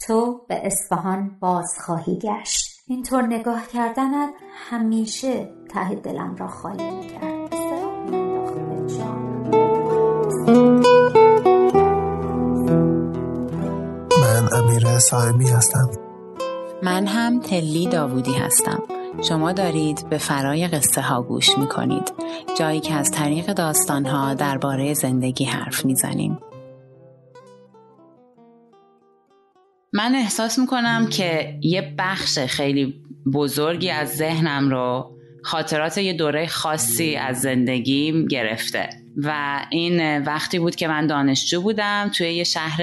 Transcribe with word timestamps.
تو 0.00 0.40
به 0.48 0.66
اصفهان 0.66 1.38
باز 1.40 1.72
خواهی 1.86 2.18
گشت. 2.18 2.80
اینطور 2.88 3.22
نگاه 3.22 3.66
کردنت 3.72 4.30
همیشه 4.70 5.48
ته 5.70 5.94
دلم 5.94 6.36
را 6.36 6.48
خالی 6.48 6.90
می‌کرد. 6.90 7.54
من 14.20 14.48
امیر 14.52 14.98
سایمی 14.98 15.48
هستم. 15.48 15.90
من 16.82 17.06
هم 17.06 17.40
تلی 17.40 17.88
داوودی 17.88 18.34
هستم. 18.34 18.82
شما 19.22 19.52
دارید 19.52 20.08
به 20.08 20.18
فرای 20.18 20.68
قصه 20.68 21.00
ها 21.00 21.22
گوش 21.22 21.58
می 21.58 21.68
کنید 21.68 22.12
جایی 22.58 22.80
که 22.80 22.94
از 22.94 23.10
طریق 23.10 23.52
داستان 23.52 24.06
ها 24.06 24.34
درباره 24.34 24.94
زندگی 24.94 25.44
حرف 25.44 25.84
می‌زنیم. 25.84 26.38
من 29.96 30.14
احساس 30.14 30.58
می‌کنم 30.58 31.06
که 31.10 31.58
یه 31.62 31.94
بخش 31.98 32.38
خیلی 32.38 32.94
بزرگی 33.34 33.90
از 33.90 34.16
ذهنم 34.16 34.70
رو 34.70 35.16
خاطرات 35.42 35.98
یه 35.98 36.12
دوره 36.12 36.46
خاصی 36.46 37.16
از 37.16 37.40
زندگیم 37.40 38.26
گرفته. 38.26 38.88
و 39.16 39.60
این 39.70 40.24
وقتی 40.24 40.58
بود 40.58 40.74
که 40.74 40.88
من 40.88 41.06
دانشجو 41.06 41.60
بودم 41.60 42.10
توی 42.14 42.34
یه 42.34 42.44
شهر 42.44 42.80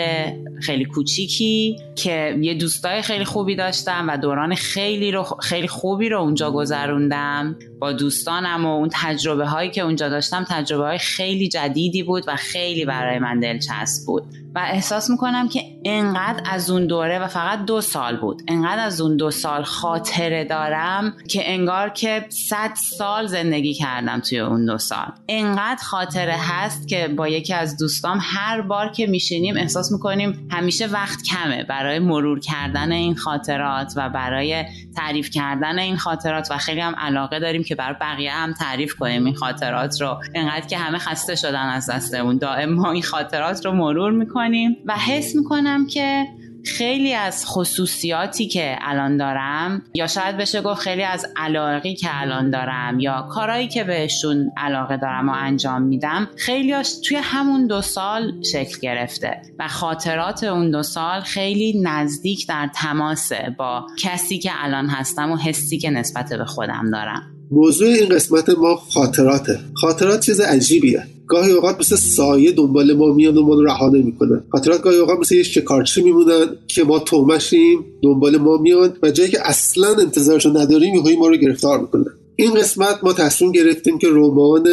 خیلی 0.61 0.85
کوچیکی 0.85 1.79
که 1.95 2.37
یه 2.41 2.53
دوستای 2.53 3.01
خیلی 3.01 3.25
خوبی 3.25 3.55
داشتم 3.55 4.05
و 4.09 4.17
دوران 4.17 4.55
خیلی 4.55 5.11
رو 5.11 5.23
خیلی 5.23 5.67
خوبی 5.67 6.09
رو 6.09 6.21
اونجا 6.21 6.51
گذروندم 6.51 7.55
با 7.79 7.91
دوستانم 7.91 8.65
و 8.65 8.75
اون 8.75 8.89
تجربه 8.93 9.47
هایی 9.47 9.71
که 9.71 9.81
اونجا 9.81 10.09
داشتم 10.09 10.45
تجربه 10.49 10.83
های 10.83 10.97
خیلی 10.97 11.47
جدیدی 11.47 12.03
بود 12.03 12.23
و 12.27 12.35
خیلی 12.35 12.85
برای 12.85 13.19
من 13.19 13.39
دلچسب 13.39 14.05
بود. 14.05 14.23
و 14.55 14.59
احساس 14.59 15.09
می‌کنم 15.09 15.49
که 15.49 15.61
انقدر 15.85 16.43
از 16.45 16.69
اون 16.69 16.87
دوره 16.87 17.19
و 17.19 17.27
فقط 17.27 17.65
دو 17.65 17.81
سال 17.81 18.17
بود. 18.17 18.41
انقدر 18.47 18.85
از 18.85 19.01
اون 19.01 19.17
دو 19.17 19.31
سال 19.31 19.63
خاطره 19.63 20.43
دارم 20.43 21.13
که 21.27 21.51
انگار 21.51 21.89
که 21.89 22.25
صد 22.29 22.71
سال 22.75 23.27
زندگی 23.27 23.73
کردم 23.73 24.19
توی 24.19 24.39
اون 24.39 24.65
دو 24.65 24.77
سال. 24.77 25.11
انقدر 25.29 25.83
خاطره 26.23 26.37
هست 26.39 26.87
که 26.87 27.07
با 27.07 27.27
یکی 27.27 27.53
از 27.53 27.77
دوستام 27.77 28.19
هر 28.21 28.61
بار 28.61 28.89
که 28.89 29.07
میشینیم 29.07 29.57
احساس 29.57 29.91
می‌کنیم 29.91 30.47
همیشه 30.51 30.87
وقت 30.87 31.23
کمه 31.23 31.63
برای 31.63 31.99
مرور 31.99 32.39
کردن 32.39 32.91
این 32.91 33.15
خاطرات 33.15 33.93
و 33.95 34.09
برای 34.09 34.65
تعریف 34.95 35.29
کردن 35.29 35.79
این 35.79 35.97
خاطرات 35.97 36.47
و 36.51 36.57
خیلی 36.57 36.81
هم 36.81 36.95
علاقه 36.97 37.39
داریم 37.39 37.63
که 37.63 37.75
بر 37.75 37.93
بقیه 37.93 38.31
هم 38.31 38.53
تعریف 38.53 38.95
کنیم 38.95 39.25
این 39.25 39.35
خاطرات 39.35 40.01
رو. 40.01 40.21
انقدر 40.35 40.67
که 40.67 40.77
همه 40.77 40.97
خسته 40.97 41.35
شدن 41.35 41.65
از 41.69 41.89
دستمون 41.89 42.37
دائم 42.37 42.73
ما 42.73 42.91
این 42.91 43.03
خاطرات 43.03 43.65
رو 43.65 43.71
مرور 43.71 44.11
می‌کنیم 44.11 44.77
و 44.85 44.97
حس 44.97 45.35
می‌کنم 45.35 45.87
که 45.87 46.25
خیلی 46.65 47.13
از 47.13 47.45
خصوصیاتی 47.45 48.47
که 48.47 48.75
الان 48.81 49.17
دارم 49.17 49.83
یا 49.95 50.07
شاید 50.07 50.37
بشه 50.37 50.61
گفت 50.61 50.81
خیلی 50.81 51.03
از 51.03 51.25
علاقی 51.35 51.95
که 51.95 52.07
الان 52.11 52.49
دارم 52.49 52.99
یا 52.99 53.27
کارهایی 53.31 53.67
که 53.67 53.83
بهشون 53.83 54.51
علاقه 54.57 54.97
دارم 54.97 55.29
و 55.29 55.33
انجام 55.35 55.81
میدم 55.81 56.29
خیلیاش 56.35 56.93
توی 57.07 57.17
همون 57.17 57.67
دو 57.67 57.81
سال 57.81 58.33
شکل 58.51 58.79
گرفته 58.81 59.41
و 59.59 59.67
خاطرات 59.67 60.43
اون 60.43 60.71
دو 60.71 60.83
سال 60.83 61.21
خیلی 61.21 61.81
نزدیک 61.81 62.47
در 62.47 62.69
تماسه 62.75 63.55
با 63.57 63.85
کسی 63.99 64.39
که 64.39 64.51
الان 64.53 64.87
هستم 64.87 65.31
و 65.31 65.37
حسی 65.37 65.77
که 65.77 65.89
نسبت 65.89 66.33
به 66.33 66.45
خودم 66.45 66.91
دارم. 66.91 67.21
موضوع 67.51 67.87
این 67.87 68.09
قسمت 68.09 68.49
ما 68.49 68.75
خاطراته. 68.75 69.59
خاطرات 69.73 70.25
چیز 70.25 70.39
عجیبیه. 70.39 71.03
گاهی 71.27 71.51
اوقات 71.51 71.79
مثل 71.79 71.95
سایه 71.95 72.51
دنبال 72.51 72.93
ما 72.93 73.13
میان 73.13 73.37
و 73.37 73.41
ما 73.41 73.53
رو 73.53 73.65
رها 73.65 73.89
نمی‌کنن. 73.89 74.43
خاطرات 74.51 74.81
گاهی 74.81 74.97
اوقات 74.97 75.19
مثل 75.19 75.35
یه 75.35 75.43
شکارچی 75.43 76.01
میمونن 76.01 76.45
که 76.67 76.83
ما 76.83 76.99
تومشیم 76.99 77.85
دنبال 78.03 78.37
ما 78.37 78.57
میان 78.57 78.93
و 79.03 79.11
جایی 79.11 79.29
که 79.29 79.49
اصلا 79.49 79.95
انتظارشو 79.95 80.49
نداریم 80.49 80.95
یهویی 80.95 81.15
ما 81.15 81.27
رو 81.27 81.37
گرفتار 81.37 81.79
می‌کنن. 81.79 82.05
این 82.35 82.53
قسمت 82.53 83.03
ما 83.03 83.13
تصمیم 83.13 83.51
گرفتیم 83.51 83.97
که 83.97 84.07
رمان 84.11 84.63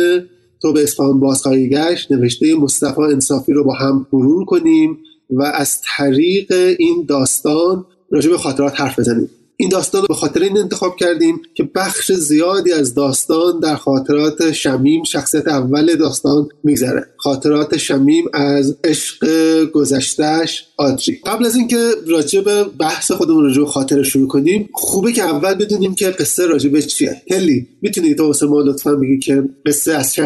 تو 0.63 0.73
به 0.73 0.83
اصفهان 0.83 1.21
بازخواهی 1.21 1.69
گشت 1.69 2.13
نوشته 2.13 2.55
مصطفی 2.55 3.03
انصافی 3.03 3.53
رو 3.53 3.65
با 3.65 3.75
هم 3.75 4.07
مرور 4.13 4.45
کنیم 4.45 4.99
و 5.31 5.43
از 5.43 5.81
طریق 5.97 6.53
این 6.79 7.05
داستان 7.09 7.85
راجع 8.11 8.31
به 8.31 8.39
خاطرات 8.39 8.81
حرف 8.81 8.99
بزنیم. 8.99 9.31
این 9.61 9.69
داستان 9.69 10.01
رو 10.01 10.07
به 10.07 10.15
خاطر 10.15 10.41
این 10.41 10.59
انتخاب 10.59 10.97
کردیم 10.97 11.43
که 11.55 11.63
بخش 11.75 12.13
زیادی 12.13 12.73
از 12.73 12.95
داستان 12.95 13.61
در 13.61 13.77
خاطرات 13.77 14.53
شمیم 14.53 15.05
شخصیت 15.05 15.49
اول 15.49 15.97
داستان 15.97 16.49
میگذره. 16.65 17.07
خاطرات 17.17 17.77
شمیم 17.77 18.25
از 18.35 18.77
عشق 18.85 19.25
گذشتهش 19.65 20.67
آدری. 20.77 21.21
قبل 21.27 21.47
از 21.47 21.57
اینکه 21.57 21.91
راجع 22.09 22.41
به 22.41 22.65
بحث 22.65 23.13
خودمون 23.13 23.45
راجع 23.45 23.61
به 23.61 23.67
خاطره 23.67 24.03
شروع 24.03 24.29
کنیم 24.29 24.69
خوبه 24.73 25.13
که 25.13 25.23
اول 25.23 25.55
بدونیم 25.55 25.95
که 25.95 26.11
قصه 26.11 26.47
راجع 26.47 26.71
به 26.71 26.83
چیه. 26.83 27.23
هلی 27.31 27.69
می‌تونی 27.83 28.15
تو 28.15 28.27
واسه 28.27 28.47
ما 28.47 28.61
لطفا 28.61 28.95
بگی 28.95 29.19
که 29.19 29.43
قصه 29.67 29.93
از 29.93 30.15
چه 30.15 30.23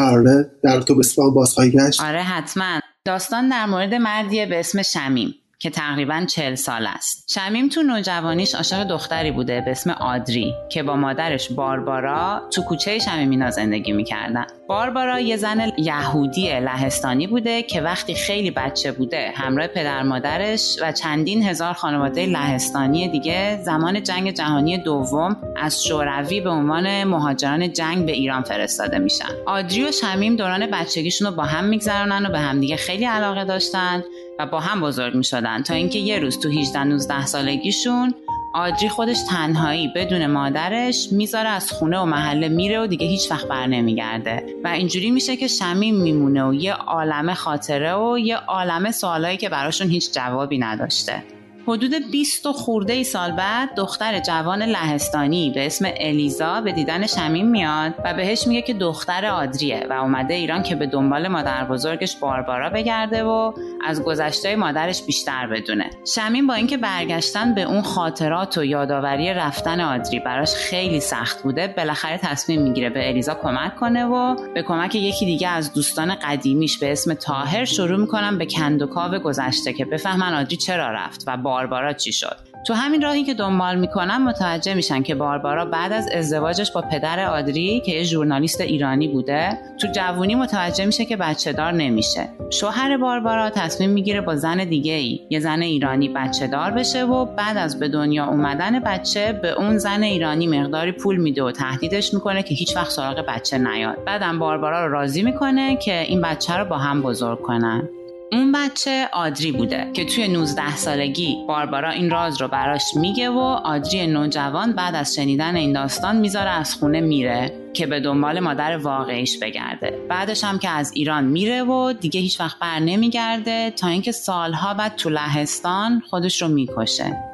در 0.63 0.81
تو 0.81 0.95
بسپان 0.95 1.35
بازخواهی 1.35 1.71
گشت؟ 1.71 2.01
آره 2.01 2.23
حتما. 2.23 2.81
داستان 3.05 3.49
در 3.49 3.67
مورد 3.67 3.95
مردیه 3.95 4.47
به 4.47 4.61
اسم 4.61 4.83
شمیم. 4.83 5.35
که 5.65 5.71
تقریبا 5.71 6.25
چل 6.29 6.55
سال 6.55 6.87
است. 6.87 7.31
شمیم 7.35 7.69
تو 7.69 7.83
نوجوانیش 7.83 8.55
عاشق 8.55 8.85
دختری 8.85 9.31
بوده 9.31 9.61
به 9.61 9.71
اسم 9.71 9.91
آدری 9.91 10.55
که 10.73 10.83
با 10.83 10.97
مادرش 10.97 11.53
باربارا 11.53 12.49
تو 12.53 12.63
کوچه 12.63 12.99
شمیمینا 12.99 13.51
زندگی 13.51 13.93
می‌کردن. 13.93 14.47
باربارا 14.69 15.21
یه 15.21 15.37
زن 15.37 15.73
یهودی 15.79 16.61
لهستانی 16.61 17.27
بوده 17.27 17.63
که 17.63 17.81
وقتی 17.81 18.15
خیلی 18.15 18.51
بچه 18.51 18.93
بوده 18.93 19.33
همراه 19.35 19.67
پدر 19.67 20.03
مادرش 20.03 20.77
و 20.83 20.93
چندین 20.93 21.43
هزار 21.43 21.73
خانواده 21.73 22.27
لهستانی 22.27 23.09
دیگه 23.09 23.63
زمان 23.63 24.03
جنگ 24.03 24.31
جهانی 24.31 24.79
دوم 24.79 25.37
از 25.57 25.85
شوروی 25.85 26.41
به 26.41 26.51
عنوان 26.51 27.05
مهاجران 27.05 27.73
جنگ 27.73 28.07
به 28.07 28.13
ایران 28.13 28.43
فرستاده 28.43 28.99
میشن. 28.99 29.29
آدری 29.47 29.85
و 29.85 29.93
شمیم 29.93 30.37
دوران 30.37 30.67
بچگیشون 30.67 31.29
رو 31.29 31.35
با 31.35 31.43
هم 31.43 31.65
میگذرونن 31.65 32.27
و 32.27 32.31
به 32.31 32.39
همدیگه 32.39 32.77
خیلی 32.77 33.05
علاقه 33.05 33.45
داشتن 33.45 34.05
و 34.39 34.47
با 34.47 34.61
هم 34.61 34.81
بزرگ 34.81 35.15
می 35.15 35.25
شدن 35.25 35.63
تا 35.63 35.75
اینکه 35.75 35.99
یه 35.99 36.19
روز 36.19 36.41
تو 36.41 36.49
18 36.49 36.85
19 36.85 37.27
سالگیشون 37.27 38.15
آدری 38.55 38.89
خودش 38.89 39.19
تنهایی 39.31 39.93
بدون 39.95 40.27
مادرش 40.27 41.09
می‌ذاره 41.13 41.49
از 41.49 41.73
خونه 41.73 41.99
و 41.99 42.05
محله 42.05 42.49
میره 42.49 42.81
و 42.81 42.87
دیگه 42.87 43.07
هیچ 43.07 43.31
وقت 43.31 43.49
بر 43.49 43.67
نمیگرده. 43.67 44.47
و 44.65 44.69
اینجوری 44.69 45.11
میشه 45.11 45.37
که 45.37 45.47
شمیم 45.47 45.95
میمونه 45.95 46.45
و 46.45 46.55
یه 46.55 46.73
عالم 46.73 47.35
خاطره 47.35 47.95
و 47.95 48.19
یه 48.19 48.37
عالم 48.37 48.91
سوالایی 48.91 49.37
که 49.37 49.49
براشون 49.49 49.89
هیچ 49.89 50.13
جوابی 50.13 50.59
نداشته. 50.59 51.34
حدود 51.69 52.11
20 52.11 52.47
خورده 52.53 52.93
ای 52.93 53.05
سال 53.05 53.33
بعد 53.33 53.75
دختر 53.77 54.21
جوان 54.21 54.63
لهستانی 54.63 55.51
به 55.51 55.67
اسم 55.67 55.89
الیزا 55.97 56.61
به 56.61 56.73
دیدن 56.73 57.07
شمیم 57.07 57.49
میاد 57.49 57.95
و 58.05 58.15
بهش 58.15 58.47
میگه 58.47 58.63
که 58.63 58.75
دختر 58.75 59.27
آدریه 59.27 59.87
و 59.91 59.93
اومده 59.93 60.35
ایران 60.35 60.63
که 60.63 60.75
به 60.75 60.87
دنبال 60.87 61.29
مادر 61.29 61.65
بزرگش 61.65 62.17
باربارا 62.17 62.71
بگرده 62.71 63.25
و 63.25 63.53
از 63.87 64.03
گذشته 64.03 64.57
مادرش 64.57 65.03
بیشتر 65.03 65.47
بدونه. 65.47 65.91
شمیم 66.15 66.47
با 66.47 66.55
اینکه 66.55 66.77
برگشتن 66.77 67.55
به 67.55 67.63
اون 67.63 67.83
خاطرات 67.83 68.59
و 68.59 68.65
یادآوری 68.65 69.35
رفتن 69.35 69.81
آدری 69.81 70.21
براش 70.21 70.55
خیلی 70.55 71.01
سخت 71.01 71.43
بوده 71.43 71.75
بالاخره 71.77 72.19
تصمیم 72.19 72.63
می‌گیره 72.63 72.91
به 72.91 73.09
الیزا 73.09 73.35
کمک 73.35 73.77
کنه 73.77 74.05
و 74.05 74.37
به 74.55 74.63
کمک 74.63 74.95
یکی 74.95 75.27
دیگه 75.27 75.49
از 75.49 75.73
دوستان 75.73 76.15
قدیمیش 76.15 76.79
به 76.79 76.93
اسم 76.93 77.15
تاهر 77.15 77.65
شروع 77.65 78.01
می‌کنن 78.01 78.39
به 78.39 78.47
کندوکاو 78.47 79.19
گذشته 79.19 79.73
که 79.73 79.85
بفهمن 79.85 80.35
آدری 80.35 80.57
چرا 80.57 80.91
رفت 80.91 81.25
و 81.27 81.37
باربارا 81.55 81.93
چی 81.93 82.13
شد؟ 82.13 82.37
تو 82.67 82.75
همین 82.75 83.03
راهی 83.03 83.25
که 83.25 83.35
دنبال 83.35 83.77
می‌کنن 83.77 84.17
متوجه 84.17 84.75
میشن 84.75 85.03
که 85.03 85.15
باربارا 85.15 85.65
بعد 85.65 85.93
از 85.93 86.09
ازدواجش 86.15 86.73
با 86.73 86.81
پدر 86.81 87.27
آدری 87.27 87.83
که 87.87 87.93
یه 87.93 88.03
ژورنالیست 88.03 88.61
ایرانی 88.61 89.09
بوده 89.09 89.59
تو 89.81 89.89
جوونی 89.89 90.35
متوجه 90.35 90.87
میشه 90.87 91.05
که 91.05 91.17
بچه 91.17 91.53
دار 91.53 91.73
نمیشه. 91.73 92.29
شوهر 92.51 92.97
باربارا 92.97 93.51
تصمیم 93.51 93.91
می‌گیره 93.91 94.21
با 94.21 94.37
زن 94.37 94.65
دیگه 94.65 94.93
ای 94.93 95.21
یه 95.31 95.41
زن 95.41 95.63
ایرانی 95.63 96.09
بچه 96.09 96.47
دار 96.47 96.71
بشه 96.71 97.05
و 97.05 97.25
بعد 97.25 97.57
از 97.57 97.79
به 97.79 97.89
دنیا 97.89 98.27
اومدن 98.27 98.81
بچه 98.81 99.33
به 99.33 99.51
اون 99.51 99.79
زن 99.79 100.03
ایرانی 100.03 100.47
مقداری 100.47 100.93
پول 100.93 101.17
میده 101.17 101.43
و 101.43 101.51
تهدیدش 101.53 102.15
می‌کنه 102.15 102.43
که 102.43 102.55
هیچ 102.55 102.77
وقت 102.77 102.91
سراغ 102.91 103.25
بچه 103.29 103.59
نیاد. 103.59 104.05
بعدم 104.05 104.39
باربارا 104.39 104.87
رو 104.87 104.93
راضی 104.93 105.23
می‌کنه 105.23 105.77
که 105.77 106.01
این 106.01 106.21
بچه 106.21 106.57
رو 106.57 106.65
با 106.65 106.79
هم 106.79 107.03
بزرگ 107.03 107.43
کنن. 107.43 107.89
اون 108.33 108.53
بچه 108.53 109.09
آدری 109.13 109.53
بوده 109.53 109.91
که 109.93 110.05
توی 110.05 110.29
19 110.29 110.77
سالگی 110.77 111.37
باربارا 111.49 111.91
این 111.91 112.11
راز 112.11 112.41
رو 112.41 112.49
براش 112.49 112.85
میگه 112.97 113.31
و 113.31 113.39
آدری 113.39 114.07
نوجوان 114.07 114.73
بعد 114.73 114.95
از 114.95 115.15
شنیدن 115.15 115.57
این 115.57 115.73
داستان 115.73 116.17
می‌ذاره 116.17 116.51
از 116.51 116.75
خونه 116.75 117.01
میره 117.01 117.53
که 117.73 117.87
به 117.87 118.01
دنبال 118.01 118.41
مادر 118.41 118.77
واقعیش 118.77 119.39
بگرده. 119.39 120.07
بعدش 120.09 120.45
هم 120.45 120.59
که 120.59 120.69
از 120.69 120.93
ایران 120.95 121.25
میره 121.25 121.63
و 121.63 121.93
دیگه 121.93 122.21
هیچ 122.21 122.41
وقت 122.41 122.59
بر 122.59 122.79
نمیگرده 122.79 123.71
تا 123.71 123.89
اینکه 123.89 124.13
سالها 124.13 124.75
بعد 124.75 124.97
تو 124.97 125.11
لهستان 125.11 126.03
خودش 126.11 126.43
رو 126.43 126.49
می‌کشه. 126.49 127.34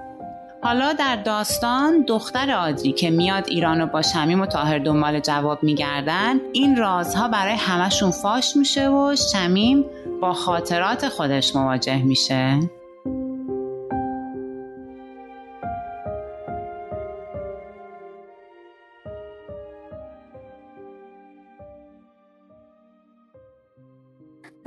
حالا 0.62 0.92
در 0.92 1.16
داستان 1.16 2.04
دختر 2.08 2.50
آدری 2.50 2.92
که 2.92 3.10
میاد 3.10 3.48
ایران 3.48 3.86
با 3.86 4.02
شمیم 4.02 4.40
و 4.40 4.46
تاهر 4.46 4.78
دنبال 4.78 5.20
جواب 5.20 5.62
میگردن 5.62 6.40
این 6.52 6.76
رازها 6.76 7.28
برای 7.28 7.54
همشون 7.54 8.10
فاش 8.10 8.56
میشه 8.56 8.88
و 8.90 9.16
شمیم 9.32 9.84
با 10.20 10.32
خاطرات 10.32 11.08
خودش 11.08 11.56
مواجه 11.56 12.02
میشه. 12.02 12.60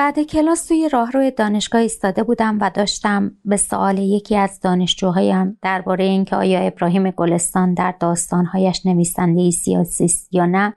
بعد 0.04 0.20
کلاس 0.20 0.66
توی 0.66 0.90
راهروی 0.90 1.32
دانشگاه 1.32 1.82
ایستاده 1.82 2.24
بودم 2.24 2.58
و 2.62 2.72
داشتم 2.74 3.32
به 3.46 3.58
سوال 3.58 3.98
یکی 3.98 4.38
از 4.38 4.60
دانشجوهایم 4.60 5.58
درباره 5.62 6.04
اینکه 6.04 6.36
آیا 6.36 6.60
ابراهیم 6.60 7.12
گلستان 7.12 7.74
در 7.74 7.94
داستانهایش 8.00 8.86
نویسنده 8.86 9.52
سیاسی 9.52 10.06
است 10.06 10.34
یا 10.34 10.46
نه 10.46 10.74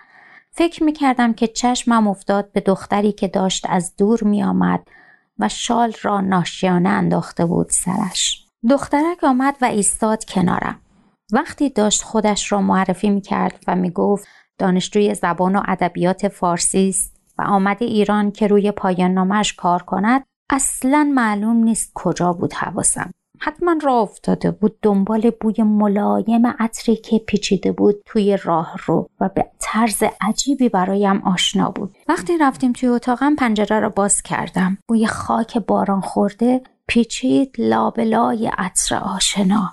فکر 0.50 0.84
می‌کردم 0.84 1.32
که 1.32 1.46
چشمم 1.46 2.08
افتاد 2.08 2.52
به 2.52 2.60
دختری 2.60 3.12
که 3.12 3.28
داشت 3.28 3.66
از 3.68 3.96
دور 3.96 4.24
میآمد 4.24 4.88
و 5.38 5.48
شال 5.48 5.92
را 6.02 6.20
ناشیانه 6.20 6.88
انداخته 6.88 7.46
بود 7.46 7.68
سرش. 7.70 8.46
دخترک 8.70 9.24
آمد 9.24 9.56
و 9.62 9.64
ایستاد 9.64 10.24
کنارم. 10.24 10.80
وقتی 11.32 11.70
داشت 11.70 12.02
خودش 12.02 12.52
را 12.52 12.60
معرفی 12.60 13.10
می‌کرد 13.10 13.64
و 13.66 13.76
می‌گفت 13.76 14.28
دانشجوی 14.58 15.14
زبان 15.14 15.56
و 15.56 15.62
ادبیات 15.68 16.28
فارسی 16.28 16.88
است. 16.88 17.15
و 17.38 17.42
آمده 17.42 17.84
ایران 17.84 18.30
که 18.30 18.46
روی 18.46 18.72
پایان 18.72 19.10
نامش 19.10 19.54
کار 19.54 19.82
کند 19.82 20.24
اصلا 20.50 21.10
معلوم 21.14 21.56
نیست 21.56 21.92
کجا 21.94 22.32
بود 22.32 22.52
حواسم. 22.52 23.10
حتما 23.40 23.76
راه 23.82 24.02
افتاده 24.02 24.50
بود 24.50 24.78
دنبال 24.82 25.30
بوی 25.40 25.62
ملایم 25.62 26.46
عطری 26.46 26.96
که 26.96 27.18
پیچیده 27.18 27.72
بود 27.72 28.02
توی 28.06 28.38
راه 28.44 28.76
رو 28.86 29.08
و 29.20 29.28
به 29.28 29.46
طرز 29.58 30.02
عجیبی 30.20 30.68
برایم 30.68 31.22
آشنا 31.22 31.70
بود. 31.70 31.96
وقتی 32.08 32.38
رفتیم 32.38 32.72
توی 32.72 32.88
اتاقم 32.88 33.34
پنجره 33.34 33.80
را 33.80 33.88
باز 33.88 34.22
کردم. 34.22 34.78
بوی 34.88 35.06
خاک 35.06 35.58
باران 35.58 36.00
خورده 36.00 36.62
پیچید 36.88 37.54
لابلای 37.58 38.50
عطر 38.58 38.96
آشنا. 38.96 39.72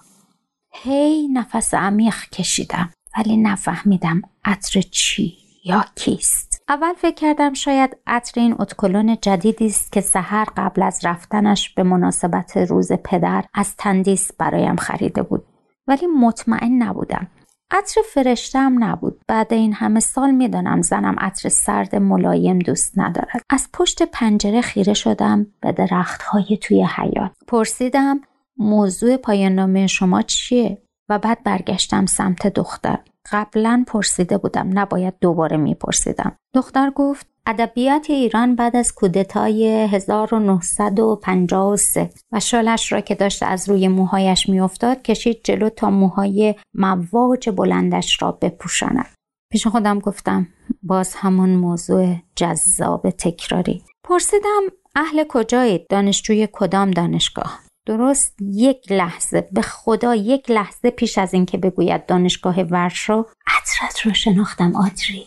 هی 0.74 1.28
نفس 1.28 1.74
عمیق 1.74 2.16
کشیدم 2.32 2.90
ولی 3.18 3.38
نفهمیدم 3.38 4.22
عطر 4.46 4.82
چی 4.82 5.38
یا 5.66 5.86
کیست. 5.96 6.53
اول 6.70 6.94
فکر 6.94 7.16
کردم 7.16 7.54
شاید 7.54 7.98
عطر 8.08 8.42
این 8.42 8.56
اتکلون 8.60 9.18
جدیدی 9.22 9.66
است 9.66 9.92
که 9.92 10.02
سحر 10.02 10.48
قبل 10.58 10.82
از 10.82 11.00
رفتنش 11.04 11.74
به 11.74 11.84
مناسبت 11.84 12.58
روز 12.58 12.92
پدر 12.92 13.44
از 13.54 13.76
تندیس 13.76 14.32
برایم 14.38 14.76
خریده 14.76 15.22
بود. 15.24 15.46
ولی 15.88 16.08
مطمئن 16.08 16.84
نبودم. 16.84 17.28
عطر 17.72 18.02
فرشتم 18.14 18.84
نبود. 18.84 19.22
بعد 19.28 19.54
این 19.54 19.74
همه 19.74 20.00
سال 20.00 20.32
می‌دانم 20.32 20.82
زنم 20.82 21.16
عطر 21.20 21.50
سرد 21.50 21.96
ملایم 21.96 22.60
دوست 22.60 23.00
ندارد. 23.00 23.42
از 23.50 23.70
پشت 23.74 24.04
پنجره 24.04 24.62
خیره 24.62 24.94
شدم 24.94 25.48
به 25.62 25.72
درختهای 25.72 26.58
توی 26.62 26.84
حیات 26.84 27.32
پرسیدم 27.48 28.22
موضوع 28.58 29.18
پایان 29.18 29.52
نامه 29.52 29.88
شما 29.88 30.22
چیه؟ 30.22 30.84
و 31.14 31.20
بعد 31.20 31.44
برگشتم 31.44 32.06
سمت 32.06 32.48
دختر. 32.48 33.00
قبلا 33.32 33.84
پرسیده 33.88 34.38
بودم 34.38 34.80
نباید 34.80 35.14
دوباره 35.22 35.58
میپرسیدم. 35.58 36.36
دختر 36.54 36.90
گفت 36.90 37.28
ادبیات 37.46 38.10
ایران 38.10 38.56
بعد 38.56 38.76
از 38.76 38.94
کودتای 38.94 39.88
1953 39.92 42.10
و 42.32 42.40
شالش 42.40 42.92
را 42.92 43.02
که 43.02 43.16
داشت 43.16 43.44
از 43.44 43.70
روی 43.70 43.88
موهایش 43.88 44.50
میافتاد 44.50 45.02
کشید 45.02 45.42
جلو 45.44 45.70
تا 45.70 45.90
موهای 45.90 46.56
مواج 46.74 47.50
بلندش 47.50 48.22
را 48.22 48.32
بپوشاند. 48.32 49.10
پیش 49.52 49.68
خودم 49.68 50.00
گفتم 50.00 50.48
باز 50.84 51.16
همون 51.16 51.50
موضوع 51.50 52.16
جذاب 52.36 53.10
تکراری. 53.10 53.84
پرسیدم 54.04 54.62
اهل 54.96 55.24
کجایید 55.30 55.88
دانشجوی 55.88 56.48
کدام 56.52 56.92
دانشگاه؟ 56.92 57.60
درست 57.86 58.36
یک 58.42 58.92
لحظه 58.92 59.48
به 59.52 59.62
خدا 59.62 60.16
یک 60.16 60.52
لحظه 60.52 60.90
پیش 60.90 61.18
از 61.18 61.34
اینکه 61.34 61.58
بگوید 61.58 62.06
دانشگاه 62.06 62.62
ورشو 62.62 63.26
عطرت 63.48 64.02
رو 64.06 64.14
شناختم 64.14 64.76
آدری. 64.76 65.26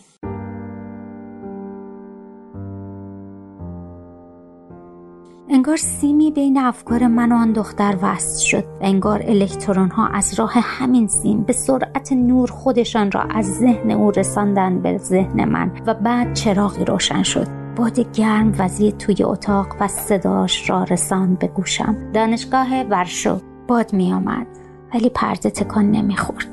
انگار 5.49 5.77
سیمی 5.77 6.31
بین 6.31 6.57
افکار 6.57 7.07
من 7.07 7.31
و 7.31 7.35
آن 7.35 7.53
دختر 7.53 7.97
وصل 8.01 8.45
شد. 8.45 8.63
انگار 8.81 9.23
الکترون 9.27 9.89
ها 9.89 10.07
از 10.07 10.39
راه 10.39 10.53
همین 10.53 11.07
سیم 11.07 11.43
به 11.43 11.53
سرعت 11.53 12.11
نور 12.11 12.51
خودشان 12.51 13.11
را 13.11 13.21
از 13.21 13.45
ذهن 13.45 13.91
او 13.91 14.11
رساندن 14.11 14.81
به 14.81 14.97
ذهن 14.97 15.45
من 15.45 15.71
و 15.85 15.93
بعد 15.93 16.33
چراغی 16.33 16.85
روشن 16.85 17.23
شد. 17.23 17.66
باد 17.77 18.11
گرم 18.11 18.55
وزید 18.57 18.97
توی 18.97 19.23
اتاق 19.23 19.67
و 19.79 19.87
صداش 19.87 20.69
را 20.69 20.83
رساند 20.83 21.39
به 21.39 21.47
گوشم. 21.47 21.95
دانشگاه 22.13 22.81
ورشو. 22.81 23.39
باد 23.67 23.93
می 23.93 24.13
آمد 24.13 24.47
ولی 24.93 25.09
پرده 25.09 25.49
تکان 25.49 25.91
نمی‌خورد 25.91 26.45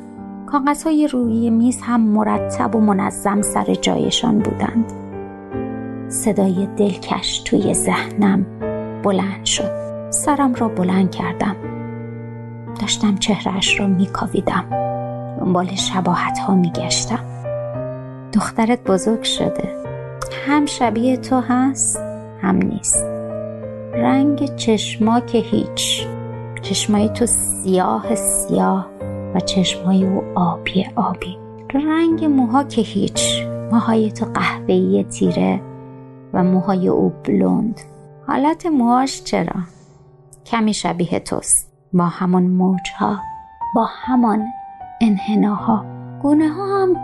کاغذهای 0.47 1.09
روی 1.09 1.51
میز 1.51 1.81
هم 1.83 2.01
مرتب 2.01 2.77
و 2.77 2.81
منظم 2.81 3.43
سر 3.43 3.75
جایشان 3.75 4.39
بودند. 4.39 4.93
صدای 6.09 6.69
دلکش 6.77 7.39
توی 7.39 7.75
ذهنم 7.75 8.47
بلند 9.03 9.45
شد. 9.45 9.71
سرم 10.11 10.55
را 10.55 10.69
بلند 10.69 11.11
کردم. 11.11 11.57
داشتم 12.81 13.17
چهرهش 13.17 13.81
را 13.81 13.87
میکاویدم 13.87 14.65
دنبال 15.41 15.75
شباهت 15.75 16.39
ها 16.39 16.55
میگشتم 16.55 17.25
دخترت 18.33 18.85
بزرگ 18.85 19.23
شده. 19.23 19.84
هم 20.33 20.67
شبیه 20.67 21.17
تو 21.17 21.41
هست 21.41 21.99
هم 22.43 22.57
نیست. 22.57 23.05
رنگ 23.95 24.57
چشما 24.57 25.21
که 25.21 25.39
هیچ. 25.39 26.07
چشمای 26.63 27.09
تو 27.09 27.27
سیاه 27.27 28.15
سیاه 28.15 28.91
و 29.35 29.41
چشمای 29.41 30.07
او 30.07 30.23
آبی 30.35 30.87
آبی. 30.97 31.39
رنگ 31.75 32.25
موها 32.25 32.65
که 32.65 32.83
هیچ. 32.83 33.47
موهای 33.73 34.13
تو 34.13 34.27
قهوه‌ای 34.35 35.05
تیره 35.05 35.61
و 36.33 36.45
موهای 36.45 36.89
او 36.89 37.13
بلوند. 37.25 37.81
حالت 38.27 38.67
موهاش 38.67 39.23
چرا؟ 39.23 39.61
کمی 40.47 40.75
شبیه 40.75 41.19
توست. 41.19 41.73
با 41.93 42.05
همون 42.05 42.43
موجها 42.43 43.19
با 43.75 43.87
همان 44.05 44.45
انحناها. 45.01 45.85
گونه 46.23 46.49
ها 46.49 46.83
هم 46.83 46.97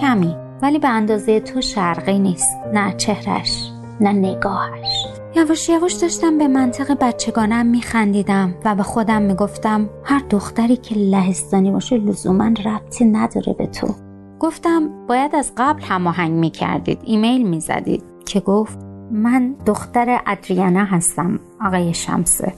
کمی. 0.00 0.43
ولی 0.62 0.78
به 0.78 0.88
اندازه 0.88 1.40
تو 1.40 1.60
شرقی 1.60 2.18
نیست 2.18 2.56
نه 2.72 2.94
چهرش 2.96 3.70
نه 4.00 4.12
نگاهش. 4.12 5.06
یواش 5.36 5.68
یواش 5.68 5.92
داشتم 5.92 6.38
به 6.38 6.48
منطق 6.48 6.96
بچگانم 7.00 7.66
میخندیدم 7.66 8.54
و 8.64 8.74
به 8.74 8.82
خودم 8.82 9.22
می‌گفتم 9.22 9.90
هر 10.04 10.22
دختری 10.30 10.76
که 10.76 10.94
لهستانی 10.94 11.70
باشه 11.70 11.96
لزوما 11.96 12.50
ربطی 12.64 13.04
نداره 13.04 13.52
به 13.52 13.66
تو. 13.66 13.94
گفتم 14.40 15.06
باید 15.06 15.34
از 15.34 15.52
قبل 15.56 15.82
هماهنگ 15.82 16.32
می‌کردید 16.32 16.98
ایمیل 17.04 17.48
می‌زدید. 17.48 18.04
که 18.26 18.40
گفت 18.40 18.78
من 19.10 19.54
دختر 19.66 20.20
ادریانه 20.26 20.84
هستم 20.84 21.40
آقای 21.60 21.94
شمسه. 21.94 22.52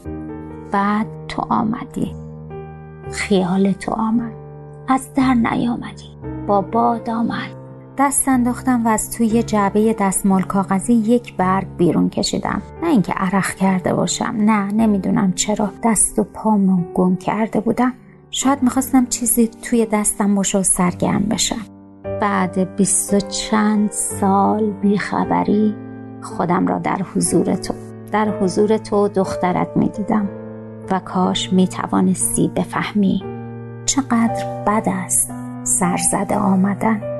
بعد 0.72 1.06
تو 1.28 1.42
آمدی. 1.50 2.14
خیال 3.12 3.72
تو 3.72 3.92
آمد. 3.92 4.32
از 4.88 5.14
در 5.14 5.34
نیامدی. 5.34 6.16
با 6.46 6.60
باد 6.60 7.10
آمد. 7.10 7.55
دست 7.98 8.28
انداختم 8.28 8.86
و 8.86 8.88
از 8.88 9.10
توی 9.10 9.42
جعبه 9.42 9.96
دستمال 10.00 10.42
کاغذی 10.42 10.92
یک 10.92 11.36
برگ 11.36 11.66
بیرون 11.76 12.10
کشیدم. 12.10 12.62
نه 12.82 12.88
اینکه 12.88 13.12
عرق 13.12 13.54
کرده 13.54 13.94
باشم. 13.94 14.34
نه 14.38 14.72
نمی‌دونم 14.72 15.32
چرا. 15.32 15.70
دست 15.84 16.18
و 16.18 16.24
پامو 16.24 16.82
گم 16.94 17.16
کرده 17.16 17.60
بودم. 17.60 17.92
شاید 18.30 18.62
می‌خواستم 18.62 19.06
چیزی 19.06 19.48
توی 19.62 19.86
دستم 19.86 20.34
باشه 20.34 20.58
و 20.58 20.62
سرگرم 20.62 21.22
بشم. 21.22 21.60
بعد 22.20 22.76
بیست 22.76 23.14
و 23.14 23.20
چند 23.20 23.90
سال 23.92 24.70
بیخبری 24.70 25.74
خودم 26.22 26.66
را 26.66 26.78
در 26.78 27.00
حضور 27.14 27.54
تو 27.54 27.74
در 28.12 28.28
حضور 28.40 28.76
تو 28.76 29.08
دخترت 29.08 29.68
می‌دیدم 29.76 30.28
و 30.90 30.98
کاش 30.98 31.52
می‌توانستی 31.52 32.50
بفهمی 32.56 33.22
چقدر 33.86 34.64
بد 34.66 34.84
است 34.86 35.30
سرزده 35.64 36.36
آمدن. 36.36 37.15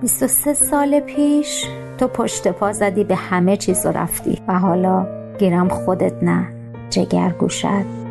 23 0.00 0.54
سال 0.54 1.00
پیش 1.00 1.66
تو 1.98 2.08
پشت 2.08 2.48
پا 2.48 2.72
زدی 2.72 3.04
به 3.04 3.14
همه 3.14 3.56
چیز 3.56 3.86
و 3.86 3.88
رفتی. 3.88 4.42
و 4.48 4.58
حالا 4.58 5.06
گیرم 5.38 5.68
خودت 5.68 6.22
نه 6.22 6.46
جگر 6.90 7.30
گوشت 7.30 7.66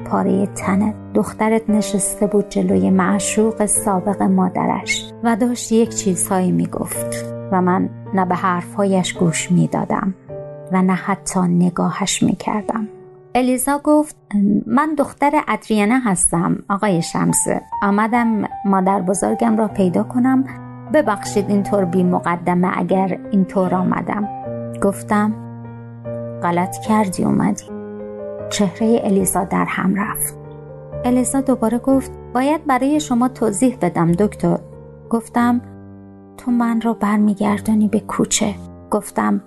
پاره 0.06 0.46
تنت. 0.46 0.96
دخترت 1.14 1.70
نشسته 1.70 2.28
بود 2.28 2.50
جلوی 2.50 2.90
معشوق 2.90 3.66
سابق 3.66 4.22
مادرش 4.22 5.12
و 5.24 5.36
داشت 5.36 5.72
یک 5.72 5.96
چیزهایی 5.96 6.52
می‌گفت. 6.52 7.26
و 7.52 7.62
من 7.62 7.90
نه 8.14 8.26
به 8.26 8.36
حرفهایش 8.36 9.14
گوش 9.14 9.52
می‌دادم 9.52 10.14
و 10.72 10.82
نه 10.82 10.94
حتی 10.94 11.40
نگاهش 11.40 12.24
می‌کردم. 12.24 12.88
الیزا 13.36 13.82
گفت 13.84 14.16
من 14.66 14.96
دختر 14.98 15.32
ادریانه 15.48 16.00
هستم 16.00 16.58
آقای 16.70 17.02
شمسه 17.02 17.62
آمدم 17.84 18.44
مادر 18.66 19.02
بزرگم 19.02 19.58
را 19.58 19.68
پیدا 19.68 20.04
کنم 20.04 20.44
ببخشید 20.94 21.50
اینطور 21.50 21.86
بی 21.86 22.04
مقدمه 22.04 22.78
اگر 22.78 23.20
اینطور 23.32 23.76
آمدم. 23.76 24.28
گفتم 24.82 25.34
غلط 26.44 26.78
کردی 26.78 27.24
اومدی. 27.24 27.66
چهره 28.50 29.02
الیزا 29.04 29.44
در 29.44 29.66
هم 29.66 29.96
رفت. 29.96 30.38
الیزا 31.06 31.42
دوباره 31.42 31.78
گفت 31.78 32.12
باید 32.34 32.66
برای 32.66 33.00
شما 33.00 33.28
توضیح 33.28 33.78
بدم 33.82 34.12
دکتر. 34.12 34.60
گفتم 35.10 35.62
تو 36.38 36.52
من 36.52 36.82
رو 36.82 36.94
برمیگردانی 36.94 37.88
به 37.88 38.00
کوچه. 38.00 38.56
گفتم 38.92 39.42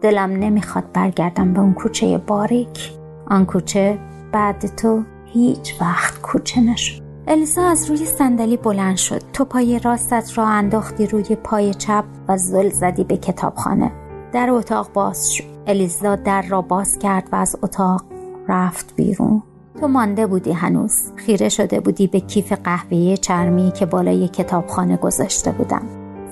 دلم 0.00 0.30
نمی‌خواد 0.30 0.84
برگردم 0.92 1.52
به 1.52 1.60
اون 1.60 1.72
کوچه 1.72 2.18
باریک. 2.18 2.92
آن 3.26 3.46
کوچه 3.46 3.98
بعد 4.32 4.66
تو 4.76 5.02
هیچ 5.24 5.80
وقت 5.80 6.20
کوچه 6.20 6.60
نشد. 6.60 7.01
الیزا 7.26 7.62
از 7.66 7.90
روی 7.90 8.04
صندلی 8.04 8.56
بلند 8.56 8.96
شد. 8.96 9.22
تو 9.32 9.44
پای 9.44 9.78
راستت 9.78 10.38
را 10.38 10.46
انداختی 10.46 11.06
روی 11.06 11.36
پای 11.44 11.74
چپ 11.74 12.04
و 12.28 12.36
زل 12.36 12.68
زدی 12.68 13.04
به 13.04 13.16
کتابخانه. 13.16 13.92
در 14.32 14.50
اتاق 14.50 14.92
باز 14.92 15.32
شد. 15.32 15.44
الیزا 15.66 16.16
در 16.16 16.42
را 16.42 16.62
باز 16.62 16.98
کرد 16.98 17.28
و 17.32 17.36
از 17.36 17.56
اتاق 17.62 18.04
رفت 18.48 18.96
بیرون. 18.96 19.42
تو 19.80 19.88
مانده 19.88 20.26
بودی 20.26 20.52
هنوز. 20.52 21.12
خیره 21.16 21.48
شده 21.48 21.80
بودی 21.80 22.06
به 22.06 22.20
کیف 22.20 22.52
قهوه‌ای 22.52 23.16
چرمی 23.16 23.72
که 23.72 23.86
بالای 23.86 24.28
کتابخانه 24.28 24.96
گذاشته 24.96 25.52
بودم. 25.52 25.82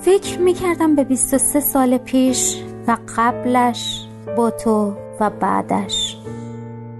فکر 0.01 0.39
می‌کردم 0.39 0.95
به 0.95 1.03
23 1.03 1.59
سال 1.59 1.97
پیش 1.97 2.63
و 2.87 2.97
قبلش 3.17 4.07
با 4.37 4.51
تو 4.51 4.93
و 5.19 5.29
بعدش 5.29 6.17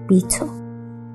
بی 0.08 0.22
تو. 0.22 0.46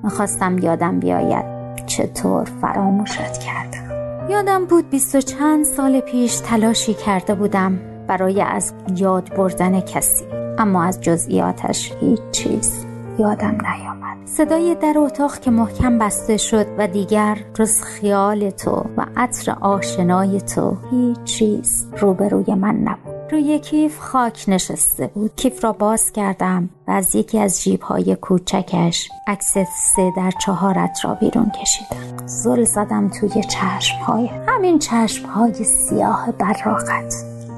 می‌خواستم 0.03 0.57
یادم 0.57 0.99
بیاید. 0.99 1.56
چطور 1.97 2.45
فراموشت 2.61 3.37
کردم. 3.37 4.29
یادم 4.29 4.65
بود 4.65 4.89
بیست 4.89 5.15
و 5.15 5.21
چند 5.21 5.65
سال 5.65 5.99
پیش 5.99 6.35
تلاشی 6.35 6.93
کرده 6.93 7.35
بودم 7.35 7.79
برای 8.07 8.41
از 8.41 8.73
یاد 8.95 9.35
بردن 9.35 9.79
کسی 9.79 10.25
اما 10.57 10.83
از 10.83 11.01
جزئیاتش 11.01 11.93
هیچ 11.99 12.19
چیز 12.31 12.85
یادم 13.19 13.57
نیامد. 13.61 14.17
صدای 14.25 14.75
در 14.75 14.93
اتاق 14.97 15.39
که 15.39 15.51
محکم 15.51 15.99
بسته 15.99 16.37
شد 16.37 16.65
و 16.77 16.87
دیگر 16.87 17.37
جز 17.53 17.81
خیال 17.81 18.49
تو 18.49 18.85
و 18.97 19.05
عطر 19.17 19.51
آشنای 19.61 20.41
تو 20.41 20.77
هیچ 20.91 21.23
چیز 21.23 21.87
روبروی 22.01 22.53
من 22.53 22.75
نبود. 22.75 23.16
روی 23.31 23.59
کیف 23.59 23.99
خاک 23.99 24.45
نشسته 24.47 25.07
بود. 25.07 25.35
کیف 25.35 25.63
را 25.63 25.71
باز 25.71 26.11
کردم 26.11 26.69
و 26.87 26.91
از 26.91 27.15
یکی 27.15 27.39
از 27.39 27.63
جیبهای 27.63 28.15
کوچکش 28.15 29.09
عکس 29.27 29.53
سه 29.93 30.13
در 30.17 30.31
چهارت 30.31 30.99
را 31.03 31.13
بیرون 31.13 31.51
کشیدم. 31.61 32.25
زل 32.25 32.63
زدم 32.63 33.09
توی 33.09 33.43
چشمهای. 33.43 34.29
همین 34.47 34.79
چشمهای 34.79 35.63
سیاه 35.63 36.31
براقت. 36.31 37.13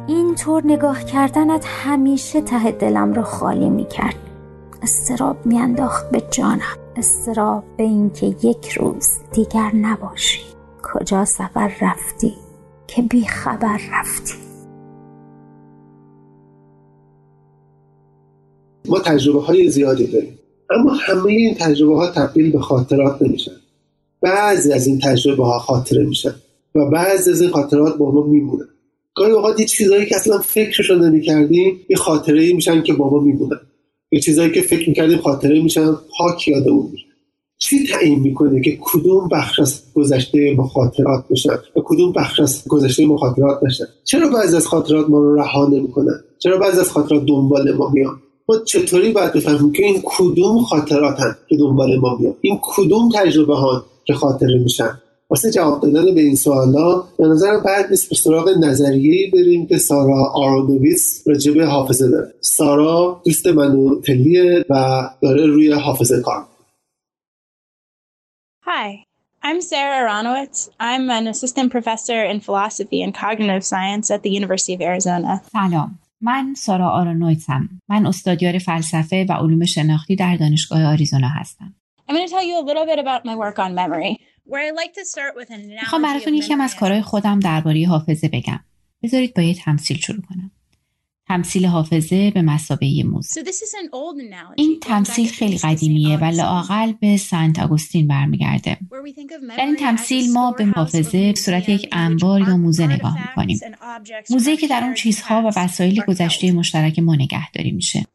اینطور 0.07 0.61
نگاه 0.65 1.03
کردنت 1.03 1.65
همیشه 1.67 2.41
ته 2.41 2.71
دلم 2.71 3.13
را 3.13 3.23
خالی 3.23 3.69
می‌کرد. 3.69 4.15
استراب 4.81 5.45
میانداخت 5.45 6.09
به 6.09 6.21
جانم. 6.31 6.77
استراب 6.95 7.63
به 7.77 7.83
اینکه 7.83 8.25
یک 8.25 8.69
روز 8.69 9.07
دیگر 9.31 9.75
نباشی. 9.75 10.41
کجا 10.83 11.25
سفر 11.25 11.71
رفتی؟ 11.81 12.35
که 12.87 13.01
بی 13.01 13.27
خبر 13.27 13.79
رفتی؟ 13.91 14.48
ما 18.89 18.99
تجربه 18.99 19.41
های 19.41 19.69
زیادی 19.69 20.07
داریم. 20.07 20.39
اما 20.69 20.93
همه 20.93 21.25
این 21.25 21.55
تجربه 21.55 21.95
ها 21.95 22.07
تبدیل 22.07 22.51
به 22.51 22.59
خاطرات 22.59 23.21
نمیشن. 23.21 23.51
بعضی 24.21 24.73
از 24.73 24.87
این 24.87 24.99
تجربه 24.99 25.45
ها 25.45 25.59
خاطره 25.59 26.05
میشن 26.05 26.35
و 26.75 26.85
بعضی 26.85 27.31
از 27.31 27.41
این 27.41 27.49
خاطرات 27.49 27.97
با 27.97 28.11
ما 28.11 28.23
میمونن 28.23 28.67
گاهی 29.15 29.31
اوقات 29.31 29.59
یه 29.59 29.65
چیزایی 29.65 30.05
که 30.05 30.15
اصلا 30.15 30.37
فکرشو 30.37 30.95
نمی‌کردیم 30.95 31.79
یه 31.89 31.97
خاطره 31.97 32.53
میشن 32.53 32.83
که 32.83 32.93
با 32.93 33.09
ما 33.09 33.19
میمونن 33.19 33.59
یه 34.11 34.19
چیزایی 34.19 34.51
که 34.51 34.61
فکر 34.61 34.89
می‌کردیم 34.89 35.17
خاطره 35.17 35.61
میشن 35.61 35.93
پاک 36.17 36.47
یادمون 36.47 36.89
میشن 36.91 37.05
چی 37.57 37.87
تعیین 37.87 38.19
می‌کنه 38.19 38.61
که 38.61 38.77
کدوم 38.81 39.27
بخش 39.31 39.59
از 39.59 39.81
گذشته 39.93 40.53
ما 40.57 40.67
خاطرات 40.67 41.25
بشن 41.29 41.53
و 41.75 41.81
کدوم 41.85 42.11
بخش 42.11 42.39
از 42.39 42.63
گذشته 42.67 43.05
ما 43.05 43.17
خاطرات 43.17 43.63
نشن 43.63 43.85
چرا 44.03 44.29
بعضی 44.29 44.55
از 44.55 44.67
خاطرات 44.67 45.09
ما 45.09 45.19
رو 45.19 45.35
رها 45.35 45.67
نمی‌کنن؟ 45.67 46.19
چرا 46.39 46.57
بعضی 46.57 46.79
از 46.79 46.89
خاطرات 46.89 47.25
دنبال 47.25 47.73
ما 47.73 47.89
میان؟ 47.89 48.19
ما 48.49 48.57
چطوری 48.57 49.11
باید 49.11 49.33
بفهمیم 49.33 49.71
که 49.71 49.85
این 49.85 50.01
کدوم 50.05 50.63
خاطراتن 50.63 51.37
که 51.49 51.57
دنبال 51.57 51.99
ما 51.99 52.17
میان 52.19 52.35
این 52.41 52.59
کدوم 52.61 53.09
تجربه 53.15 53.55
ها 53.55 53.85
که 54.05 54.13
خاطره 54.13 54.59
میشن؟ 54.59 55.01
واسه 55.29 55.51
جواب 55.51 55.81
دادن 55.81 56.15
به 56.15 56.21
این 56.21 56.35
سوالا 56.35 57.03
به 57.17 57.27
نظرم 57.27 57.63
بعد 57.63 57.89
نیست 57.89 58.09
به 58.09 58.15
سراغ 58.15 58.49
نظریه 58.49 59.31
بریم 59.33 59.67
که 59.67 59.77
سارا 59.77 60.31
آرونوویتس 60.33 61.23
راجع 61.27 61.51
به 61.53 61.65
حافظه 61.65 62.09
داره. 62.09 62.33
سارا 62.41 63.21
دوست 63.25 63.47
منو 63.47 64.01
تلیه 64.01 64.65
و 64.69 65.01
داره 65.21 65.45
روی 65.45 65.71
حافظه 65.71 66.21
کار 66.21 66.45
Hi, 68.65 69.03
I'm 69.43 69.61
Sarah 69.61 69.97
Aronowitz. 70.01 70.69
I'm 70.79 71.09
an 71.09 71.25
assistant 71.27 71.71
professor 71.71 72.23
in 72.31 72.39
philosophy 72.39 73.01
and 73.01 73.11
cognitive 73.15 73.65
science 73.73 74.11
at 74.15 74.21
the 74.23 74.29
University 74.29 74.73
of 74.75 74.81
Arizona. 74.81 75.41
سلام. 75.51 75.99
من 76.21 76.53
سارا 76.57 76.89
آرونویتسم 76.89 77.69
من 77.89 78.05
استادیار 78.05 78.57
فلسفه 78.57 79.25
و 79.29 79.33
علوم 79.33 79.65
شناختی 79.65 80.15
در 80.15 80.37
دانشگاه 80.37 80.85
آریزونا 80.85 81.27
هستم 81.27 81.75
I'm 82.09 82.11
going 82.11 82.27
to 82.27 82.31
tell 82.31 82.43
you 82.43 82.57
a 82.57 82.65
little 82.69 82.85
bit 82.91 82.99
about 83.05 83.21
my 83.25 83.35
work 83.35 83.57
on 83.59 83.71
memory. 83.75 84.19
می‌خوام 85.81 86.01
براتون 86.01 86.33
یکم 86.33 86.61
از 86.61 86.75
کارهای 86.75 87.01
خودم 87.01 87.39
درباره 87.39 87.87
حافظه 87.87 88.27
بگم. 88.27 88.59
بذارید 89.03 89.33
با 89.33 89.41
یه 89.41 89.53
تمثیل 89.53 89.97
شروع 89.97 90.21
کنم. 90.21 90.51
تمثیل 91.29 91.65
حافظه 91.65 92.31
به 92.31 92.41
مسابه 92.41 93.03
موزه. 93.03 93.41
این 94.55 94.79
تمثیل 94.81 95.27
خیلی 95.27 95.57
قدیمیه 95.57 96.17
و 96.17 96.23
لاقل 96.23 96.91
به 96.91 97.17
سنت 97.17 97.59
آگوستین 97.59 98.07
برمیگرده. 98.07 98.77
در 99.57 99.65
این 99.65 99.75
تمثیل 99.75 100.33
ما 100.33 100.51
به 100.51 100.65
حافظه 100.65 101.31
به 101.31 101.39
صورت 101.39 101.69
یک 101.69 101.89
انبار 101.91 102.41
یا 102.41 102.57
موزه 102.57 102.87
نگاه 102.87 103.17
می‌کنیم. 103.21 103.59
موزه 104.29 104.57
که 104.57 104.67
در 104.67 104.83
اون 104.83 104.93
چیزها 104.93 105.41
و 105.41 105.59
وسایل 105.59 106.01
گذشته 106.07 106.51
مشترک 106.51 106.99
ما 106.99 107.15
نگهداری 107.15 107.71
میشه. 107.71 108.05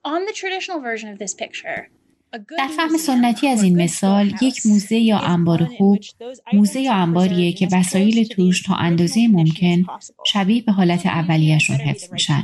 در 2.59 2.69
فهم 2.77 2.97
سنتی 2.97 3.49
از 3.49 3.63
این 3.63 3.83
مثال 3.83 4.35
یک 4.43 4.67
موزه 4.67 4.97
یا 4.97 5.19
انبار 5.19 5.65
خوب 5.65 5.99
موزه 6.53 6.81
یا 6.81 6.93
انباریه 6.93 7.53
که 7.53 7.69
وسایل 7.73 8.25
توش 8.25 8.63
تا 8.63 8.75
اندازه 8.75 9.29
ممکن 9.29 9.85
شبیه 10.27 10.63
به 10.63 10.73
حالت 10.73 11.07
اولیهشون 11.07 11.77
حفظ 11.77 12.13
میشن 12.13 12.43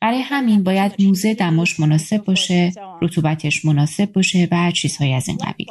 برای 0.00 0.20
همین 0.20 0.64
باید 0.64 0.92
موزه 0.98 1.34
دماش 1.34 1.80
مناسب 1.80 2.24
باشه 2.24 2.72
رطوبتش 3.02 3.64
مناسب 3.64 4.12
باشه 4.12 4.48
و 4.50 4.56
هر 4.56 4.70
چیزهایی 4.70 5.12
از 5.12 5.28
این 5.28 5.38
قبیل. 5.38 5.66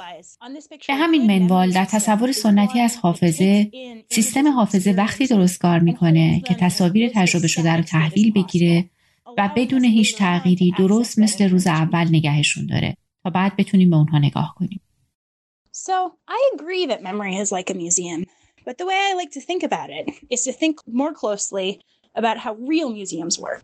به 0.88 0.96
همین 0.96 1.40
منوال 1.40 1.72
در 1.72 1.86
تصور 1.86 2.32
سنتی 2.32 2.80
از 2.80 2.98
حافظه 2.98 3.72
سیستم 4.10 4.48
حافظه 4.48 4.92
وقتی 4.92 5.28
درست 5.28 5.60
کار 5.60 5.80
می‌کنه 5.80 6.42
که 6.46 6.54
تصاویر 6.54 7.12
تجربه 7.16 7.48
شده 7.48 7.76
رو 7.76 7.82
تحویل 7.82 8.32
بگیره 8.32 8.86
و 9.38 9.50
بدون 9.56 9.84
هیچ 9.84 10.16
تغییری 10.16 10.74
درست 10.78 11.20
مثل 11.20 11.50
روز 11.50 11.68
اول 11.68 12.08
نگهشون 12.08 12.66
داره. 12.66 12.98
تا 13.24 13.30
بعد 13.30 13.56
بتونیم 13.56 13.90
به 13.90 13.96
اونها 13.96 14.20
نگاه 14.20 14.56
کنیم. 14.58 14.82
So, 15.74 15.96
I 16.28 16.40
agree 16.56 16.86
that 16.92 17.02
memory 17.02 17.36
is 17.44 17.52
like 17.58 17.70
a 17.70 17.78
museum, 17.84 18.26
but 18.66 18.76
the 18.78 18.88
way 18.90 19.00
I 19.10 19.14
like 19.22 19.32
to 19.38 19.42
think 19.50 19.62
about 19.64 19.90
it 20.00 20.06
is 20.34 20.44
to 20.48 20.52
think 20.62 20.76
more 21.02 21.14
closely 21.14 21.70
about 22.16 22.38
how 22.38 22.54
real 22.54 22.90
museums 22.90 23.40
work. 23.40 23.64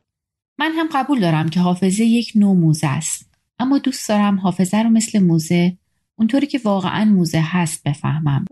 من 0.59 0.71
هم 0.71 0.89
قبول 0.93 1.19
دارم 1.19 1.50
که 1.50 1.59
حافظه 1.59 2.05
یک 2.05 2.31
نوع 2.35 2.55
موزه 2.55 2.88
است. 2.88 3.31
اما 3.59 3.77
دوست 3.77 4.09
دارم 4.09 4.39
حافظه 4.39 4.77
رو 4.77 4.89
مثل 4.89 5.19
موزه 5.19 5.77
اونطوری 6.19 6.48
که 6.48 6.60
واقعا 6.63 7.05
موزه 7.05 7.41
هست 7.43 7.84
بفهمم. 7.84 8.45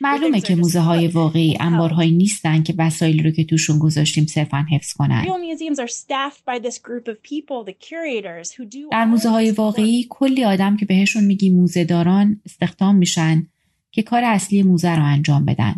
معلومه 0.00 0.40
که 0.40 0.56
موزه 0.56 0.80
های 0.80 1.08
واقعی 1.08 1.56
انبارهایی 1.60 2.10
نیستن 2.10 2.62
که 2.62 2.74
وسایلی 2.78 3.22
رو 3.22 3.30
که 3.30 3.44
توشون 3.44 3.78
گذاشتیم 3.78 4.26
صرفا 4.26 4.66
حفظ 4.72 4.92
کنن. 4.92 5.24
در 8.90 9.04
موزه 9.04 9.28
های 9.28 9.50
واقعی 9.50 10.06
کلی 10.10 10.44
آدم 10.44 10.76
که 10.76 10.86
بهشون 10.86 11.24
میگی 11.24 11.50
موزه 11.50 11.84
داران 11.84 12.40
استخدام 12.46 12.96
میشن 12.96 13.46
که 13.98 14.02
کار 14.02 14.24
اصلی 14.24 14.62
موزه 14.62 14.96
رو 14.96 15.04
انجام 15.04 15.44
بدن. 15.44 15.74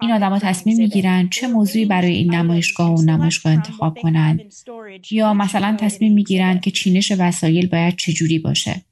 این 0.00 0.12
آدما 0.12 0.38
تصمیم 0.38 0.76
می‌گیرن 0.76 1.28
چه 1.28 1.46
موضوعی 1.46 1.84
برای 1.84 2.12
این 2.12 2.34
نمایشگاه 2.34 2.94
و 2.94 3.02
نمایشگاه 3.02 3.52
انتخاب 3.52 3.98
کنند 3.98 4.52
یا 5.10 5.34
مثلا 5.34 5.76
تصمیم 5.80 6.12
می‌گیرن 6.12 6.60
که 6.60 6.70
چینش 6.70 7.12
وسایل 7.18 7.68
باید 7.68 7.96
چجوری 7.96 8.38
باشه 8.38 8.82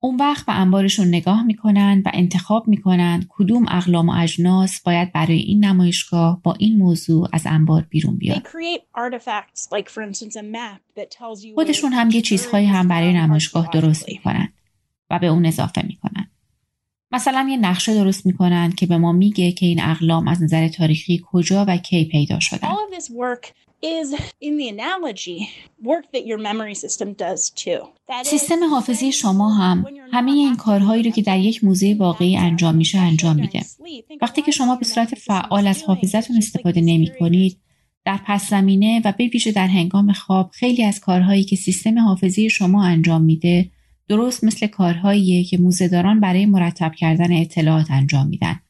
اون 0.00 0.16
وقت 0.16 0.46
به 0.46 0.52
انبارشون 0.52 1.08
نگاه 1.08 1.42
می‌کنن 1.42 2.02
و 2.04 2.10
انتخاب 2.14 2.68
می‌کنن 2.68 3.26
کدوم 3.28 3.66
اقلام 3.68 4.08
و 4.08 4.12
اجناس 4.22 4.82
باید 4.82 5.12
برای 5.12 5.38
این 5.38 5.64
نمایشگاه 5.64 6.40
با 6.42 6.54
این 6.58 6.78
موضوع 6.78 7.28
از 7.32 7.42
انبار 7.46 7.86
بیرون 7.90 8.16
بیاد. 8.16 8.46
خودشون 11.54 11.92
هم 11.92 12.10
یه 12.10 12.20
چیزهایی 12.20 12.66
هم 12.66 12.88
برای 12.88 13.12
نمایشگاه 13.12 13.68
درست 13.72 14.08
می‌کنن 14.08 14.48
و 15.10 15.18
به 15.18 15.26
اون 15.26 15.46
اضافه 15.46 15.82
می‌کنن. 15.86 16.30
مثلا 17.14 17.46
یه 17.50 17.56
نقشه 17.56 17.94
درست 17.94 18.26
می‌کنن 18.26 18.72
که 18.72 18.86
به 18.86 18.96
ما 18.96 19.12
میگه 19.12 19.52
که 19.52 19.66
این 19.66 19.82
اقلام 19.82 20.28
از 20.28 20.42
نظر 20.42 20.68
تاریخی 20.68 21.22
کجا 21.32 21.64
و 21.68 21.76
کی 21.76 22.04
پیدا 22.04 22.40
شدن. 22.40 22.68
سیستم 28.24 28.64
حافظه 28.70 29.10
شما 29.10 29.54
هم 29.54 29.84
همه 30.12 30.30
این 30.30 30.56
کارهایی 30.56 31.02
رو 31.02 31.10
که 31.10 31.22
در 31.22 31.38
یک 31.38 31.64
موزه 31.64 31.96
واقعی 31.98 32.36
انجام 32.36 32.74
میشه 32.74 32.98
انجام 32.98 33.36
میده. 33.36 33.60
وقتی 34.22 34.42
که 34.42 34.50
شما 34.50 34.76
به 34.76 34.84
صورت 34.84 35.14
فعال 35.14 35.66
از 35.66 35.82
حافظتون 35.82 36.36
استفاده 36.36 36.80
نمی 36.80 37.10
کنید 37.20 37.58
در 38.04 38.20
پس 38.26 38.50
زمینه 38.50 39.02
و 39.04 39.12
به 39.18 39.26
ویژه 39.26 39.52
در 39.52 39.66
هنگام 39.66 40.12
خواب 40.12 40.50
خیلی 40.50 40.84
از 40.84 41.00
کارهایی 41.00 41.44
که 41.44 41.56
سیستم 41.56 41.98
حافظی 41.98 42.50
شما 42.50 42.84
انجام 42.84 43.22
میده 43.22 43.70
درست 44.08 44.44
مثل 44.44 44.66
کارهاییه 44.66 45.44
که 45.44 45.58
موزهداران 45.58 46.20
برای 46.20 46.46
مرتب 46.46 46.92
کردن 46.94 47.32
اطلاعات 47.32 47.90
انجام 47.90 48.26
میدن. 48.26 48.60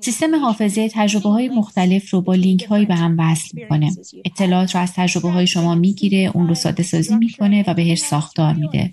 سیستم 0.00 0.34
حافظه 0.34 0.88
تجربه 0.88 1.28
های 1.28 1.48
مختلف 1.48 2.10
رو 2.10 2.20
با 2.20 2.34
لینک 2.34 2.62
هایی 2.62 2.86
به 2.86 2.94
هم 2.94 3.16
وصل 3.18 3.48
می‌کنه. 3.60 3.90
اطلاعات 4.24 4.74
رو 4.74 4.80
از 4.80 4.92
تجربه 4.92 5.30
های 5.30 5.46
شما 5.46 5.74
می‌گیره، 5.74 6.30
اون 6.34 6.48
رو 6.48 6.54
ساده 6.54 6.82
سازی 6.82 7.16
می‌کنه 7.16 7.64
و 7.66 7.74
بهش 7.74 7.98
ساختار 7.98 8.54
میده 8.54 8.92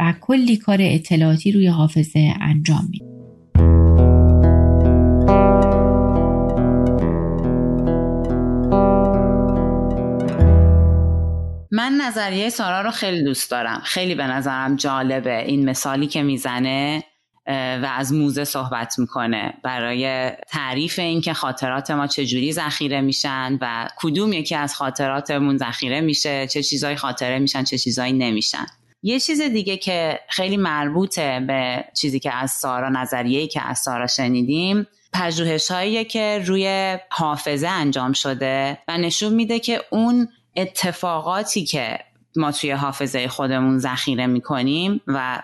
و 0.00 0.14
کلی 0.20 0.56
کار 0.56 0.78
اطلاعاتی 0.80 1.52
روی 1.52 1.66
حافظه 1.66 2.34
انجام 2.40 2.88
میده. 2.90 3.07
من 11.78 11.92
نظریه 11.92 12.48
سارا 12.48 12.80
رو 12.80 12.90
خیلی 12.90 13.24
دوست 13.24 13.50
دارم. 13.50 13.80
خیلی 13.84 14.14
به 14.14 14.24
نظرم 14.24 14.76
جالبه 14.76 15.44
این 15.44 15.70
مثالی 15.70 16.06
که 16.06 16.22
می‌زنه 16.22 17.04
و 17.46 17.90
از 17.96 18.12
موزه 18.12 18.44
صحبت 18.44 18.98
می‌کنه. 18.98 19.54
برای 19.62 20.30
تعریف 20.30 20.98
اینکه 20.98 21.32
خاطرات 21.32 21.90
ما 21.90 22.06
چجوری 22.06 22.52
ذخیره 22.52 23.00
میشن 23.00 23.58
و 23.60 23.88
کدوم 23.96 24.32
یکی 24.32 24.54
از 24.54 24.74
خاطراتمون 24.74 25.58
ذخیره 25.58 26.00
میشه 26.00 26.46
چه 26.46 26.62
چیزایی 26.62 26.96
خاطره 26.96 27.38
میشن 27.38 27.64
چه 27.64 27.78
چیزایی 27.78 28.12
نمیشن. 28.12 28.66
یه 29.02 29.20
چیز 29.20 29.40
دیگه 29.40 29.76
که 29.76 30.20
خیلی 30.28 30.56
مربوطه 30.56 31.40
به 31.40 31.84
چیزی 31.94 32.20
که 32.20 32.34
از 32.34 32.50
سارا 32.50 32.88
نظریه‌ای 32.88 33.48
که 33.48 33.62
از 33.62 33.78
سارا 33.78 34.06
شنیدیم 34.06 34.86
پژوهش 35.12 35.72
که 36.08 36.42
روی 36.46 36.98
حافظه 37.10 37.68
انجام 37.68 38.12
شده 38.12 38.78
و 38.88 38.98
نشون 38.98 39.34
میده 39.34 39.58
که 39.58 39.80
اون 39.90 40.28
اتفاقاتی 40.56 41.64
که 41.64 41.98
ما 42.36 42.52
توی 42.52 42.70
حافظه 42.70 43.28
خودمون 43.28 43.78
ذخیره 43.78 44.26
می‌کنیم 44.26 45.00
و 45.06 45.42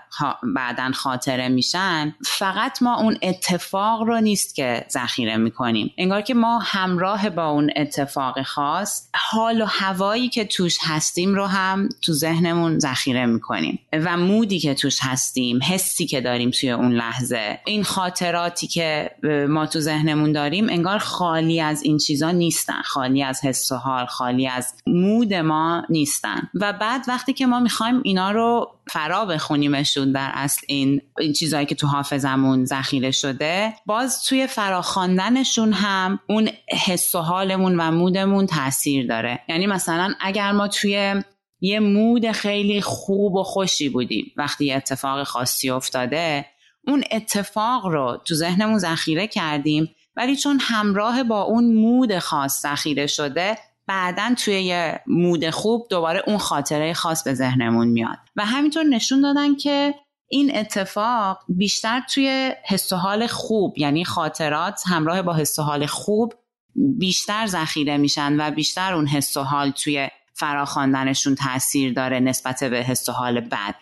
بعدا 0.56 0.90
خاطره 0.94 1.48
میشن 1.48 2.14
فقط 2.24 2.82
ما 2.82 3.00
اون 3.00 3.18
اتفاق 3.22 4.02
رو 4.02 4.20
نیست 4.20 4.54
که 4.54 4.86
ذخیره 4.90 5.36
می‌کنیم. 5.36 5.92
انگار 5.98 6.20
که 6.22 6.34
ما 6.34 6.58
همراه 6.58 7.30
با 7.30 7.46
اون 7.46 7.70
اتفاق 7.76 8.42
خاص 8.42 9.08
حال 9.14 9.62
و 9.62 9.64
هوایی 9.68 10.28
که 10.28 10.44
توش 10.44 10.78
هستیم 10.80 11.34
رو 11.34 11.46
هم 11.46 11.88
تو 12.02 12.12
ذهنمون 12.12 12.78
ذخیره 12.78 13.26
می‌کنیم 13.26 13.78
و 13.92 14.16
مودی 14.16 14.58
که 14.58 14.74
توش 14.74 14.98
هستیم 15.02 15.62
حسی 15.62 16.06
که 16.06 16.20
داریم 16.20 16.50
توی 16.50 16.70
اون 16.70 16.92
لحظه. 16.92 17.60
این 17.66 17.84
خاطراتی 17.84 18.66
که 18.66 19.10
ما 19.48 19.66
تو 19.66 19.80
ذهنمون 19.80 20.32
داریم 20.32 20.68
انگار 20.68 20.98
خالی 20.98 21.60
از 21.60 21.82
این 21.82 21.98
چیزا 21.98 22.30
نیستن. 22.30 22.82
خالی 22.82 23.22
از 23.22 23.44
حس 23.44 23.72
و 23.72 23.76
حال 23.76 24.06
خالی 24.06 24.48
از 24.48 24.74
مود 24.86 25.34
ما 25.34 25.82
نیستن. 25.88 26.50
و 26.54 26.73
بعد 26.80 27.04
وقتی 27.08 27.32
که 27.32 27.46
ما 27.46 27.60
می‌خوایم 27.60 28.00
اینا 28.04 28.30
رو 28.30 28.70
فرا 28.92 29.24
بخونیمشون 29.24 30.12
در 30.12 30.30
اصل 30.34 30.60
این 30.68 31.00
این 31.18 31.32
چیزهایی 31.32 31.66
که 31.66 31.74
تو 31.74 31.86
حافظمون 31.86 32.64
ذخیره 32.64 33.10
شده 33.10 33.74
باز 33.86 34.24
توی 34.24 34.46
فراخواندنشون 34.46 35.72
هم 35.72 36.20
اون 36.28 36.48
حس 36.86 37.14
و 37.14 37.18
حالمون 37.18 37.80
و 37.80 37.90
مودمون 37.90 38.46
تاثیر 38.46 39.06
داره. 39.06 39.40
یعنی 39.48 39.66
مثلا 39.66 40.14
اگر 40.20 40.52
ما 40.52 40.68
توی 40.68 41.22
یه 41.60 41.80
مود 41.80 42.30
خیلی 42.30 42.80
خوب 42.80 43.34
و 43.34 43.42
خوشی 43.42 43.88
بودیم 43.88 44.32
وقتی 44.36 44.64
یه 44.64 44.76
اتفاق 44.76 45.22
خاصی 45.22 45.70
افتاده 45.70 46.46
اون 46.86 47.04
اتفاق 47.10 47.86
رو 47.86 48.22
تو 48.24 48.34
ذهنمون 48.34 48.78
ذخیره 48.78 49.26
کردیم 49.26 49.94
ولی 50.16 50.36
چون 50.36 50.58
همراه 50.60 51.22
با 51.22 51.42
اون 51.42 51.74
مود 51.74 52.18
خاص 52.18 52.62
ذخیره 52.62 53.06
شده 53.06 53.58
بعدا 53.86 54.34
توی 54.38 54.62
یه 54.62 55.00
مود 55.06 55.50
خوب 55.50 55.86
دوباره 55.90 56.22
اون 56.26 56.38
خاطره 56.38 56.92
خاص 56.92 57.22
به 57.22 57.34
ذهنمون 57.34 57.88
میاد. 57.88 58.18
و 58.36 58.44
همینطور 58.44 58.84
نشون 58.84 59.20
دادن 59.20 59.54
که 59.56 59.94
این 60.28 60.56
اتفاق 60.56 61.38
بیشتر 61.48 62.00
توی 62.14 62.52
حس 62.64 62.92
و 62.92 62.96
حال 62.96 63.26
خوب 63.26 63.78
یعنی 63.78 64.04
خاطرات 64.04 64.82
همراه 64.86 65.22
با 65.22 65.34
حس 65.34 65.58
و 65.58 65.62
حال 65.62 65.86
خوب 65.86 66.34
بیشتر 66.74 67.46
ذخیره 67.46 67.96
میشن 67.96 68.36
و 68.40 68.50
بیشتر 68.50 68.94
اون 68.94 69.06
حس 69.06 69.36
و 69.36 69.40
حال 69.40 69.70
توی 69.70 70.08
فراخواندنشون 70.32 71.34
تاثیر 71.34 71.92
داره 71.92 72.20
نسبت 72.20 72.64
به 72.64 72.76
حس 72.76 73.08
و 73.08 73.12
حال 73.12 73.40
بد 73.40 73.74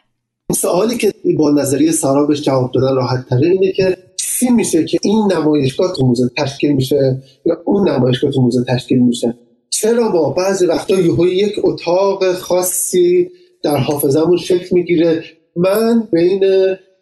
سوالی 0.52 0.96
که 0.96 1.12
با 1.38 1.50
نظریه 1.50 1.92
سارا 1.92 2.26
بهش 2.26 2.42
جواب 2.42 2.72
دادن 2.72 2.96
راحت 2.96 3.28
تره 3.28 3.46
اینه 3.46 3.72
که 3.72 3.96
چی 4.16 4.50
میشه 4.50 4.84
که 4.84 4.98
این 5.02 5.32
نمایشگاه 5.32 5.92
تو 5.92 6.06
موزه 6.06 6.30
تشکیل 6.36 6.72
میشه 6.72 7.22
یا 7.46 7.62
اون 7.64 7.88
نمایشگاه 7.88 8.30
تو 8.30 8.40
موزه 8.40 8.64
تشکیل 8.64 8.98
میشه؟ 8.98 9.34
چرا 9.82 10.12
ما 10.12 10.30
بعضی 10.30 10.66
وقتا 10.66 10.94
یهو 10.94 11.26
یک 11.26 11.60
اتاق 11.62 12.32
خاصی 12.32 13.30
در 13.62 13.76
حافظمون 13.76 14.36
شکل 14.36 14.66
می‌گیره؟ 14.70 15.24
من 15.56 16.08
بین 16.12 16.44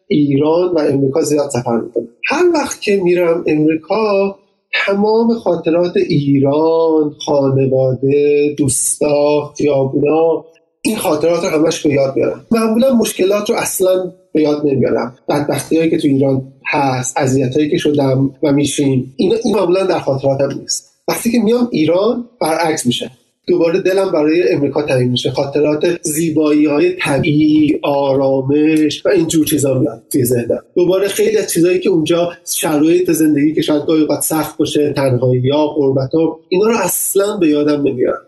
ایران 0.08 0.74
و 0.74 0.78
امریکا 0.78 1.22
زیاد 1.22 1.50
سفر 1.50 1.76
می‌کنم. 1.76 2.08
هر 2.28 2.44
وقت 2.54 2.80
که 2.80 2.96
میرم 2.96 3.44
امریکا 3.46 4.38
تمام 4.86 5.34
خاطرات 5.34 5.96
ایران 5.96 7.14
خانواده 7.26 8.54
دوستا 8.58 9.52
خیابونا 9.58 10.44
این 10.82 10.96
خاطرات 10.96 11.44
رو 11.44 11.50
همش 11.50 11.86
به 11.86 11.94
یاد 11.94 12.16
میارم. 12.16 12.46
معمولا 12.50 12.94
مشکلات 12.94 13.50
رو 13.50 13.56
اصلا 13.56 14.12
به 14.32 14.42
یاد 14.42 14.66
نمیارم. 14.66 15.18
بدبختی 15.28 15.76
هایی 15.76 15.90
که 15.90 15.98
تو 15.98 16.08
ایران 16.08 16.52
هست 16.72 17.18
اذیت 17.18 17.56
هایی 17.56 17.70
که 17.70 17.78
شدم 17.78 18.30
و 18.42 18.52
میشیم 18.52 19.14
این 19.16 19.34
معمولا 19.44 19.84
در 19.84 19.98
خاطراتم 19.98 20.58
نیست. 20.60 20.89
وقتی 21.08 21.30
که 21.30 21.38
میام 21.38 21.68
ایران 21.72 22.28
برعکس 22.40 22.86
میشه. 22.86 23.10
دوباره 23.46 23.80
دلم 23.80 24.12
برای 24.12 24.52
امریکا 24.52 24.82
تعیین 24.82 25.10
میشه. 25.10 25.30
خاطرات 25.30 26.02
زیبایی 26.02 26.66
های 26.66 26.92
طبیعی 26.92 27.78
آرامش 27.82 29.06
و 29.06 29.08
اینجور 29.08 29.46
چیزا 29.46 29.78
میاد 29.78 30.02
توی 30.12 30.24
ذهنم. 30.24 30.62
دوباره 30.74 31.08
خیلی 31.08 31.36
از 31.36 31.52
چیزایی 31.52 31.78
که 31.78 31.90
اونجا 31.90 32.32
شرایط 32.46 33.10
زندگی 33.10 33.54
که 33.54 33.62
شاید 33.62 33.86
گاهی 33.86 34.02
اوقات 34.02 34.20
سخت 34.20 34.56
باشه 34.56 34.92
تنهایی 34.92 35.40
یا 35.40 35.66
قربت 35.66 36.14
ها 36.14 36.40
اینا 36.48 36.66
رو 36.66 36.76
اصلا 36.76 37.36
به 37.36 37.48
یادم 37.48 37.88
نمیاد 37.88 38.26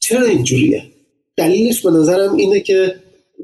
چرا 0.00 0.26
اینجوریه؟ 0.26 0.82
دلیلش 1.36 1.82
به 1.82 1.90
نظرم 1.90 2.36
اینه 2.36 2.60
که 2.60 2.94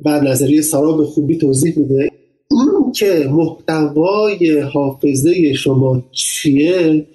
بر 0.04 0.20
نظریه 0.20 0.62
سارا 0.62 0.92
به 0.92 1.04
خوبی 1.04 1.38
توضیح 1.38 1.78
میده. 1.78 2.10
این 2.50 2.92
که 2.92 3.28
محتوای 3.30 4.60
حافظه 4.60 5.52
شما 5.52 6.02
چیه؟ 6.12 7.06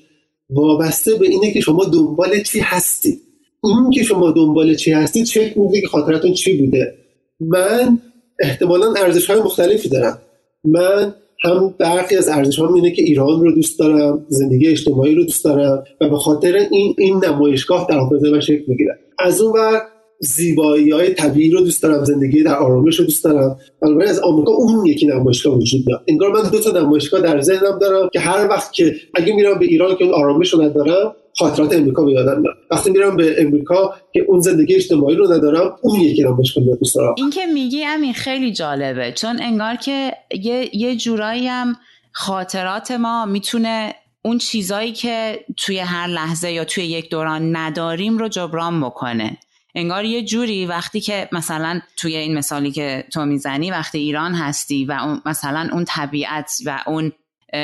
وابسته 0.50 1.16
به 1.16 1.28
اینه 1.28 1.52
که 1.52 1.60
شما 1.60 1.86
دنبال 1.86 2.44
چی 2.44 2.60
هستی. 2.60 3.20
این 3.64 3.90
که 3.90 4.04
شما 4.04 4.32
دنبال 4.32 4.76
چی 4.76 4.92
هستی 4.92 5.24
چک 5.24 5.58
میده 5.58 5.82
که 5.82 5.88
خاطرتون 5.88 6.34
چی 6.34 6.58
بوده. 6.58 6.96
من 7.40 8.00
احتمالا 8.40 8.94
ارزش 8.94 9.30
های 9.30 9.42
مختلفی 9.42 9.90
دارم. 9.90 10.22
من 10.64 11.14
هم 11.44 11.76
برخی 11.80 12.16
از 12.16 12.28
ارزش 12.28 12.60
اینه 12.60 12.92
که 12.92 13.02
ایران 13.02 13.42
رو 13.42 13.52
دوست 13.52 13.80
دارم 13.80 14.26
زندگی 14.30 14.68
اجتماعی 14.68 15.16
رو 15.16 15.24
دوست 15.24 15.46
دارم 15.46 15.84
و 16.02 16.10
به 16.10 16.18
خاطر 16.18 16.56
این 16.72 16.96
این 16.98 17.26
نمایشگاه 17.26 17.88
در 17.90 17.98
حافظه 17.98 18.30
من 18.30 18.40
شکل 18.40 18.64
می‌گیره 18.68 19.00
از 19.20 19.42
اون 19.42 19.52
ور 19.52 19.82
زیبایی 20.20 20.92
های 20.92 21.14
طبیعی 21.14 21.52
رو 21.52 21.60
دوست 21.60 21.84
دارم 21.84 22.04
زندگی 22.04 22.44
در 22.44 22.56
آرامش 22.56 23.00
رو 23.00 23.06
دوست 23.06 23.24
دارم. 23.24 23.58
بنابراین 23.82 24.10
از 24.10 24.20
آمریکا 24.20 24.52
اون 24.52 24.86
یکی 24.86 25.08
نمایشگاه 25.08 25.58
وجود 25.58 25.86
داره. 25.88 26.02
انگار 26.08 26.32
من 26.32 26.50
دو 26.50 26.60
تا 26.60 26.72
نمایشگاه 26.72 27.22
در 27.22 27.42
ذهنم 27.42 27.80
دارم 27.82 28.10
که 28.14 28.20
هر 28.20 28.48
وقت 28.48 28.74
که 28.74 28.96
اگه 29.14 29.36
میرم 29.36 29.60
به 29.60 29.66
ایران 29.66 29.96
که 29.96 30.04
اون 30.04 30.14
آرامش 30.14 30.54
رو 30.54 30.62
ندارم 30.62 31.16
خاطرات 31.38 31.74
امریکا 31.74 32.06
به 32.06 32.12
یادم 32.12 32.42
میاد. 32.42 32.56
وقتی 32.72 32.90
میرم 32.92 33.16
به 33.16 33.36
امریکا 33.42 33.96
که 34.14 34.26
اون 34.28 34.40
زندگی 34.40 34.76
اجتماعی 34.76 35.16
رو 35.16 35.34
ندارم 35.34 35.76
اون 35.82 36.00
یکی 36.00 36.24
نمایشگاه 36.24 36.64
دوست 36.64 36.96
دارم. 36.96 37.16
این 37.18 37.30
که 37.30 37.46
میگی 37.46 37.82
همین 37.82 38.14
خیلی 38.14 38.52
جالبه 38.52 39.12
چون 39.12 39.42
انگار 39.42 39.76
که 39.76 40.12
یه, 40.44 40.70
یه 40.76 40.96
جورایی 40.96 41.48
هم 41.48 41.76
خاطرات 42.12 42.92
ما 42.92 43.26
می‌تونه 43.26 43.96
اون 44.22 44.38
چیزایی 44.38 44.92
که 44.92 45.40
توی 45.58 45.80
هر 45.80 46.08
لحظه 46.08 46.52
یا 46.52 46.66
توی 46.66 46.84
یک 46.84 47.10
دوران 47.10 47.56
نداریم 47.56 48.18
رو 48.18 48.28
جبران 48.28 48.82
بکنه. 48.82 49.38
انگار 49.76 50.06
یه 50.06 50.24
جوری 50.24 50.66
وقتی 50.66 51.02
که 51.02 51.30
مثلا 51.32 51.82
توی 51.98 52.16
این 52.16 52.38
مثالی 52.38 52.72
که 52.72 53.06
تو 53.14 53.26
می‌زنی 53.26 53.72
وقتی 53.72 53.98
ایران 53.98 54.34
هستی 54.34 54.86
و 54.86 54.92
اون 54.92 55.22
مثلا 55.26 55.70
اون 55.72 55.86
طبیعت 55.86 56.52
و 56.66 56.84
اون 56.88 57.12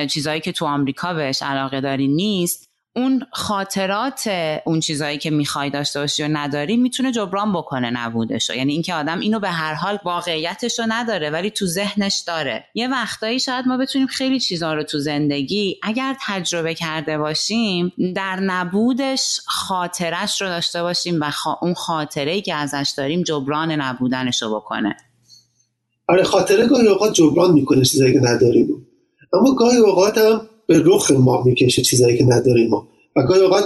چیزهایی 0.10 0.42
که 0.42 0.52
تو 0.52 0.66
آمریکا 0.66 1.14
بهش 1.14 1.44
علاقه 1.44 1.82
داری 1.82 2.08
نیست 2.08 2.71
اون 2.96 3.24
خاطرات 3.32 4.28
اون 4.66 4.80
چیزهایی 4.80 5.18
که 5.18 5.30
می‌خوای 5.30 5.70
داشته 5.70 6.00
باشی 6.00 6.24
و 6.24 6.28
نداری 6.32 6.78
می‌تونه 6.78 7.12
جبران 7.12 7.54
بکنه 7.54 7.90
نبودشو 7.90 8.54
یعنی 8.54 8.74
اینکه 8.74 8.94
آدم 8.94 9.20
اینو 9.20 9.40
به 9.40 9.50
هر 9.50 9.74
حال 9.74 10.00
واقعیتش 10.06 10.80
رو 10.80 10.86
نداره 10.90 11.30
ولی 11.30 11.52
تو 11.52 11.66
ذهنش 11.66 12.24
داره. 12.28 12.66
یه 12.76 12.88
وقتایی 12.88 13.40
شاید 13.40 13.68
ما 13.68 13.78
بتونیم 13.78 14.08
خیلی 14.08 14.40
چیزها 14.40 14.74
رو 14.74 14.84
تو 14.84 15.00
زندگی 15.00 15.80
اگر 15.84 16.16
تجربه 16.22 16.74
کرده 16.74 17.18
باشیم 17.18 17.94
در 18.16 18.40
نبودش 18.40 19.40
خاطرش 19.48 20.42
رو 20.42 20.48
داشته 20.48 20.82
باشیم 20.82 21.20
و 21.22 21.32
اون 21.62 21.74
خاطره 21.74 22.42
که 22.42 22.56
ازش 22.56 22.94
داریم 22.98 23.24
جبران 23.24 23.72
نبودنش 23.72 24.42
رو 24.42 24.56
بکنه. 24.56 24.96
آره 26.08 26.24
خاطره 26.24 26.68
گاهی 26.68 26.88
اوقات 26.88 27.14
جبران 27.14 27.54
می‌کنه 27.54 27.86
چیزایی 27.86 28.14
که 28.14 28.20
نداریم. 28.20 28.88
اما 29.34 29.56
گاهی 29.56 29.78
اوقات 29.78 30.18
هم 30.18 30.42
به 30.72 30.84
رخ 30.86 31.12
ما 31.12 31.44
می‌کشه 31.44 31.82
چیزایی 31.82 32.18
که 32.18 32.26
نداریم 32.26 32.70
ما. 32.70 32.88
و 33.16 33.24
گاهی 33.24 33.42
اوقات 33.42 33.64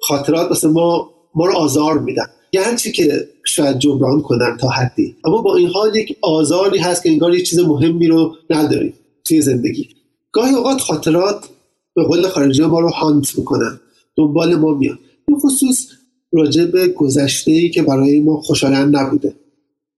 خاطرات 0.00 0.48
واسه 0.48 0.68
ما 0.68 1.10
ما 1.34 1.46
رو 1.46 1.56
آزار 1.56 1.98
میدن. 1.98 2.26
گرچه 2.52 2.92
که 2.92 3.28
شاید 3.44 3.78
جبران 3.78 4.22
کنن 4.22 4.56
تا 4.60 4.68
حدی. 4.68 5.16
اما 5.24 5.42
با 5.42 5.56
این 5.56 5.68
حال 5.68 5.96
یک 5.96 6.16
آزاری 6.22 6.78
هست 6.78 7.02
که 7.02 7.10
انگار 7.10 7.34
یه 7.34 7.42
چیز 7.42 7.58
مهمی 7.58 8.06
رو 8.06 8.34
نداریم 8.50 8.94
توی 9.24 9.40
زندگی. 9.40 9.88
گاهی 10.32 10.54
اوقات 10.54 10.80
خاطرات 10.80 11.48
به 11.94 12.04
قول 12.04 12.28
خارجی 12.28 12.62
ما 12.62 12.80
رو 12.80 12.88
هانت 12.88 13.38
می‌کنن. 13.38 13.80
دنبال 14.16 14.54
ما 14.54 14.74
میان. 14.74 14.98
به 15.26 15.34
خصوص 15.36 15.86
راجع 16.32 16.64
به 16.64 16.88
گذشته 16.88 17.50
ای 17.50 17.70
که 17.70 17.82
برای 17.82 18.20
ما 18.20 18.40
خوشایند 18.40 18.96
نبوده. 18.96 19.34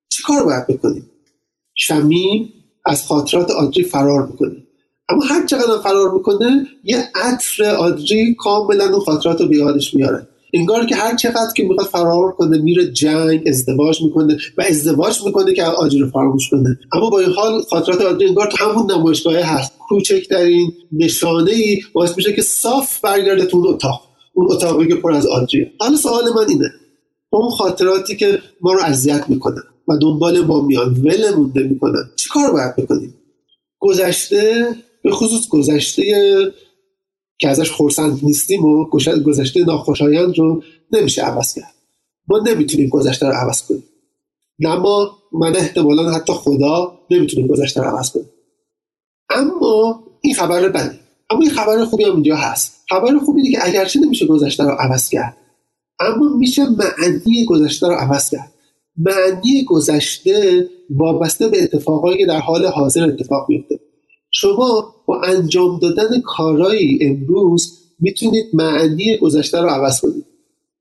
چی 0.08 0.22
کار 0.22 0.44
باید 0.44 0.66
بکنیم؟ 0.66 1.10
شمیم 1.74 2.52
از 2.84 3.06
خاطرات 3.06 3.50
آدری 3.50 3.84
فرار 3.84 4.26
می‌کنه 4.26 4.65
اما 5.08 5.24
هر 5.24 5.46
چقدر 5.46 5.78
فرار 5.82 6.12
می‌کنه 6.12 6.66
یه 6.84 7.08
عطر 7.14 7.64
آدری 7.64 8.34
کاملا 8.38 8.84
اون 8.84 9.00
خاطرات 9.00 9.40
رو 9.40 9.48
به 9.48 9.56
یادش 9.56 9.94
میاره. 9.94 10.28
انگار 10.54 10.86
که 10.86 10.96
هر 10.96 11.16
چقدر 11.16 11.52
که 11.56 11.64
می‌خواد 11.64 11.86
فرار 11.86 12.32
کنه 12.32 12.58
میره 12.58 12.92
جنگ 12.92 13.42
ازدواج 13.48 14.02
می‌کنه 14.02 14.38
و 14.58 14.62
ازدواج 14.68 15.22
می‌کنه 15.26 15.54
که 15.54 15.64
آجی 15.64 15.98
رو 15.98 16.10
فراموش 16.10 16.50
کنه. 16.50 16.78
اما 16.92 17.10
با 17.10 17.20
این 17.20 17.30
حال 17.30 17.62
خاطرات 17.62 18.00
آدری 18.00 18.28
انگار 18.28 18.46
تو 18.46 18.64
همون 18.64 18.92
نمایشگاه 18.92 19.36
هست. 19.36 19.72
کوچکترین 19.88 20.72
نشانه 20.92 21.50
ای 21.50 21.80
باعث 21.92 22.16
میشه 22.16 22.32
که 22.32 22.42
صاف 22.42 23.00
برگرده 23.00 23.44
تو 23.44 23.56
اون 23.56 23.66
اتاق. 23.68 24.02
اون 24.34 24.52
اتاقی 24.52 24.88
که 24.88 24.94
پر 24.94 25.12
از 25.12 25.26
آدریه. 25.26 25.72
حالا 25.80 25.96
سوال 25.96 26.24
من 26.36 26.48
اینه. 26.48 26.70
اون 27.30 27.50
خاطراتی 27.50 28.16
که 28.16 28.38
ما 28.60 28.72
رو 28.72 28.80
اذیت 28.84 29.24
می‌کنن 29.28 29.62
و 29.88 29.98
دنبال 30.02 30.40
ما 30.40 30.60
میان 30.60 30.94
ولمون 31.04 31.52
می‌کنن 31.54 32.10
چی 32.16 32.28
کار 32.28 32.52
باید 32.52 32.76
بکنیم؟ 32.76 33.14
گذشته 33.78 34.68
به 35.06 35.12
خصوص 35.12 35.48
گذشته 35.48 36.02
که 37.38 37.48
ازش 37.48 37.70
خورسند 37.70 38.20
نیستیم 38.22 38.64
و 38.64 38.84
گذشته 39.26 39.64
ناخوشایند 39.64 40.38
رو 40.38 40.62
نمیشه 40.92 41.22
عوض 41.22 41.54
کرد. 41.54 41.74
ما 42.28 42.38
نمی‌تونیم 42.38 42.88
گذشته 42.88 43.26
رو 43.26 43.32
عوض 43.32 43.62
کنیم. 43.62 43.84
نه 44.58 44.74
ما 44.74 45.18
من 45.32 45.56
احتمالا 45.56 46.10
حتی 46.10 46.32
خدا 46.32 46.98
نمی‌تونیم 47.10 47.46
گذشته 47.46 47.82
رو 47.82 47.88
عوض 47.88 48.10
کنیم. 48.10 48.30
اما 49.30 50.04
این 50.20 50.34
خبر 50.34 50.68
بده. 50.68 50.98
اما 51.30 51.40
این 51.40 51.50
خبر 51.50 51.84
خوبی 51.84 52.04
هم 52.04 52.14
اینجا 52.14 52.36
هست. 52.36 52.84
خبر 52.88 53.18
خوبی 53.18 53.40
اینه 53.42 53.52
که 53.56 53.68
اگرچه 53.68 54.00
نمیشه 54.00 54.26
گذشته 54.26 54.64
رو 54.64 54.70
عوض 54.70 55.08
کرد 55.08 55.36
اما 56.00 56.28
میشه 56.36 56.62
معنی 56.64 57.44
گذشته 57.44 57.86
رو 57.86 57.94
عوض 57.94 58.30
کرد. 58.30 58.52
معنی 58.96 59.64
گذشته 59.64 60.68
وابسته 60.90 61.48
به 61.48 61.62
اتفاقایی 61.62 62.18
که 62.18 62.26
در 62.26 62.40
حال 62.40 62.66
حاضر 62.66 63.04
اتفاق 63.04 63.46
میفته. 63.48 63.75
شما 64.38 64.94
با 65.06 65.20
انجام 65.20 65.78
دادن 65.78 66.20
کارایی 66.20 66.98
امروز 67.00 67.78
می‌تونید 68.00 68.46
معنی 68.52 69.16
گذشته 69.16 69.60
رو 69.60 69.68
عوض 69.68 70.00
کنید. 70.00 70.26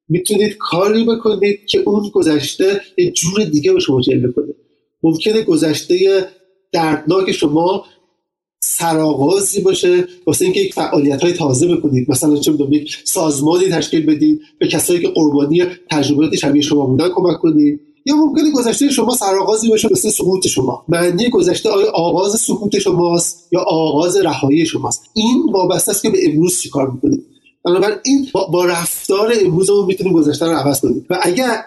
می‌تونید 0.10 0.58
کاری 0.58 1.04
بکنید 1.04 1.66
که 1.66 1.80
اون 1.80 2.10
گذشته 2.14 2.82
یه 2.98 3.12
جور 3.12 3.44
دیگه 3.44 3.74
به 3.74 3.80
شما 3.80 4.02
جلوه 4.02 4.32
کنه. 4.32 4.54
ممکنه 5.04 5.42
گذشته 5.42 6.28
دردناک 6.72 7.32
شما 7.32 7.86
سرآغازی 8.60 9.62
باشه 9.62 10.08
واسه 10.26 10.46
اینکه 10.46 10.60
یک 10.60 10.74
فعالیت 10.74 11.24
های 11.24 11.34
تازه 11.34 11.76
بکنید. 11.76 12.12
مثلا 12.12 12.36
چه 12.36 12.54
یک 12.72 12.98
سازمانی 13.04 13.70
تشکیل 13.70 14.06
بدید 14.06 14.42
به 14.60 14.68
کسایی 14.68 15.02
که 15.02 15.08
قربانی 15.08 15.64
تجربیات 15.92 16.36
شبیه 16.36 16.62
شما 16.62 16.86
بودن 16.86 17.10
کمک 17.10 17.40
کنید. 17.40 17.80
یا 18.06 18.16
ممکنه 18.16 18.52
گذشته 18.52 18.90
شما 18.90 19.16
سرآغازی 19.16 19.70
باشه 19.70 19.90
مثل 19.92 20.10
سقوط 20.10 20.48
شما. 20.48 20.86
معنی 20.88 21.30
گذشته 21.30 21.70
آیا 21.70 21.92
آغاز 21.92 22.42
سقوط 22.42 22.78
شماست 22.78 23.48
یا 23.52 23.60
آغاز 23.60 24.18
رهایی 24.18 24.66
شماست؟ 24.66 25.04
این 25.14 25.44
وابسته 25.54 25.92
است 25.92 26.04
که 26.04 26.10
به 26.10 26.18
امروز 26.30 26.60
چیکار 26.60 26.92
می‌کنید؟ 26.92 27.26
بنابراین 27.66 27.98
این 28.06 28.28
با, 28.52 28.66
رفتار 28.66 29.34
امروزمون 29.42 29.86
می‌تونیم 29.86 30.14
گذشته 30.14 30.46
رو 30.46 30.52
عوض 30.52 30.82
کنیم. 30.82 31.06
و 31.10 31.20
اگر 31.22 31.62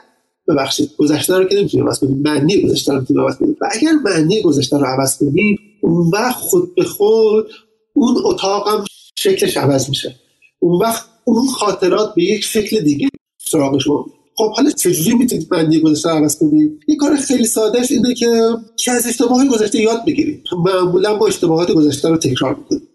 ببخشید 0.48 0.90
گذشته 0.98 1.37
رو 1.37 1.44
که 1.44 1.57
نمی‌تونیم 1.57 1.87
عوض 1.87 1.98
کنیم 1.98 2.22
معنی 2.24 2.62
گذشته 2.62 2.92
رو 2.92 3.01
می‌تونیم 3.01 3.22
عوض 3.22 3.37
کنیم. 3.37 3.57
و 3.61 3.68
اگر 3.72 3.92
معنی 4.05 4.42
گذشته 4.42 4.79
رو 4.79 4.85
عوض 4.85 5.18
کنیم 5.18 5.59
اون 5.83 6.11
وقت 6.12 6.40
خود 6.40 6.74
به 6.74 6.85
خود 6.85 7.46
اون 7.94 8.16
اتاق 8.24 8.68
هم 8.68 8.85
شکلش 9.18 9.57
عوض 9.57 9.88
میشه. 9.88 10.14
اون 10.59 10.83
وقت 10.83 11.05
اون 11.24 11.46
خاطرات 11.46 12.14
به 12.14 12.22
یک 12.22 12.44
شکل 12.44 12.81
دیگه 12.81 13.09
سراغ 13.51 13.79
شما 13.79 14.07
خب 14.38 14.53
حالا 14.53 14.70
چجوری 14.70 15.14
می‌تونید 15.14 15.48
معنی 15.51 15.81
گذشته 15.81 16.09
عوض 16.09 16.38
کنید 16.38 16.81
یه 16.88 16.96
کار 16.96 17.16
خیلی 17.16 17.46
سادهش 17.46 17.90
اینه 17.90 18.14
که 18.14 18.40
که 18.77 18.92
از 18.92 19.07
اشتباهات 19.07 19.48
گذشته 19.48 19.81
یاد 19.81 20.05
بگیرید 20.07 20.42
معمولا 20.64 21.14
با 21.14 21.27
اشتباهات 21.27 21.70
گذشته 21.70 22.09
رو 22.09 22.16
تکرار 22.16 22.55
می‌کنید 22.55 22.88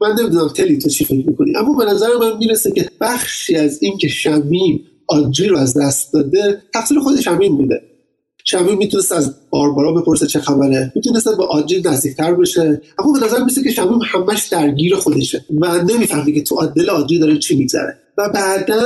من 0.00 0.16
نمی‌دونم 0.20 0.48
تلی 0.48 0.78
تو 0.78 0.88
چی 0.88 1.04
فکر 1.04 1.26
می‌کنی 1.26 1.56
اما 1.56 1.74
به 1.74 1.84
نظر 1.84 2.08
من 2.20 2.36
می‌رسه 2.38 2.70
که 2.70 2.88
بخشی 3.00 3.56
از 3.56 3.78
این 3.82 3.98
که 3.98 4.08
شمیم 4.08 4.84
آجی 5.08 5.46
رو 5.46 5.58
از 5.58 5.78
دست 5.78 6.12
داده 6.12 6.62
تقصیر 6.74 6.98
خود 6.98 7.20
شمیم 7.20 7.56
بوده. 7.56 7.82
شمیم 8.44 8.78
می‌تونست 8.78 9.12
از 9.12 9.34
باربارا 9.50 9.92
بپرسه 9.92 10.26
چه 10.26 10.40
خبره 10.40 10.92
می‌تونست 10.94 11.28
با 11.28 11.46
آجی 11.46 11.82
نزدیکتر 11.84 12.34
بشه 12.34 12.82
اما 12.98 13.12
به 13.12 13.26
نظر 13.26 13.38
می‌رسه 13.38 13.62
که 13.62 13.70
شمیم 13.70 13.98
همش 14.04 14.48
درگیر 14.48 14.96
خودشه 14.96 15.44
و 15.60 15.82
نمی‌فهمی 15.82 16.32
که 16.32 16.42
تو 16.42 16.66
دل 16.76 16.90
آجی 16.90 17.18
داره 17.18 17.38
چی 17.38 17.56
میگذره. 17.56 17.98
و 18.18 18.28
بعدا 18.28 18.82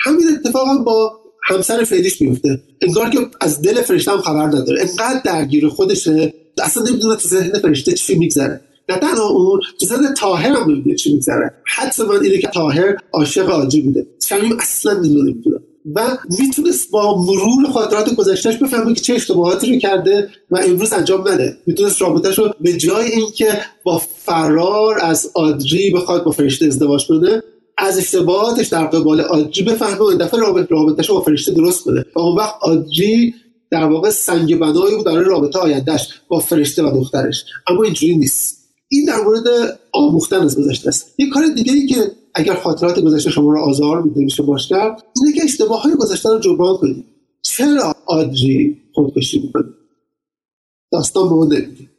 همین 0.00 0.26
اتفاق 0.28 0.84
با 0.84 1.19
همسر 1.44 1.84
فعلیش 1.84 2.20
میفته. 2.20 2.62
انگار 2.82 3.10
که 3.10 3.18
از 3.40 3.62
دل 3.62 3.82
فرشته 3.82 4.10
هم 4.10 4.20
خبر 4.20 4.46
نداره. 4.46 4.80
انقدر 4.80 5.20
درگیر 5.24 5.68
خودشه. 5.68 6.34
اصلا 6.62 6.82
نمی‌دونه 6.82 7.16
تو 7.16 7.28
ذهن 7.28 7.58
فرشته 7.58 7.92
چی 7.92 8.14
میگذره. 8.14 8.60
نه 8.88 8.96
تنها 8.96 9.28
اون 9.28 9.60
تو 9.80 9.86
ذهن 9.86 10.14
تاهر 10.14 10.52
هم 10.52 10.70
نمی‌دونه 10.70 10.96
چی 10.96 11.12
میگذره. 11.12 11.54
حدس 11.66 12.00
من 12.00 12.22
اینه 12.22 12.38
که 12.38 12.48
تاهر 12.48 12.96
عاشق 13.12 13.50
آجی 13.50 13.80
بوده. 13.80 14.06
شمیم 14.26 14.56
اصلا 14.60 14.92
نمی‌دونه 14.92 15.60
و 15.94 16.18
می‌تونست 16.38 16.90
با 16.90 17.22
مرور 17.22 17.72
خاطرات 17.72 18.14
گذشتهش 18.14 18.56
بفهمه 18.56 18.94
که 18.94 19.00
چه 19.00 19.14
اشتباهاتی 19.14 19.72
رو 19.72 19.78
کرده 19.78 20.28
و 20.50 20.58
امروز 20.58 20.92
انجام 20.92 21.28
نده. 21.28 21.56
می‌تونست 21.66 22.02
رابطهش 22.02 22.38
رو 22.38 22.50
به 22.60 22.72
جای 22.72 23.10
اینکه 23.10 23.60
با 23.82 23.98
فرار 23.98 24.98
از 25.02 25.30
آدری 25.34 25.90
بخواد 25.90 26.24
با 26.24 26.30
فرشته 26.30 26.66
ازدواج 26.66 27.06
کنه 27.06 27.42
از 27.80 27.98
اشتباهاتش 27.98 28.66
در 28.66 28.86
قبال 28.86 29.20
آدری 29.20 29.62
بفهمه 29.62 30.00
و 30.00 30.12
دفعه 30.12 30.40
رابط 30.40 30.72
رابطهش 30.72 31.10
با 31.10 31.20
فرشته 31.20 31.52
درست 31.52 31.84
کنه 31.84 32.04
و 32.16 32.18
اون 32.18 32.36
وقت 32.36 32.54
آدری 32.62 33.34
در 33.70 33.84
واقع 33.84 34.10
سنگ 34.10 34.58
بنایی 34.58 34.96
بود 34.96 35.04
برای 35.04 35.24
رابطه 35.24 35.58
آیندهش 35.58 36.08
با 36.28 36.38
فرشته 36.38 36.82
و 36.82 36.90
دخترش. 36.90 37.44
اما 37.66 37.82
اینجوری 37.82 38.16
نیست. 38.16 38.60
این 38.88 39.04
در 39.04 39.20
مورد 39.24 39.78
آموختن 39.92 40.40
از 40.40 40.58
گذشته 40.58 40.88
است. 40.88 41.14
یه 41.18 41.30
کار 41.30 41.48
دیگه 41.48 41.72
ای 41.72 41.86
که 41.86 42.12
اگر 42.34 42.54
خاطرات 42.54 43.00
گذشته 43.00 43.30
شما 43.30 43.52
رو 43.52 43.60
آزار 43.60 44.02
میده 44.02 44.20
میشه 44.20 44.42
باش 44.42 44.68
کرد 44.68 45.02
اینه 45.16 45.32
که 45.32 45.44
اشتباه 45.44 45.82
های 45.82 45.94
گذشته 45.94 46.28
رو 46.28 46.38
جبران 46.38 46.76
کنید. 46.76 47.04
چرا 47.42 47.94
آدری 48.06 48.76
خودکشی 48.94 49.38
می‌کنه؟ 49.38 49.64
داستان 50.92 51.28
به 51.28 51.34
اون 51.34 51.52
نمیده 51.52 51.90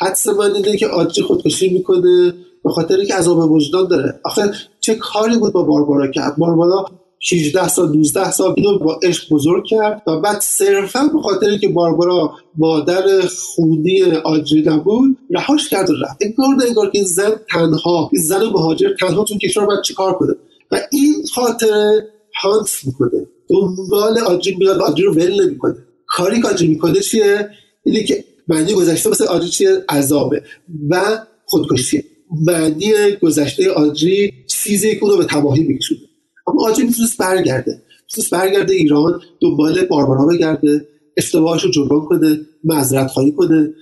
حدس 0.00 0.26
من 0.26 0.54
اینه 0.54 0.76
که 0.76 0.86
آدری 0.86 1.22
خودکشی 1.22 1.68
می‌کنه. 1.68 2.34
به 2.64 2.70
خاطر 2.70 3.04
که 3.04 3.14
عذاب 3.14 3.50
وجدان 3.50 3.88
داره. 3.88 4.20
آخه 4.24 4.50
چه 4.80 4.94
کاری 4.94 5.38
بود 5.38 5.52
با 5.52 5.62
باربارا 5.62 6.10
کرد 6.10 6.36
باربارا 6.36 6.86
16 7.20 7.68
سال 7.68 7.92
12 7.92 8.30
سال 8.30 8.54
اینو 8.56 8.78
با 8.78 9.00
عشق 9.02 9.28
بزرگ 9.30 9.64
کرد 9.64 10.02
و 10.06 10.20
بعد 10.20 10.40
صرفا 10.40 11.10
به 11.14 11.20
خاطر 11.20 11.56
که 11.56 11.68
باربارا 11.68 12.32
مادر 12.58 13.02
خونی 13.38 14.02
آجری 14.24 14.62
نبود 14.62 15.18
رهاش 15.30 15.68
کرد 15.68 15.90
و 15.90 15.92
رفت. 15.92 16.16
انگار 16.20 16.48
نه 16.48 16.64
انگار 16.64 16.90
که 16.90 16.98
این 16.98 17.06
زن 17.06 17.30
تنها 17.50 18.10
این 18.12 18.22
زن 18.22 18.44
مهاجر 18.44 18.94
تنها 19.00 19.24
تو 19.24 19.38
کشور 19.38 19.66
باید 19.66 19.82
چیکار 19.82 20.12
کنه؟ 20.12 20.34
و 20.70 20.80
این 20.92 21.14
خاطر 21.34 22.02
هانت 22.42 22.70
می‌کنه. 22.86 23.26
دنبال 23.50 24.18
آجری 24.18 24.56
میاد 24.56 24.78
آجری 24.78 25.02
رو 25.02 25.14
ول 25.14 25.44
نمی‌کنه. 25.44 25.76
کاری 26.06 26.42
که 26.42 26.48
آجری 26.48 26.68
می‌کنه 26.68 27.00
چیه؟ 27.00 27.48
اینه 27.84 28.04
که 28.04 28.24
معنی 28.48 28.72
گذشته 28.72 29.10
مثل 29.10 29.24
آجری 29.24 29.48
چیه؟ 29.48 29.84
عذابه 29.88 30.42
و 30.90 31.18
خودکشیه. 31.44 32.04
معنی 32.46 32.92
گذشته 33.22 33.70
آدری 33.70 34.32
چیزی 34.46 34.94
که 34.94 35.00
به 35.18 35.24
تباهی 35.24 35.62
میکشونه. 35.62 36.00
اما 36.46 36.68
آدری 36.68 36.84
می‌تونست 36.86 37.18
برگرده. 37.18 37.82
می‌تونست 38.02 38.30
برگرده 38.30 38.74
ایران 38.74 39.20
دنبال 39.40 39.84
باربارا 39.84 40.26
بگرده 40.26 40.88
اشتباهش 41.16 41.64
رو 41.64 41.70
جبران 41.70 42.00
کنه 42.00 42.40
معذرت 42.64 43.06
خواهی 43.06 43.32
کنه. 43.32 43.74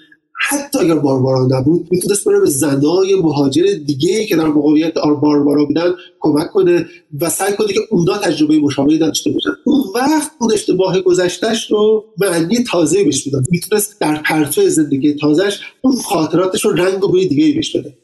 حتی 0.49 0.79
اگر 0.79 0.95
باربارا 0.95 1.49
نبود 1.51 1.89
می‌تونست 1.91 2.25
بره 2.25 2.41
به 2.41 2.47
زنای 2.47 3.15
مهاجر 3.15 3.63
دیگه 3.87 4.27
که 4.27 4.37
در 4.37 4.47
موقعیت 4.47 4.95
باربارا 4.95 5.65
بودن 5.65 5.95
کمک 6.21 6.51
کنه 6.51 6.87
و 7.21 7.31
سعی 7.31 7.53
کنه 7.53 7.73
که 7.73 7.81
اونا 7.91 8.19
تجربه 8.19 8.59
مشابهی 8.59 8.99
داشته 8.99 9.31
باشن. 9.31 9.51
اون 9.65 9.85
وقت 9.95 10.31
اون 10.41 10.53
اشتباه 10.53 11.01
گذشتهش 11.01 11.71
رو 11.71 12.05
معنی 12.19 12.65
تازه 12.65 13.05
بهش 13.05 13.27
می‌داد. 13.27 13.45
می‌تونست 13.51 14.01
در 14.01 14.23
پرتو 14.23 14.69
زندگی 14.69 15.15
تازهش 15.15 15.61
اون 15.81 15.97
خاطراتش 15.97 16.65
رو 16.65 16.73
رنگ 16.73 17.05
و 17.05 17.09
بوی 17.09 17.29
دیگه 17.29 17.55
بهش 17.55 17.77
بده. 17.77 17.95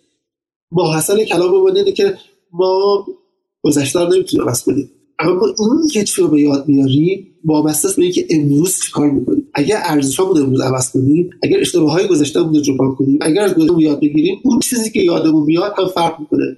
ماحصل 0.72 1.24
کلام 1.24 1.64
من 1.64 1.76
اینه 1.76 1.92
که 1.92 2.18
ما 2.52 3.06
گذشته 3.62 4.00
رو 4.00 4.14
نمی‌تونیم 4.14 4.48
عوض 4.48 4.62
کنیم. 4.62 4.90
اما 5.18 5.40
که 5.92 6.04
چی 6.04 6.22
رو 6.22 6.28
به 6.28 6.40
یاد 6.40 6.68
میاریم 6.68 7.26
وابسته 7.44 7.88
است 7.88 7.96
به 7.96 8.02
اینکه 8.02 8.26
امروز 8.30 8.88
کار 8.92 9.10
می‌کنیم؟ 9.10 9.48
اگر 9.54 9.80
ارزشامون 9.84 10.38
امروز 10.38 10.60
عوض 10.60 10.92
کنیم 10.92 11.30
اگر 11.42 11.60
اشتباه 11.60 11.92
های 11.92 12.06
گذشتهمون 12.06 12.54
رو 12.54 12.60
جبران 12.60 12.94
کنیم 12.94 13.18
اگر 13.22 13.42
از 13.42 13.54
گذشتهمون 13.54 13.80
یاد 13.80 14.00
بگیریم 14.00 14.38
اون 14.44 14.60
چیزی 14.60 14.90
که 14.90 15.00
یادمون 15.00 15.42
میاد 15.42 15.74
هم 15.78 15.88
فرق 15.88 16.20
می‌کنه. 16.20 16.56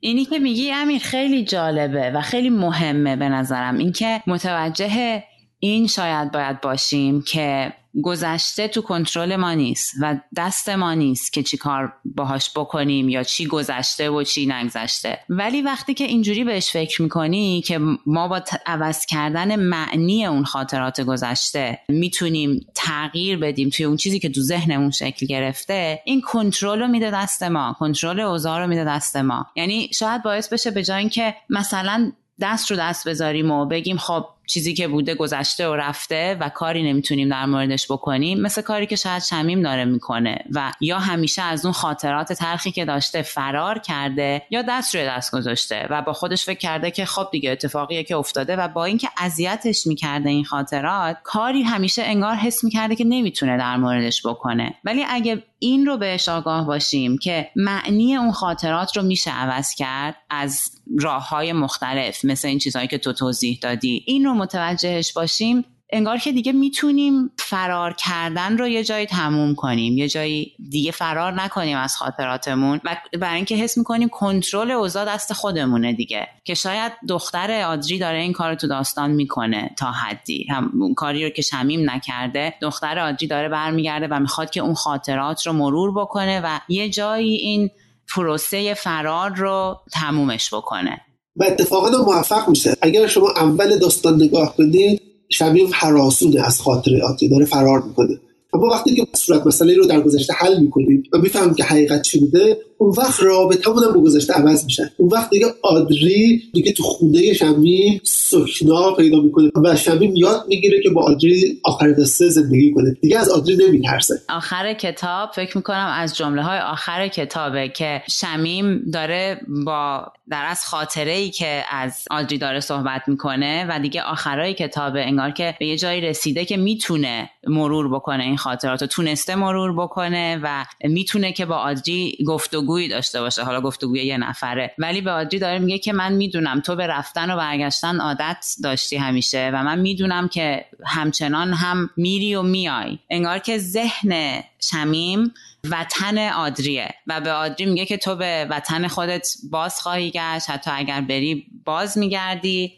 اینی 0.00 0.24
که 0.24 0.38
میگی 0.38 0.70
امیر 0.70 0.98
خیلی 0.98 1.44
جالبه 1.44 2.10
و 2.14 2.20
خیلی 2.20 2.50
مهمه 2.50 3.16
به 3.16 3.28
نظرم. 3.28 3.78
اینکه 3.78 4.22
متوجه 4.26 5.22
این 5.58 5.86
شاید 5.86 6.32
باید 6.32 6.60
باشیم 6.60 7.22
که 7.32 7.72
گذشته 8.02 8.68
تو 8.68 8.82
کنترل 8.82 9.36
ما 9.36 9.54
نیست 9.54 9.94
و 10.00 10.16
دست 10.36 10.68
ما 10.68 10.94
نیست 10.94 11.32
که 11.32 11.42
چی 11.42 11.56
کار 11.56 11.92
باهاش 12.04 12.50
بکنیم 12.56 13.08
یا 13.08 13.22
چی 13.22 13.46
گذشته 13.46 14.10
و 14.10 14.22
چی 14.22 14.46
نگذشته. 14.46 15.18
ولی 15.28 15.62
وقتی 15.62 15.94
که 15.94 16.04
اینجوری 16.04 16.44
بهش 16.44 16.70
فکر 16.70 17.02
می‌کنی 17.02 17.62
که 17.66 17.80
ما 18.06 18.28
با 18.28 18.42
عوض 18.66 19.06
کردن 19.06 19.56
معنی 19.56 20.26
اون 20.26 20.44
خاطرات 20.44 21.00
گذشته 21.00 21.78
می‌تونیم 21.88 22.66
تغییر 22.74 23.38
بدیم 23.38 23.68
توی 23.68 23.86
اون 23.86 23.96
چیزی 23.96 24.18
که 24.18 24.28
تو 24.28 24.40
ذهنمون 24.40 24.90
شکل 24.90 25.26
گرفته 25.26 26.00
این 26.04 26.20
کنترل 26.20 26.80
رو 26.80 26.88
میده 26.88 27.10
دست 27.10 27.42
ما 27.42 27.76
کنترل 27.78 28.20
اوضاع 28.20 28.58
رو 28.58 28.66
میده 28.66 28.84
دست 28.84 29.16
ما. 29.16 29.46
یعنی 29.56 29.88
شاید 29.92 30.22
باعث 30.22 30.52
بشه 30.52 30.70
به 30.70 30.84
جای 30.84 30.98
اینکه 30.98 31.34
مثلا 31.50 32.12
دست 32.40 32.70
رو 32.70 32.76
دست 32.76 33.08
بذاریم 33.08 33.50
و 33.50 33.66
بگیم 33.66 33.96
خب 33.96 34.26
چیزی 34.46 34.74
که 34.74 34.88
بوده 34.88 35.14
گذشته 35.14 35.68
و 35.68 35.74
رفته 35.74 36.36
و 36.40 36.48
کاری 36.48 36.82
نمی‌تونیم 36.82 37.28
در 37.28 37.46
موردش 37.46 37.90
بکنیم 37.90 38.40
مثل 38.40 38.62
کاری 38.62 38.86
که 38.86 38.96
شاید 38.96 39.22
شمیم 39.22 39.62
داره 39.62 39.84
می‌کنه 39.84 40.38
و 40.50 40.72
یا 40.80 40.98
همیشه 40.98 41.42
از 41.42 41.64
اون 41.64 41.72
خاطرات 41.72 42.32
تلخی 42.32 42.70
که 42.72 42.84
داشته 42.84 43.22
فرار 43.22 43.78
کرده 43.78 44.42
یا 44.50 44.62
دست 44.62 44.94
روی 44.94 45.06
دست 45.06 45.34
گذاشته 45.34 45.86
و 45.90 46.02
با 46.02 46.12
خودش 46.12 46.44
فکر 46.44 46.58
کرده 46.58 46.90
که 46.90 47.04
خب 47.04 47.28
دیگه 47.32 47.50
اتفاقیه 47.50 48.04
که 48.04 48.16
افتاده 48.16 48.56
و 48.56 48.68
با 48.68 48.84
اینکه 48.84 49.08
اذیتش 49.18 49.86
می‌کرده 49.86 50.30
این 50.30 50.44
خاطرات 50.44 51.16
کاری 51.22 51.62
همیشه 51.62 52.02
انگار 52.02 52.34
حس 52.34 52.64
می‌کرده 52.64 52.96
که 52.96 53.04
نمی‌تونه 53.04 53.58
در 53.58 53.76
موردش 53.76 54.26
بکنه. 54.26 54.74
ولی 54.84 55.04
اگه 55.08 55.42
این 55.58 55.86
رو 55.86 55.96
بهش 55.96 56.28
آگاه 56.28 56.66
باشیم 56.66 57.18
که 57.18 57.50
معنی 57.56 58.16
اون 58.16 58.32
خاطرات 58.32 58.96
رو 58.96 59.02
میشه 59.02 59.30
عوض 59.30 59.74
کرد 59.74 60.16
از 60.30 60.60
راه 60.98 61.28
های 61.28 61.52
مختلف 61.52 62.24
مثل 62.24 62.48
این 62.48 62.58
چیزهایی 62.58 62.88
که 62.88 62.98
تو 62.98 63.12
توضیح 63.12 63.58
دادی 63.62 64.04
این 64.06 64.24
رو 64.24 64.34
متوجهش 64.36 65.12
باشیم 65.12 65.64
انگار 65.90 66.18
که 66.18 66.32
دیگه 66.32 66.52
می‌تونیم 66.52 67.30
فرار 67.38 67.92
کردن 67.92 68.58
رو 68.58 68.68
یه 68.68 68.84
جایی 68.84 69.06
تموم 69.06 69.54
کنیم 69.54 69.98
یه 69.98 70.08
جایی 70.08 70.52
دیگه 70.70 70.90
فرار 70.90 71.32
نکنیم 71.32 71.76
از 71.76 71.96
خاطراتمون 71.96 72.80
و 72.84 72.96
برای 73.20 73.36
اینکه 73.36 73.54
حس 73.54 73.78
می‌کنیم 73.78 74.08
کنترل 74.08 74.70
اوضاع 74.70 75.04
دست 75.04 75.32
خودمونه 75.32 75.92
دیگه 75.92 76.28
که 76.44 76.54
شاید 76.54 76.92
دختر 77.08 77.62
آدری 77.62 77.98
داره 77.98 78.18
این 78.18 78.32
کار 78.32 78.50
رو 78.50 78.56
تو 78.56 78.66
داستان 78.66 79.10
می‌کنه 79.10 79.70
تا 79.78 79.92
حدی. 79.92 80.46
هم 80.50 80.94
کاری 80.96 81.24
رو 81.24 81.30
که 81.30 81.42
شمیم 81.42 81.90
نکرده 81.90 82.54
دختر 82.60 82.98
آدری 82.98 83.26
داره 83.26 83.48
برمیگرده 83.48 84.08
و 84.10 84.20
می‌خواد 84.20 84.50
که 84.50 84.60
اون 84.60 84.74
خاطرات 84.74 85.46
رو 85.46 85.52
مرور 85.52 85.92
بکنه 85.92 86.40
و 86.40 86.60
یه 86.68 86.90
جایی 86.90 87.34
این 87.34 87.70
پروسه 88.14 88.74
فرار 88.74 89.34
رو 89.34 89.80
تمومش 89.92 90.54
بکنه. 90.54 91.00
و 91.36 91.44
اتفاقا 91.44 91.90
موفق 92.04 92.48
میشه. 92.48 92.76
اگر 92.82 93.06
شما 93.06 93.30
اول 93.30 93.78
داستان 93.78 94.22
نگاه 94.22 94.56
کنید 94.56 95.02
شمیم 95.28 95.70
حراسونه 95.72 96.46
از 96.46 96.60
خاطر 96.60 97.02
آتی 97.02 97.28
داره 97.28 97.44
فرار 97.44 97.82
می‌کنه. 97.82 98.20
اما 98.56 98.66
وقتی 98.66 98.94
که 98.94 99.06
صورت 99.14 99.46
مسئله 99.46 99.74
رو 99.74 99.86
در 99.86 100.00
گذشته 100.00 100.32
حل 100.32 100.60
می‌کنیم 100.60 101.02
و 101.12 101.18
می‌فهمیم 101.18 101.54
که 101.54 101.64
حقیقت 101.64 102.02
چی 102.02 102.20
بوده 102.20 102.58
اون 102.78 102.94
وقت 102.98 103.22
رابطه 103.22 103.70
هم 103.70 103.92
با 103.94 104.00
گذشته 104.00 104.32
عوض 104.32 104.64
میشن 104.64 104.90
اون 104.96 105.08
وقت 105.12 105.30
دیگه 105.30 105.46
آدری 105.62 106.42
دیگه 106.52 106.72
تو 106.72 106.82
خونه 106.82 107.32
شمیم 107.32 108.00
سکنا 108.04 108.94
پیدا 108.94 109.20
می‌کنه 109.20 109.50
و 109.64 109.76
شمیم 109.76 110.16
یاد 110.16 110.44
می‌گیره 110.48 110.82
که 110.82 110.90
با 110.90 111.02
آدری 111.02 111.60
آخر 111.64 111.92
قصه 111.98 112.28
زندگی 112.28 112.72
کنه. 112.72 112.96
دیگه 113.02 113.18
از 113.18 113.28
آدری 113.28 113.56
نمیترسه. 113.56 114.14
آخر 114.28 114.72
کتاب 114.72 115.30
فکر 115.34 115.56
می‌کنم 115.56 115.92
از 115.98 116.16
جمله 116.16 116.42
های 116.42 116.58
آخر 116.58 117.08
کتابه 117.08 117.68
که 117.68 118.02
شمیم 118.10 118.90
داره 118.92 119.40
با 119.66 120.06
در 120.30 120.44
از 120.50 120.64
خاطره 120.64 121.12
ای 121.12 121.30
که 121.30 121.64
از 121.70 122.04
آدری 122.10 122.38
داره 122.38 122.60
صحبت 122.60 123.02
می‌کنه 123.06 123.66
و 123.68 123.80
دیگه 123.80 124.02
آخرای 124.02 124.54
کتابه 124.54 125.00
انگار 125.00 125.30
که 125.30 125.54
به 125.60 125.66
یه 125.66 125.76
جایی 125.76 126.00
رسیده 126.00 126.44
که 126.44 126.56
می‌تونه 126.56 127.30
مرور 127.46 127.94
بکنه 127.94 128.24
خاطرات 128.46 128.82
رو 128.82 128.88
تونسته 128.88 129.34
مرور 129.34 129.72
بکنه 129.72 130.40
و 130.42 130.64
می‌تونه 130.84 131.32
که 131.32 131.46
با 131.46 131.56
آدری 131.56 132.18
گفتگویی 132.26 132.88
داشته 132.88 133.20
باشه. 133.20 133.42
حالا 133.42 133.60
گفتگوی 133.60 134.04
یه 134.04 134.16
نفره. 134.16 134.74
ولی 134.78 135.00
به 135.00 135.10
آدری 135.10 135.38
داره 135.38 135.58
میگه 135.58 135.78
که 135.78 135.92
من 135.92 136.12
می‌دونم 136.12 136.60
تو 136.60 136.76
به 136.76 136.86
رفتن 136.86 137.30
و 137.30 137.36
برگشتن 137.36 138.00
عادت 138.00 138.46
داشتی 138.62 138.96
همیشه 138.96 139.50
و 139.54 139.62
من 139.64 139.78
می‌دونم 139.78 140.28
که 140.28 140.64
همچنان 140.86 141.52
هم 141.52 141.90
میری 141.96 142.34
و 142.34 142.42
میای. 142.42 142.98
انگار 143.10 143.38
که 143.38 143.58
ذهن 143.58 144.42
شمیم 144.60 145.34
وطن 145.70 146.18
آدریه 146.18 146.94
و 147.06 147.20
به 147.20 147.32
آدری 147.32 147.66
میگه 147.66 147.86
که 147.86 147.96
تو 147.96 148.16
به 148.16 148.46
وطن 148.50 148.88
خودت 148.88 149.28
باز 149.50 149.80
خواهی 149.80 150.10
گشت. 150.10 150.50
حتی 150.50 150.70
اگر 150.74 151.00
بری 151.00 151.46
باز 151.64 151.98
میگردی. 151.98 152.72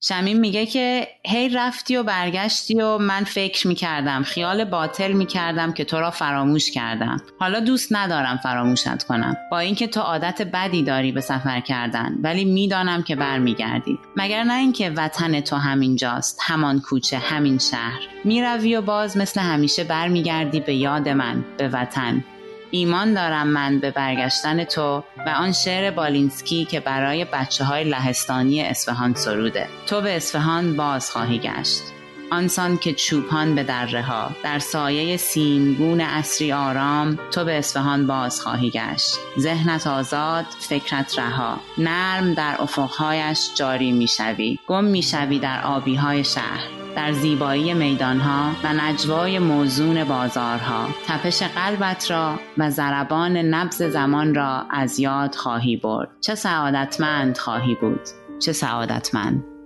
شمیم 0.00 0.40
میگه 0.40 0.66
که 0.66 1.08
هی 1.26 1.48
رفتی 1.48 1.96
و 1.96 2.02
برگشتی 2.02 2.74
و 2.74 2.98
من 2.98 3.24
فکر 3.24 3.68
می‌کردم 3.68 4.22
خیال 4.22 4.64
باطل 4.64 5.12
می‌کردم 5.12 5.72
که 5.72 5.84
تو 5.84 6.00
را 6.00 6.10
فراموش 6.10 6.70
کردم. 6.70 7.16
حالا 7.40 7.60
دوست 7.60 7.88
ندارم 7.90 8.36
فراموشت 8.36 9.02
کنم. 9.02 9.36
با 9.50 9.58
اینکه 9.58 9.86
تو 9.86 10.00
عادت 10.00 10.42
بدی 10.42 10.82
داری 10.82 11.12
به 11.12 11.20
سفر 11.20 11.60
کردن 11.60 12.14
ولی 12.22 12.44
می‌دانم 12.44 13.02
که 13.02 13.16
برمیگردی. 13.16 13.98
مگر 14.16 14.44
نه 14.44 14.54
اینکه 14.54 14.90
وطن 14.90 15.40
تو 15.40 15.56
همینجاست 15.56 16.38
همان 16.42 16.80
کوچه 16.80 17.18
همین 17.18 17.58
شهر. 17.58 18.00
می‌روی 18.24 18.76
و 18.76 18.82
باز 18.82 19.16
مثل 19.16 19.40
همیشه 19.40 19.84
برمیگردی 19.84 20.60
به 20.60 20.74
یاد 20.74 21.08
من 21.08 21.44
به 21.56 21.68
وطن. 21.68 22.24
ایمان 22.70 23.14
دارم 23.14 23.46
من 23.46 23.78
به 23.78 23.90
برگشتن 23.90 24.64
تو 24.64 25.04
و 25.26 25.28
آن 25.28 25.52
شعر 25.52 25.90
بالینسکی 25.90 26.64
که 26.64 26.80
برای 26.80 27.24
بچه 27.24 27.64
های 27.64 27.84
لهستانی 27.84 28.62
اسفهان 28.62 29.14
سروده. 29.14 29.66
تو 29.86 30.00
به 30.00 30.16
اسفهان 30.16 30.76
باز 30.76 31.10
خواهی 31.10 31.38
گشت. 31.38 31.82
آنسان 32.30 32.76
که 32.76 32.92
چوپان 32.92 33.54
به 33.54 33.62
دره 33.62 34.02
ها 34.02 34.30
در 34.44 34.58
سایه 34.58 35.16
سیمگون 35.16 36.00
اصری 36.00 36.52
آرام 36.52 37.18
تو 37.30 37.44
به 37.44 37.58
اسفهان 37.58 38.06
باز 38.06 38.40
خواهی 38.40 38.70
گشت. 38.70 39.14
ذهنت 39.38 39.86
آزاد 39.86 40.44
فکرت 40.58 41.18
رها. 41.18 41.60
نرم 41.78 42.34
در 42.34 42.56
افقهایش 42.58 43.50
جاری 43.54 43.92
می‌شوی. 43.92 44.58
گم 44.66 44.84
می‌شوی 44.84 45.38
در 45.38 45.62
آبی 45.62 45.94
های 45.94 46.24
شهر. 46.24 46.77
در 46.96 47.12
زیبایی 47.12 47.74
میدانها 47.74 48.50
و 48.64 48.72
نجوای 48.72 49.38
موزون 49.38 50.04
بازارها 50.04 50.88
تپش 51.06 51.42
قلبت 51.42 52.10
را 52.10 52.40
و 52.58 52.70
ضربان 52.70 53.36
نبز 53.36 53.82
زمان 53.82 54.34
را 54.34 54.66
از 54.70 55.00
یاد 55.00 55.34
خواهی 55.34 55.76
برد. 55.76 56.08
چه 56.20 56.34
سعادتمند 56.34 57.38
خواهی 57.38 57.74
بود. 57.74 58.00
چه 58.38 58.52
سعادتمند. 58.52 59.57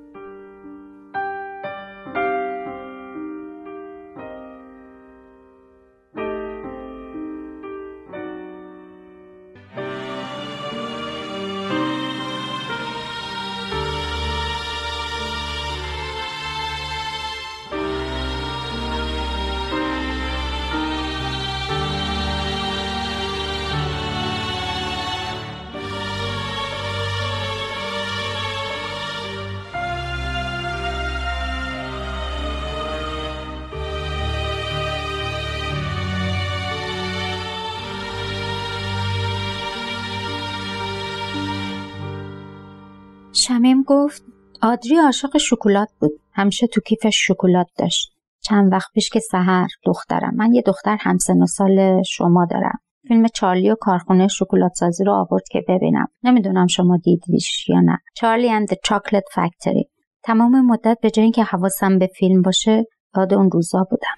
آدری 44.72 44.96
عاشق 44.96 45.38
شکلات 45.38 45.88
بود. 46.00 46.10
همیشه 46.32 46.66
تو 46.66 46.80
کیفش 46.80 47.26
شکلات 47.26 47.66
داشت. 47.78 48.12
چند 48.40 48.72
وقت 48.72 48.92
پیش 48.94 49.10
که 49.10 49.20
سهر 49.20 49.68
دخترم 49.84 50.34
من 50.34 50.54
یه 50.54 50.62
دختر 50.62 50.96
همسن 51.00 51.42
و 51.42 51.46
سال 51.46 52.02
شما 52.02 52.46
دارم. 52.50 52.78
فیلم 53.08 53.26
چارلی 53.28 53.70
و 53.70 53.74
کارخونه 53.80 54.28
شکلات 54.28 54.72
سازی 54.74 55.04
رو 55.04 55.12
آورد 55.12 55.42
که 55.50 55.64
ببینم. 55.68 56.06
نمی‌دونم 56.22 56.66
شما 56.66 56.96
دیدیش 56.96 57.68
یا 57.68 57.80
نه. 57.80 57.98
چارلی 58.16 58.50
اند 58.50 58.68
chocolate 58.72 59.34
factory. 59.34 59.84
تمام 60.22 60.66
مدت 60.66 60.98
به 61.02 61.10
جای 61.10 61.22
اینکه 61.22 61.42
حواسم 61.42 61.98
به 61.98 62.06
فیلم 62.06 62.42
باشه 62.42 62.84
یاد 63.16 63.34
اون 63.34 63.50
روزا 63.50 63.86
بودم. 63.90 64.16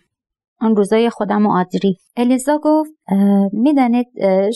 اون 0.61 0.77
روزای 0.77 1.11
خودم 1.11 1.47
و 1.47 1.51
آدری. 1.51 1.99
الیزا 2.17 2.59
گفت 2.63 2.91
می‌دانید 3.53 4.07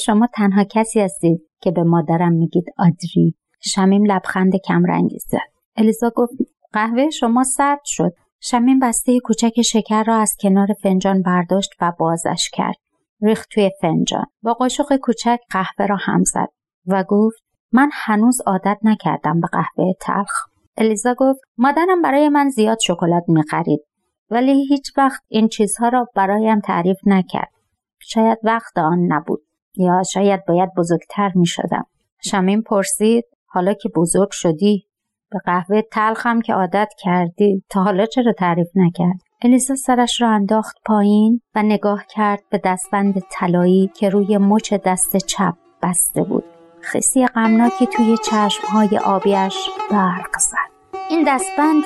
شما 0.04 0.28
تنها 0.34 0.64
کسی 0.64 1.00
هستید 1.00 1.40
که 1.60 1.70
به 1.70 1.82
مادرم 1.82 2.32
میگید 2.32 2.64
آدری. 2.78 3.34
شمیم 3.60 4.04
لبخند 4.04 4.52
کمرنگی 4.64 5.18
زد. 5.18 5.57
الیزا 5.78 6.10
گفت 6.16 6.32
قهوه 6.72 7.10
شما 7.10 7.44
سرد 7.44 7.80
شد. 7.84 8.12
شمیم 8.40 8.78
بسته 8.78 9.20
کوچک 9.20 9.62
شکر 9.62 10.04
را 10.04 10.16
از 10.16 10.36
کنار 10.40 10.68
فنجان 10.82 11.22
برداشت 11.22 11.70
و 11.80 11.92
بازش 11.98 12.50
کرد. 12.52 12.76
ریخت 13.22 13.48
توی 13.50 13.70
فنجان. 13.80 14.26
با 14.42 14.52
قاشق 14.52 14.96
کوچک 14.96 15.38
قهوه 15.50 15.86
را 15.86 15.96
هم 16.00 16.24
زد 16.24 16.48
و 16.86 17.04
گفت 17.08 17.42
من 17.72 17.90
هنوز 17.92 18.40
عادت 18.46 18.78
نکردم 18.82 19.40
به 19.40 19.48
قهوه 19.52 19.92
تلخ. 20.00 20.32
الیزا 20.76 21.14
گفت 21.18 21.40
مادرم 21.58 22.02
برای 22.02 22.28
من 22.28 22.48
زیاد 22.48 22.78
شکلات 22.86 23.24
می‌خرید 23.28 23.80
ولی 24.30 24.66
هیچ 24.66 24.92
وقت 24.96 25.22
این 25.28 25.48
چیزها 25.48 25.88
را 25.88 26.08
برایم 26.14 26.60
تعریف 26.60 26.98
نکرد. 27.06 27.50
شاید 28.00 28.38
وقت 28.42 28.78
آن 28.78 28.98
نبود 29.08 29.40
یا 29.76 30.02
شاید 30.02 30.44
باید 30.48 30.70
بزرگتر 30.76 31.32
می 31.34 31.46
شدم. 31.46 31.84
شمین 32.24 32.62
پرسید 32.62 33.24
حالا 33.46 33.74
که 33.74 33.88
بزرگ 33.88 34.30
شدی 34.30 34.87
به 35.30 35.38
قهوه 35.44 35.82
تلخم 35.82 36.40
که 36.40 36.54
عادت 36.54 36.88
کردی. 36.98 37.64
تا 37.70 37.82
حالا 37.82 38.06
چرا 38.06 38.32
تعریف 38.32 38.68
نکرد؟ 38.74 39.20
الیزا 39.42 39.74
سرش 39.74 40.20
را 40.20 40.28
انداخت 40.28 40.76
پایین 40.86 41.40
و 41.54 41.62
نگاه 41.62 42.04
کرد 42.10 42.42
به 42.50 42.60
دستبند 42.64 43.22
طلایی 43.30 43.90
که 43.94 44.08
روی 44.08 44.38
مچ 44.38 44.74
دست 44.74 45.16
چپ 45.16 45.54
بسته 45.82 46.22
بود. 46.22 46.44
خیسی 46.80 47.26
غمناکی 47.26 47.86
توی 47.86 48.16
چشمهای 48.24 48.98
آبیش 48.98 49.70
برق 49.90 50.38
زد. 50.38 50.98
این 51.10 51.24
دستبند 51.26 51.82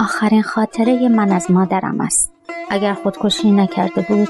آخرین 0.00 0.42
خاطره 0.42 1.08
من 1.08 1.32
از 1.32 1.50
مادرم 1.50 2.00
است. 2.00 2.32
اگر 2.70 2.92
خودکشی 2.94 3.50
نکرده 3.50 4.02
بود 4.08 4.28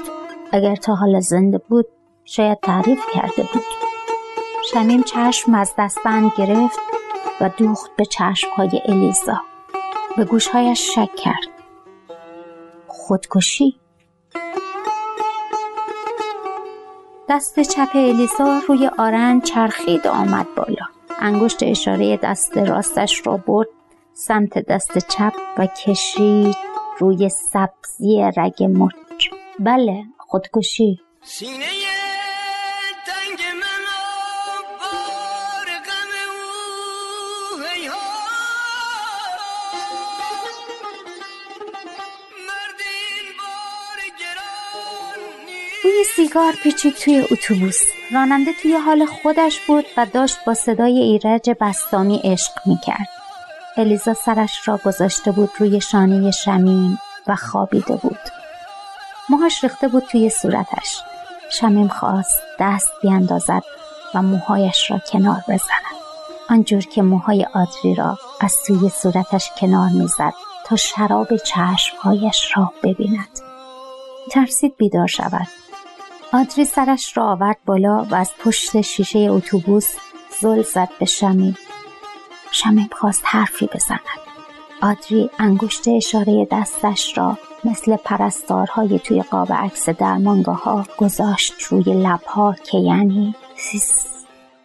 اگر 0.51 0.75
تا 0.75 0.95
حال 0.95 1.19
زنده 1.19 1.57
بود 1.57 1.85
شاید 2.25 2.59
تعریف 2.59 3.01
کرده 3.13 3.43
بود. 3.53 3.63
شمیم 4.71 5.03
چشم 5.03 5.53
از 5.53 5.73
دستبند 5.77 6.31
گرفت 6.37 6.79
و 7.41 7.49
دوخت 7.49 7.95
به 7.95 8.05
چشمهای 8.05 8.81
الیزا. 8.85 9.41
به 10.17 10.25
گوشهایش 10.25 10.95
شک 10.95 11.15
کرد. 11.15 11.47
خودکشی؟ 12.87 13.79
دست 17.29 17.59
چپ 17.59 17.89
الیزا 17.93 18.61
روی 18.67 18.89
آرن 18.97 19.41
چرخید 19.41 20.07
آمد 20.07 20.47
بالا. 20.55 20.85
انگشت 21.19 21.57
اشاره 21.61 22.17
دست 22.17 22.57
راستش 22.57 23.27
را 23.27 23.37
برد 23.37 23.67
سمت 24.13 24.65
دست 24.65 24.97
چپ 24.97 25.33
و 25.57 25.65
کشید 25.65 26.55
روی 26.99 27.29
سبزی 27.29 28.31
رگ 28.37 28.63
مچ 28.63 29.29
بله 29.59 30.03
خودکشی. 30.17 30.99
روی 31.21 31.86
سیگار 46.17 46.53
پیچید 46.63 46.93
توی 46.93 47.27
اتوبوس. 47.31 47.79
راننده 48.11 48.51
توی 48.61 48.75
حال 48.75 49.05
خودش 49.05 49.59
بود 49.59 49.85
و 49.97 50.05
داشت 50.05 50.37
با 50.45 50.53
صدای 50.53 50.99
ایرج 50.99 51.49
بستامی 51.61 52.21
عشق 52.23 52.51
می‌کرد. 52.65 53.07
الیزا 53.77 54.13
سرش 54.13 54.67
را 54.67 54.79
گذاشته 54.85 55.31
بود 55.31 55.49
روی 55.59 55.81
شانه 55.81 56.31
شمیم 56.31 56.99
و 57.27 57.35
خوابیده 57.35 57.95
بود. 57.95 58.19
موهاش 59.29 59.63
ریخته 59.63 59.87
بود 59.87 60.03
توی 60.03 60.29
صورتش. 60.29 61.01
شمیم 61.51 61.87
خواست 61.87 62.41
دست 62.59 62.91
بیاندازد 63.01 63.63
و 64.13 64.21
موهایش 64.21 64.91
را 64.91 64.99
کنار 65.11 65.43
بزند. 65.47 65.97
آنجور 66.49 66.81
که 66.81 67.01
موهای 67.01 67.45
آدری 67.53 67.95
را 67.95 68.17
از 68.41 68.55
توی 68.67 68.89
صورتش 68.89 69.51
کنار 69.57 69.89
می‌زد 69.89 70.33
تا 70.65 70.75
شراب 70.75 71.37
چشمهایش 71.37 72.57
را 72.57 72.73
ببیند. 72.83 73.39
ترسید 74.31 74.77
بیدار 74.77 75.07
شود. 75.07 75.47
آدری 76.33 76.65
سرش 76.65 77.17
را 77.17 77.23
آورد 77.23 77.57
بالا 77.65 78.03
و 78.03 78.15
از 78.15 78.31
پشت 78.39 78.81
شیشه 78.81 79.19
اتوبوس 79.19 79.95
زل 80.41 80.63
زد 80.63 80.89
به 80.99 81.05
شمیم. 81.05 81.57
شمیم 82.51 82.89
خواست 82.91 83.21
حرفی 83.25 83.69
بزند. 83.73 83.99
آدری 84.81 85.29
انگشت 85.39 85.87
اشاره 85.87 86.47
دستش 86.51 87.17
را 87.17 87.37
مثل 87.63 87.95
پرستارهای 87.95 88.99
توی 88.99 89.21
قاب 89.21 89.53
عکس 89.53 89.89
درمانگاه 89.89 90.63
ها 90.63 90.85
گذاشت 90.97 91.53
روی 91.63 91.83
لبها 91.83 92.55
که 92.63 92.77
یعنی 92.77 93.35
سیس 93.57 94.07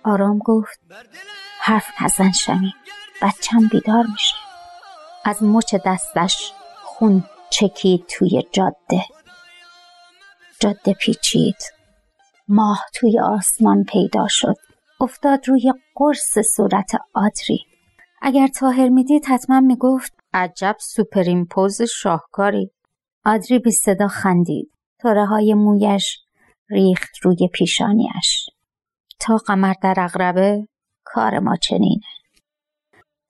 آرام 0.04 0.38
گفت 0.38 0.80
حرف 1.60 2.02
نزن 2.02 2.32
شمیم 2.32 2.74
بچم 3.22 3.68
بیدار 3.68 4.06
میشه. 4.12 4.34
از 5.24 5.42
مچ 5.42 5.74
دستش 5.86 6.52
خون 6.82 7.24
چکید 7.50 8.04
توی 8.08 8.42
جاده. 8.52 9.04
جاده 10.62 10.92
پیچید. 10.92 11.56
ماه 12.48 12.78
توی 12.94 13.20
آسمان 13.20 13.84
پیدا 13.84 14.26
شد. 14.28 14.54
افتاد 15.00 15.48
روی 15.48 15.72
قرص 15.94 16.38
صورت 16.38 16.90
آدری. 17.14 17.66
اگر 18.22 18.46
تاهر 18.46 18.88
می‌دید 18.88 19.24
حتما 19.28 19.60
می‌گفت 19.60 20.12
عجب 20.34 20.76
superimpose 20.80 21.82
شاهکاری. 21.82 22.70
آدری 23.24 23.58
بی 23.58 23.70
صدا 23.70 24.08
خندید. 24.08 24.70
طره 25.00 25.26
های 25.26 25.54
مویش 25.54 26.18
ریخت 26.70 27.10
روی 27.22 27.48
پیشانیش. 27.54 28.50
تا 29.20 29.36
قمر 29.36 29.74
در 29.82 29.94
عقربه 29.98 30.68
کار 31.04 31.38
ما 31.38 31.56
چنینه. 31.56 32.06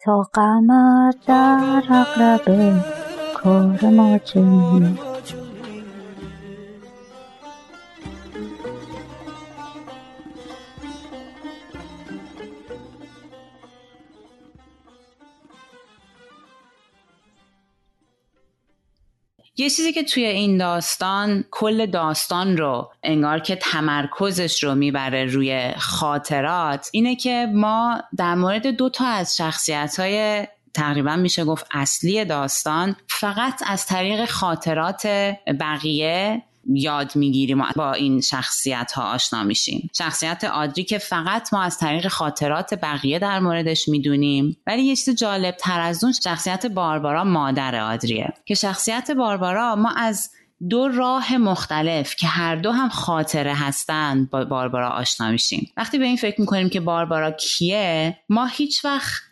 تا 0.00 0.22
قمر 0.34 1.12
در 1.26 1.82
عقربه 1.90 2.84
کار 3.34 3.90
ما 3.90 4.18
چنینه. 4.18 5.11
یه 19.56 19.70
چیزی 19.70 19.92
که 19.92 20.02
توی 20.02 20.24
این 20.24 20.58
داستان 20.58 21.44
کل 21.50 21.86
داستان 21.86 22.56
رو 22.56 22.92
انگار 23.02 23.38
که 23.38 23.56
تمرکزش 23.56 24.64
رو 24.64 24.74
می‌بره 24.74 25.24
روی 25.24 25.72
خاطرات 25.78 26.88
اینه 26.92 27.16
که 27.16 27.48
ما 27.54 28.02
در 28.16 28.34
مورد 28.34 28.66
دو 28.66 28.88
تا 28.88 29.06
از 29.06 29.36
شخصیت 29.36 30.00
های 30.00 30.46
تقریبا 30.74 31.16
میشه 31.16 31.44
گفت 31.44 31.66
اصلی 31.70 32.24
داستان 32.24 32.96
فقط 33.08 33.62
از 33.66 33.86
طریق 33.86 34.24
خاطرات 34.24 35.06
بقیه 35.60 36.42
یاد 36.66 37.16
می‌گیریم 37.16 37.62
با 37.76 37.92
این 37.92 38.20
شخصیت 38.20 38.92
ها 38.92 39.12
آشنا 39.12 39.44
میشیم. 39.44 39.90
شخصیت 39.98 40.44
آدری 40.44 40.84
که 40.84 40.98
فقط 40.98 41.52
ما 41.52 41.62
از 41.62 41.78
طریق 41.78 42.08
خاطرات 42.08 42.74
بقیه 42.74 43.18
در 43.18 43.40
موردش 43.40 43.88
می‌دونیم 43.88 44.56
ولی 44.66 44.82
یه 44.82 44.96
چیز 44.96 45.16
جالب 45.16 45.56
تر 45.56 45.80
از 45.80 46.04
اون 46.04 46.12
شخصیت 46.12 46.66
باربارا 46.66 47.24
مادر 47.24 47.80
آدریه 47.80 48.34
که 48.44 48.54
شخصیت 48.54 49.10
باربارا 49.10 49.76
ما 49.76 49.90
از 49.90 50.30
دو 50.70 50.88
راه 50.88 51.36
مختلف 51.36 52.16
که 52.16 52.26
هر 52.26 52.56
دو 52.56 52.72
هم 52.72 52.88
خاطره 52.88 53.54
هستند 53.54 54.30
با 54.30 54.44
باربارا 54.44 54.88
آشنا 54.88 55.30
میشیم. 55.30 55.70
وقتی 55.76 55.98
به 55.98 56.04
این 56.04 56.16
فکر 56.16 56.40
می‌کنیم 56.40 56.68
که 56.68 56.80
باربارا 56.80 57.30
کیه 57.30 58.18
ما 58.28 58.46
هیچ 58.46 58.84
وقت 58.84 59.22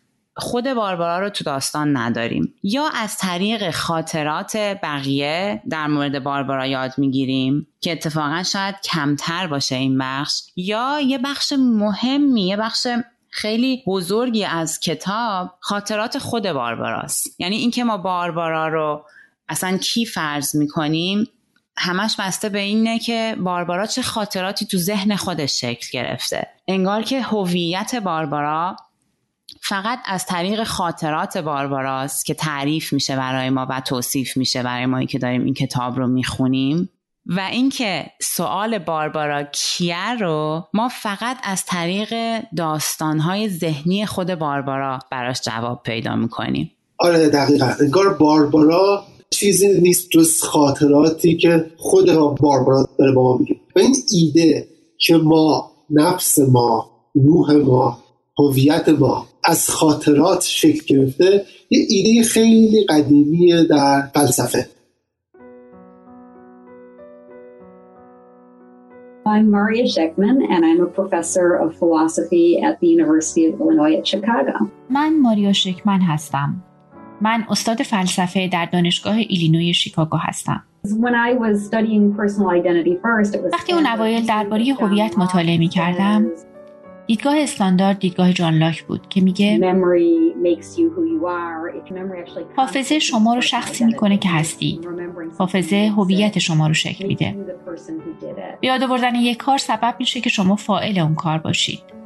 خود 0.40 0.72
باربارا 0.72 1.20
رو 1.20 1.28
تو 1.28 1.44
داستان 1.44 1.96
نداریم. 1.96 2.54
یا 2.62 2.88
از 2.94 3.16
طریق 3.16 3.70
خاطرات 3.70 4.56
بقیه 4.56 5.62
در 5.70 5.86
مورد 5.86 6.22
باربارا 6.22 6.66
یاد 6.66 6.92
می‌گیریم 6.96 7.66
که 7.80 7.92
اتفاقا 7.92 8.42
شاید 8.42 8.74
کمتر 8.80 9.46
باشه 9.46 9.76
این 9.76 9.98
بخش 9.98 10.42
یا 10.56 11.00
یه 11.00 11.18
بخش 11.18 11.52
مهمی 11.58 12.48
یه 12.48 12.56
بخش 12.56 12.86
خیلی 13.30 13.82
بزرگی 13.86 14.44
از 14.44 14.80
کتاب 14.80 15.50
خاطرات 15.60 16.18
خود 16.18 16.52
بارباراست. 16.52 17.40
یعنی 17.40 17.56
اینکه 17.56 17.84
ما 17.84 17.96
باربارا 17.96 18.68
رو 18.68 19.04
اصلا 19.48 19.78
کی 19.78 20.06
فرض 20.06 20.56
می‌کنیم 20.56 21.28
همش 21.76 22.16
بسته 22.18 22.48
به 22.48 22.58
اینه 22.58 22.98
که 22.98 23.36
باربارا 23.40 23.86
چه 23.86 24.02
خاطراتی 24.02 24.66
تو 24.66 24.78
ذهن 24.78 25.16
خودش 25.16 25.60
شکل 25.60 25.88
گرفته. 25.92 26.46
انگار 26.68 27.02
که 27.02 27.22
هویت 27.22 27.94
باربارا 27.94 28.76
فقط 29.62 29.98
از 30.06 30.26
طریق 30.26 30.64
خاطرات 30.64 31.38
بارباراست 31.38 32.26
که 32.26 32.34
تعریف 32.34 32.92
میشه 32.92 33.16
برای 33.16 33.50
ما 33.50 33.66
و 33.70 33.80
توصیف 33.80 34.36
میشه 34.36 34.62
برای 34.62 34.86
ما 34.86 35.04
که 35.04 35.18
داریم 35.18 35.44
این 35.44 35.54
کتاب 35.54 35.98
رو 35.98 36.06
می‌خونیم 36.06 36.90
و 37.26 37.40
اینکه 37.52 38.06
سوال 38.22 38.78
باربارا 38.78 39.42
کیه 39.42 40.14
رو 40.14 40.64
ما 40.74 40.88
فقط 40.88 41.36
از 41.42 41.64
طریق 41.64 42.40
داستانهای 42.56 43.48
ذهنی 43.48 44.06
خود 44.06 44.34
باربارا 44.34 44.98
براش 45.10 45.40
جواب 45.40 45.82
پیدا 45.82 46.16
می‌کنیم. 46.16 46.70
آره 46.98 47.28
دقیقا. 47.28 47.66
انگار 47.80 48.14
باربارا 48.14 49.04
چیزی 49.30 49.80
نیست 49.80 50.10
جز 50.10 50.42
خاطراتی 50.42 51.36
که 51.36 51.70
خود 51.76 52.12
باربارا 52.40 52.88
داره 52.98 53.12
با 53.12 53.22
ما 53.22 53.36
میگه. 53.36 53.56
و 53.76 53.78
این 53.78 53.96
ایده 54.12 54.68
که 54.98 55.16
ما 55.16 55.70
نفس 55.90 56.38
ما 56.38 56.90
روح 57.14 57.52
ما 57.52 57.98
هویت 58.38 58.88
ما 58.88 59.26
از 59.44 59.70
خاطرات 59.70 60.42
شکل 60.42 60.96
گرفته 60.96 61.44
یه 61.70 61.86
ایده 61.88 62.28
خیلی 62.28 62.86
قدیمیه 62.88 63.64
در 63.64 64.02
فلسفه 64.14 64.66
I'm 69.26 69.50
Maria 69.50 69.86
Sheckman 69.86 70.38
and 70.52 70.60
I'm 70.68 70.80
a 70.88 70.90
professor 71.00 71.54
of 71.62 71.68
philosophy 71.76 72.48
at 72.68 72.74
the 72.80 72.88
University 72.96 73.42
of 73.48 73.60
Illinois 73.60 73.94
at 74.00 74.06
Chicago. 74.06 74.70
من 74.90 75.20
ماریا 75.22 75.52
شکمن 75.52 76.00
هستم. 76.02 76.62
من 77.20 77.44
استاد 77.50 77.82
فلسفه 77.82 78.48
در 78.52 78.68
دانشگاه 78.72 79.16
ایلینوی 79.16 79.74
شیکاگو 79.74 80.16
هستم. 80.16 80.62
وقتی 83.52 83.72
اون 83.72 83.86
اوایل 83.86 84.26
درباره 84.26 84.64
هویت 84.80 85.18
مطالعه 85.18 85.58
می 85.58 85.68
کردم 85.68 86.26
دیدگاه 87.10 87.38
استاندارد 87.38 87.98
دیدگاه 87.98 88.32
جان 88.32 88.54
لاک 88.54 88.82
بود 88.82 89.08
که 89.08 89.20
میگه 89.20 89.74
حافظه 92.56 92.98
شما 92.98 93.34
رو 93.34 93.40
شخصی 93.40 93.84
می‌کنه 93.84 94.18
که 94.18 94.28
هستی. 94.28 94.80
حافظه 95.38 95.92
هویت 95.96 96.38
شما 96.38 96.66
رو 96.66 96.74
شکل 96.74 97.06
میده. 97.06 97.36
به 98.60 98.66
یاد 98.66 98.82
آوردن 98.82 99.14
یک 99.14 99.36
کار 99.36 99.58
سبب 99.58 99.94
میشه 99.98 100.20
که 100.20 100.30
شما 100.30 100.56
فائل 100.56 100.98
اون 100.98 101.14
کار 101.14 101.38
باشید 101.38 101.99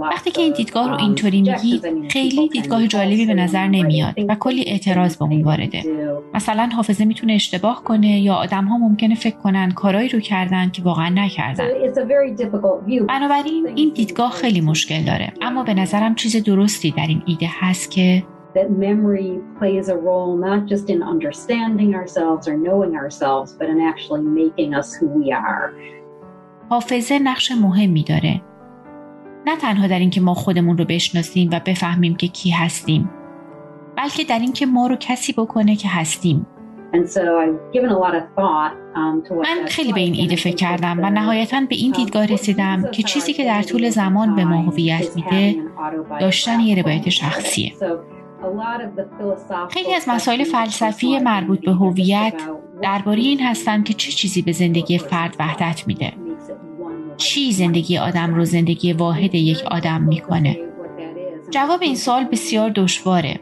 وقتی 0.00 0.30
که 0.30 0.42
این 0.42 0.52
دیدگاه 0.52 0.88
رو 0.90 1.00
اینطوری 1.00 1.42
میگی 1.42 1.80
خیلی 2.10 2.48
دیدگاه 2.48 2.86
جالبی 2.86 3.26
به 3.26 3.34
نظر 3.34 3.66
نمیاد 3.66 4.14
و 4.28 4.34
کلی 4.34 4.64
اعتراض 4.66 5.16
به 5.16 5.24
اون 5.24 5.42
وارده. 5.42 5.82
مثلا 6.34 6.68
حافظه 6.76 7.04
می‌تونه 7.04 7.32
اشتباه 7.32 7.84
کنه 7.84 8.20
یا 8.20 8.34
آدم 8.34 8.64
ها 8.64 8.78
ممکنه 8.78 9.14
فکر 9.14 9.36
کنن 9.36 9.70
کارایی 9.70 10.08
رو 10.08 10.20
کردن 10.20 10.70
که 10.70 10.82
واقعا 10.82 11.08
نکردن. 11.08 11.64
بنابراین 13.08 13.68
این 13.74 13.92
دیدگاه 13.94 14.30
خیلی 14.30 14.60
مشکل 14.60 15.02
داره. 15.02 15.32
اما 15.42 15.62
به 15.62 15.74
نظرم 15.74 16.14
چیز 16.14 16.44
درستی 16.44 16.90
در 16.90 17.06
این 17.06 17.22
ایده 17.26 17.48
هست 17.60 17.90
که 17.90 18.22
that 18.54 18.70
memory 18.70 19.40
plays 19.58 19.88
a 19.88 19.96
role 19.96 20.36
not 20.36 20.66
just 20.66 20.88
in 20.88 21.02
understanding 21.02 21.94
ourselves 21.94 22.46
or 22.50 22.56
knowing 22.56 22.94
ourselves, 22.94 23.52
but 23.58 23.68
in 23.68 23.80
actually 23.80 24.22
making 24.42 24.74
us 24.74 24.94
who 24.94 25.06
we 25.06 25.32
are. 25.32 25.74
حافظه 26.68 27.18
نقش 27.18 27.52
مهمی 27.52 28.02
داره. 28.02 28.42
نه 29.46 29.56
تنها 29.56 29.86
در 29.86 29.98
اینکه 29.98 30.20
ما 30.20 30.34
خودمون 30.34 30.78
رو 30.78 30.84
بشناسیم 30.84 31.50
و 31.52 31.60
بفهمیم 31.66 32.16
که 32.16 32.26
کی 32.26 32.50
هستیم 32.50 33.10
بلکه 33.96 34.24
در 34.24 34.38
اینکه 34.38 34.66
ما 34.66 34.86
رو 34.86 34.96
کسی 35.00 35.32
بکنه 35.32 35.76
که 35.76 35.88
هستیم. 35.88 36.46
من 39.30 39.66
خیلی 39.68 39.92
به 39.92 40.00
این 40.00 40.14
ایده 40.14 40.36
فکر 40.36 40.56
کردم 40.56 40.98
و 41.02 41.10
نهایتا 41.10 41.60
به 41.68 41.76
این 41.76 41.92
دیدگاه 41.92 42.26
رسیدم 42.26 42.90
که 42.90 43.02
چیزی 43.02 43.32
که 43.32 43.44
در 43.44 43.62
طول 43.62 43.90
زمان 43.90 44.36
به 44.36 44.44
ما 44.44 44.56
هویت 44.56 45.16
میده 45.16 45.56
داشتن 46.20 46.60
یه 46.60 46.82
روایت 46.82 47.08
شخصیه. 47.08 47.72
خیلی 49.70 49.94
از 49.94 50.08
مسائل 50.08 50.44
فلسفی 50.44 51.18
مربوط 51.18 51.60
به 51.60 51.72
هویت 51.72 52.34
درباره 52.82 53.20
این 53.20 53.40
هستند 53.40 53.84
که 53.84 53.94
چه 53.94 54.12
چیزی 54.12 54.42
به 54.42 54.52
زندگی 54.52 54.98
فرد 54.98 55.36
وحدت 55.38 55.86
میده. 55.86 56.12
چی 57.16 57.52
زندگی 57.52 57.98
آدم 57.98 58.34
رو 58.34 58.44
زندگی 58.44 58.92
واحد 58.92 59.34
یک 59.34 59.62
آدم 59.64 60.02
می‌کنه؟ 60.02 60.58
جواب 61.50 61.82
این 61.82 61.96
سوال 61.96 62.24
بسیار 62.24 62.70
دشواره. 62.70 63.40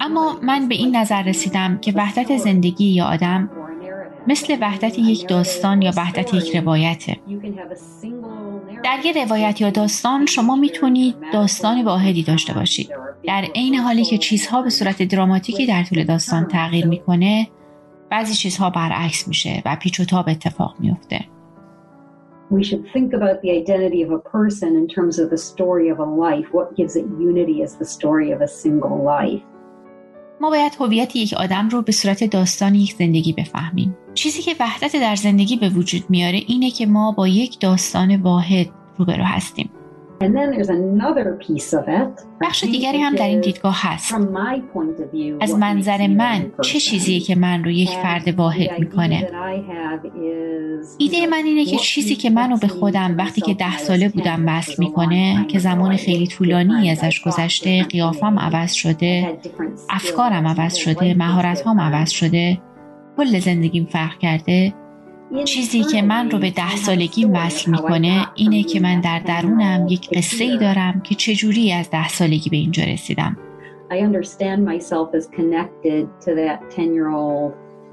اما 0.00 0.38
من 0.42 0.68
به 0.68 0.74
این 0.74 0.96
نظر 0.96 1.22
رسیدم 1.22 1.78
که 1.78 1.92
وحدت 1.96 2.36
زندگی 2.36 2.84
یا 2.84 3.04
آدم 3.04 3.50
مثل 4.26 4.56
وحدت 4.60 4.98
یک 4.98 5.28
داستان 5.28 5.82
یا 5.82 5.92
وحدت 5.96 6.34
یک 6.34 6.56
روایته. 6.56 7.16
در 8.84 8.98
یه 9.04 9.24
روایت 9.24 9.60
یا 9.60 9.70
داستان 9.70 10.26
شما 10.26 10.56
می‌تونید 10.56 11.16
داستان 11.32 11.84
واحدی 11.84 12.22
داشته 12.22 12.52
باشید. 12.52 12.88
در 13.26 13.44
عین 13.54 13.74
حالی 13.74 14.04
که 14.04 14.18
چیزها 14.18 14.62
به 14.62 14.70
صورت 14.70 15.02
دراماتیکی 15.02 15.66
در 15.66 15.84
طول 15.84 16.04
داستان 16.04 16.48
تغییر 16.48 16.86
می‌کنه 16.86 17.48
بعضی 18.10 18.34
چیزها 18.34 18.70
برعکس 18.70 19.28
میشه 19.28 19.62
و 19.64 19.76
پیچ 19.76 20.00
و 20.00 20.04
تاب 20.04 20.28
اتفاق 20.28 20.74
میفته 20.78 21.24
we 22.54 22.62
should 22.68 22.84
think 22.94 23.10
about 23.20 23.36
the 23.42 23.50
identity 23.60 24.00
of 24.06 24.10
a 24.18 24.22
person 24.36 24.70
in 24.80 24.86
terms 24.94 25.14
of 25.22 25.26
the 25.34 25.40
story 25.50 25.86
of 25.92 25.98
a 26.06 26.08
life. 26.24 26.46
What 26.58 26.68
gives 26.78 26.94
it 27.00 27.04
unity 27.28 27.56
is 27.66 27.72
the 27.82 27.88
story 27.96 28.28
of 28.34 28.40
a 28.40 28.48
single 28.62 28.98
life. 29.14 29.42
ما 30.40 30.50
باید 30.50 30.72
هویت 30.80 31.16
یک 31.16 31.34
آدم 31.34 31.68
رو 31.68 31.82
به 31.82 31.92
صورت 31.92 32.24
داستان 32.24 32.74
یک 32.74 32.94
زندگی 32.94 33.32
بفهمیم. 33.32 33.96
چیزی 34.14 34.42
که 34.42 34.54
وحدت 34.60 34.92
در 34.96 35.16
زندگی 35.16 35.56
به 35.56 35.68
وجود 35.68 36.02
میاره 36.08 36.40
اینه 36.46 36.70
که 36.70 36.86
ما 36.86 37.12
با 37.12 37.28
یک 37.28 37.60
داستان 37.60 38.16
واحد 38.16 38.66
روبرو 38.98 39.24
هستیم. 39.24 39.70
بخش 42.40 42.64
دیگری 42.64 42.98
هم 42.98 43.14
در 43.14 43.28
این 43.28 43.40
دیدگاه 43.40 43.76
هست. 43.80 44.14
از 45.40 45.54
منظر 45.54 46.06
من 46.06 46.52
چه 46.62 46.78
چیزیه 46.78 47.20
که 47.20 47.34
من 47.34 47.64
رو 47.64 47.70
یک 47.70 47.90
فرد 47.90 48.28
واحد 48.38 48.70
می‌کنه؟ 48.78 49.28
ایده 50.98 51.26
من 51.26 51.42
اینه 51.44 51.64
که 51.64 51.76
چیزی 51.76 52.14
که 52.14 52.30
منو 52.30 52.56
به 52.56 52.68
خودم 52.68 53.16
وقتی 53.18 53.40
که 53.40 53.54
ده 53.54 53.78
ساله 53.78 54.08
بودم 54.08 54.44
وصل 54.46 54.74
می‌کنه 54.78 55.46
که 55.48 55.58
زمان 55.58 55.96
خیلی 55.96 56.26
طولانی 56.26 56.90
ازش 56.90 57.22
گذشته 57.22 57.82
قیافم 57.82 58.38
عوض 58.38 58.72
شده 58.72 59.38
افکارم 59.90 60.46
عوض 60.46 60.74
شده 60.74 61.14
مهارتهام 61.14 61.80
عوض 61.80 62.10
شده 62.10 62.58
کل 63.16 63.38
زندگیم 63.38 63.84
فرق 63.84 64.18
کرده. 64.18 64.74
چیزی 65.42 65.84
که 65.84 66.02
من 66.02 66.30
رو 66.30 66.38
به 66.38 66.50
ده 66.50 66.76
سالگی 66.76 67.24
وصل 67.24 67.70
می‌کنه 67.70 68.26
اینه 68.34 68.62
که 68.62 68.80
من 68.80 69.00
در 69.00 69.18
درونم 69.18 69.86
یک 69.88 70.10
قصه 70.10 70.44
ای 70.44 70.58
دارم 70.58 71.00
که 71.00 71.14
چجوری 71.14 71.72
از 71.72 71.90
ده 71.90 72.08
سالگی 72.08 72.50
به 72.50 72.56
اینجا 72.56 72.84
رسیدم. 72.84 73.36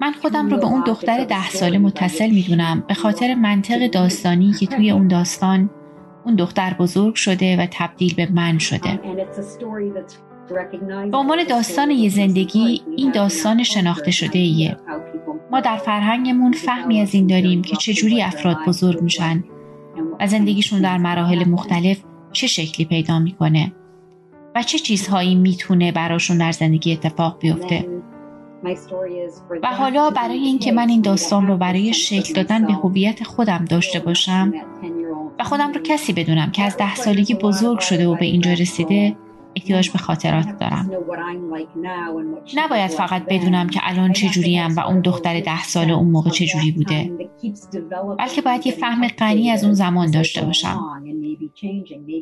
من 0.02 0.12
خودم 0.22 0.50
رو 0.50 0.58
به 0.58 0.66
اون 0.66 0.84
دختر 0.88 1.24
ده 1.24 1.50
ساله 1.50 1.78
متصل 1.78 2.30
می‌دونم 2.30 2.84
به 2.88 2.94
خاطر 2.94 3.36
منطق 3.36 3.88
داستانی 3.88 4.52
که 4.60 4.66
توی 4.66 4.92
اون 4.92 5.08
داستان 5.08 5.70
اون 6.26 6.36
دختر 6.36 6.74
بزرگ 6.74 7.16
شده 7.16 7.58
و 7.58 7.68
تبدیل 7.72 8.14
به 8.16 8.28
من 8.32 8.58
شده. 8.58 9.00
به 11.12 11.18
عنوان 11.18 11.44
داستان 11.50 11.92
یه 11.92 12.10
زندگی 12.10 12.82
این 12.98 13.12
داستان 13.12 13.64
شناخته 13.64 14.12
شده 14.12 14.40
ایه. 14.40 14.78
ما 15.52 15.60
در 15.60 15.78
فرهنگمون 15.78 16.52
فهمی 16.52 17.02
از 17.02 17.14
این 17.14 17.28
داریم 17.28 17.62
که 17.62 17.76
چجوری 17.76 18.22
افراد 18.22 18.58
بزرگ 18.68 19.02
میشن 19.02 19.44
و 20.20 20.28
زندگیشون 20.28 20.82
در 20.82 20.98
مراحل 20.98 21.50
مختلف 21.50 22.04
چه 22.32 22.48
شکلی 22.48 22.86
پیدا 22.86 23.20
می‌کنه 23.20 23.72
و 24.56 24.64
چه 24.64 24.80
چیزهایی 24.80 25.36
می‌تونه 25.36 25.92
براشون 25.92 26.38
در 26.38 26.52
زندگی 26.52 26.94
اتفاق 26.94 27.40
بیفته. 27.40 27.86
و 29.64 29.68
حالا 29.68 30.10
برای 30.10 30.38
اینکه 30.38 30.72
من 30.72 30.90
این 30.90 31.02
داستان 31.02 31.48
رو 31.48 31.58
برای 31.58 31.94
شکل 31.94 32.34
دادن 32.34 32.66
به 32.66 32.74
هویت 32.74 33.24
خودم 33.24 33.66
داشته 33.66 34.00
باشم 34.00 34.54
و 35.40 35.44
خودم 35.44 35.72
رو 35.74 35.82
کسی 35.82 36.14
بدونم 36.14 36.52
که 36.52 36.64
از 36.64 36.78
ده 36.78 36.96
سالگی 36.96 37.34
بزرگ 37.34 37.80
شده 37.80 38.08
و 38.08 38.16
به 38.16 38.26
اینجا 38.26 38.54
رسیده 38.54 39.16
احتیاج 39.56 39.90
به 39.90 39.98
خاطرات 39.98 40.58
دارم. 40.60 40.92
نباید 42.56 42.92
فقط 42.92 43.26
بدونم 43.26 43.70
که 43.70 43.80
الان 43.84 44.14
چجوریم 44.14 44.76
و 44.76 44.80
اون 44.80 45.02
دختر 45.02 45.40
ده 45.40 45.64
سال 45.64 45.92
اون 45.92 46.12
موقع 46.12 46.30
چجوری 46.30 46.72
بوده. 46.72 47.12
بلکه 48.20 48.42
باید 48.42 48.68
یه 48.68 48.74
فهم 48.74 49.08
غنی 49.08 49.50
از 49.50 49.64
اون 49.64 49.74
زمان 49.74 50.12
داشته 50.12 50.42
باشم. 50.42 50.80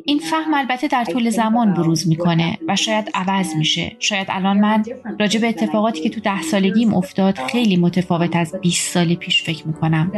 این 0.04 0.18
فهم 0.18 0.54
البته 0.54 0.88
در 0.88 1.04
طول 1.04 1.30
زمان 1.30 1.74
بروز 1.74 2.08
می‌کنه 2.08 2.58
و 2.68 2.76
شاید 2.76 3.10
عوض 3.14 3.56
میشه. 3.56 3.96
شاید 3.98 4.26
الان 4.30 4.60
من 4.60 4.84
راجع 5.20 5.40
به 5.40 5.48
اتفاقاتی 5.48 6.00
که 6.00 6.10
تو 6.10 6.20
ده 6.20 6.42
سالگیم 6.42 6.94
افتاد 6.94 7.38
خیلی 7.38 7.76
متفاوت 7.76 8.36
از 8.36 8.54
20 8.60 8.92
سال 8.94 9.14
پیش 9.14 9.42
فکر 9.42 9.66
می‌کنم. 9.66 10.12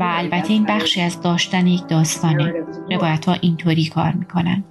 و 0.00 0.04
البته 0.06 0.52
این 0.52 0.64
بخشی 0.64 1.00
از 1.00 1.20
داشتن 1.20 1.66
یک 1.66 1.86
داستانه. 1.86 2.52
روایت 2.90 3.24
ها 3.24 3.32
اینطوری 3.32 3.84
کار 3.84 4.12
می‌کنن. 4.12 4.64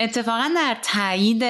اتفاقا 0.00 0.50
در 0.56 0.76
تایید 0.82 1.42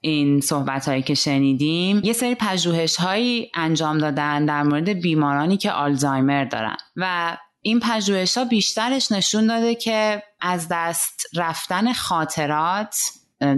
این 0.00 0.40
صحبت 0.40 0.88
هایی 0.88 1.02
که 1.02 1.14
شنیدیم 1.14 2.00
یه 2.04 2.12
سری 2.12 2.34
پژوهش 2.34 2.96
هایی 2.96 3.50
انجام 3.54 3.98
دادن 3.98 4.46
در 4.46 4.62
مورد 4.62 4.88
بیمارانی 4.88 5.56
که 5.56 5.72
آلزایمر 5.72 6.44
دارن. 6.44 6.76
و 6.96 7.36
این 7.62 7.80
پژوهش 7.80 8.38
ها 8.38 8.44
بیشترش 8.44 9.12
نشون 9.12 9.46
داده 9.46 9.74
که 9.74 10.22
از 10.40 10.68
دست 10.70 11.26
رفتن 11.34 11.92
خاطرات 11.92 12.96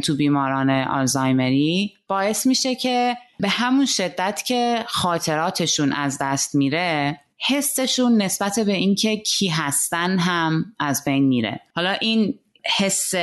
تو 0.05 0.17
بیماران 0.17 0.71
آلزایمری 0.71 1.95
باعث 2.09 2.47
میشه 2.47 2.75
که 2.75 3.17
به 3.41 3.49
همون 3.49 3.87
شدت 3.87 4.43
که 4.47 4.85
خاطراتشون 4.87 5.93
از 5.93 6.19
دست 6.21 6.55
میره 6.55 7.21
حسشون 7.49 8.23
نسبت 8.23 8.59
به 8.59 8.73
اینکه 8.73 9.17
کی 9.17 9.49
هستن 9.49 10.19
هم 10.19 10.65
از 10.79 11.05
بین 11.05 11.25
میره. 11.25 11.61
حالا 11.75 11.91
این 11.91 12.39
حس 12.77 13.15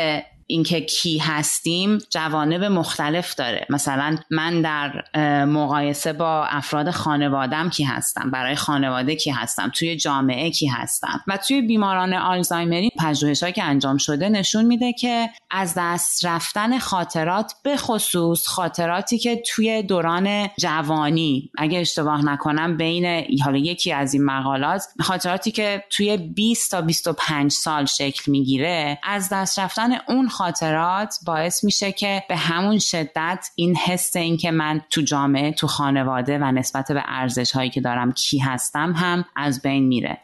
اینکه 0.48 0.82
کی 0.82 1.18
هستیم 1.18 1.98
جوانب 2.10 2.64
مختلف 2.64 3.36
داره. 3.36 3.66
مثلا 3.70 4.18
من 4.32 4.62
در 4.62 5.04
مقایسه 5.46 6.14
با 6.14 6.46
افراد 6.46 6.92
خانوادم 6.92 7.70
کی 7.70 7.84
هستم؟ 7.84 8.32
برای 8.32 8.56
خانواده 8.56 9.16
کی 9.16 9.30
هستم؟ 9.30 9.72
توی 9.76 9.96
جامعه 9.96 10.52
کی 10.52 10.68
هستم؟ 10.68 11.22
و 11.28 11.38
توی 11.38 11.62
بیماران 11.62 12.14
آلزایمری 12.14 12.90
پژوهشهایی 13.00 13.54
که 13.54 13.64
انجام 13.64 13.98
شده 13.98 14.30
نشون 14.30 14.66
میده 14.66 14.94
که 14.94 15.30
از 15.52 15.74
دست 15.78 16.26
رفتن 16.26 16.80
خاطرات 16.80 17.54
به 17.64 17.78
خصوص 17.78 18.48
خاطراتی 18.48 19.18
که 19.18 19.44
توی 19.48 19.84
دوران 19.84 20.50
جوانی 20.60 21.52
اگه 21.58 21.80
اشتباه 21.80 22.26
نکنم 22.26 22.78
بین 22.78 23.26
حالا 23.44 23.58
یکی 23.58 23.92
از 23.92 24.14
این 24.14 24.26
مقالات 24.26 24.84
خاطراتی 25.02 25.52
که 25.52 25.84
توی 25.90 26.18
20 26.18 26.72
تا 26.72 26.82
25 26.82 27.52
سال 27.52 27.86
شکل 27.86 28.32
می‌گیره 28.32 29.00
از 29.04 29.30
دست 29.32 29.60
رفتن 29.60 29.90
اون 30.08 30.28
خاطرات 30.38 31.16
باعث 31.28 31.64
میشه 31.64 31.92
که 31.92 32.24
به 32.30 32.36
همون 32.36 32.80
شدت 32.80 33.50
این 33.56 33.76
حس 33.76 34.16
این 34.16 34.38
که 34.38 34.52
من 34.52 34.82
تو 34.92 35.02
جامعه 35.02 35.52
تو 35.52 35.68
خانواده 35.68 36.38
و 36.38 36.52
نسبت 36.52 36.92
به 36.92 37.02
ارزش 37.06 37.52
هایی 37.52 37.70
که 37.70 37.82
دارم 37.82 38.12
کی 38.12 38.38
هستم 38.38 38.94
هم 38.96 39.26
از 39.36 39.62
بین 39.62 39.88
میره. 39.88 40.18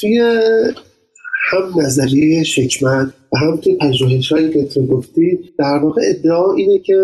توی 0.00 0.18
هم 1.50 1.80
نظریه 1.80 2.44
شکمن 2.44 3.12
و 3.32 3.38
هم 3.38 3.56
توی 3.56 3.76
پژوهش 3.76 4.32
هایی 4.32 4.52
که 4.52 4.64
تو 4.64 4.86
گفتی 4.86 5.38
در 5.58 5.78
واقع 5.82 6.02
ادعا 6.04 6.52
اینه 6.52 6.78
که 6.78 6.94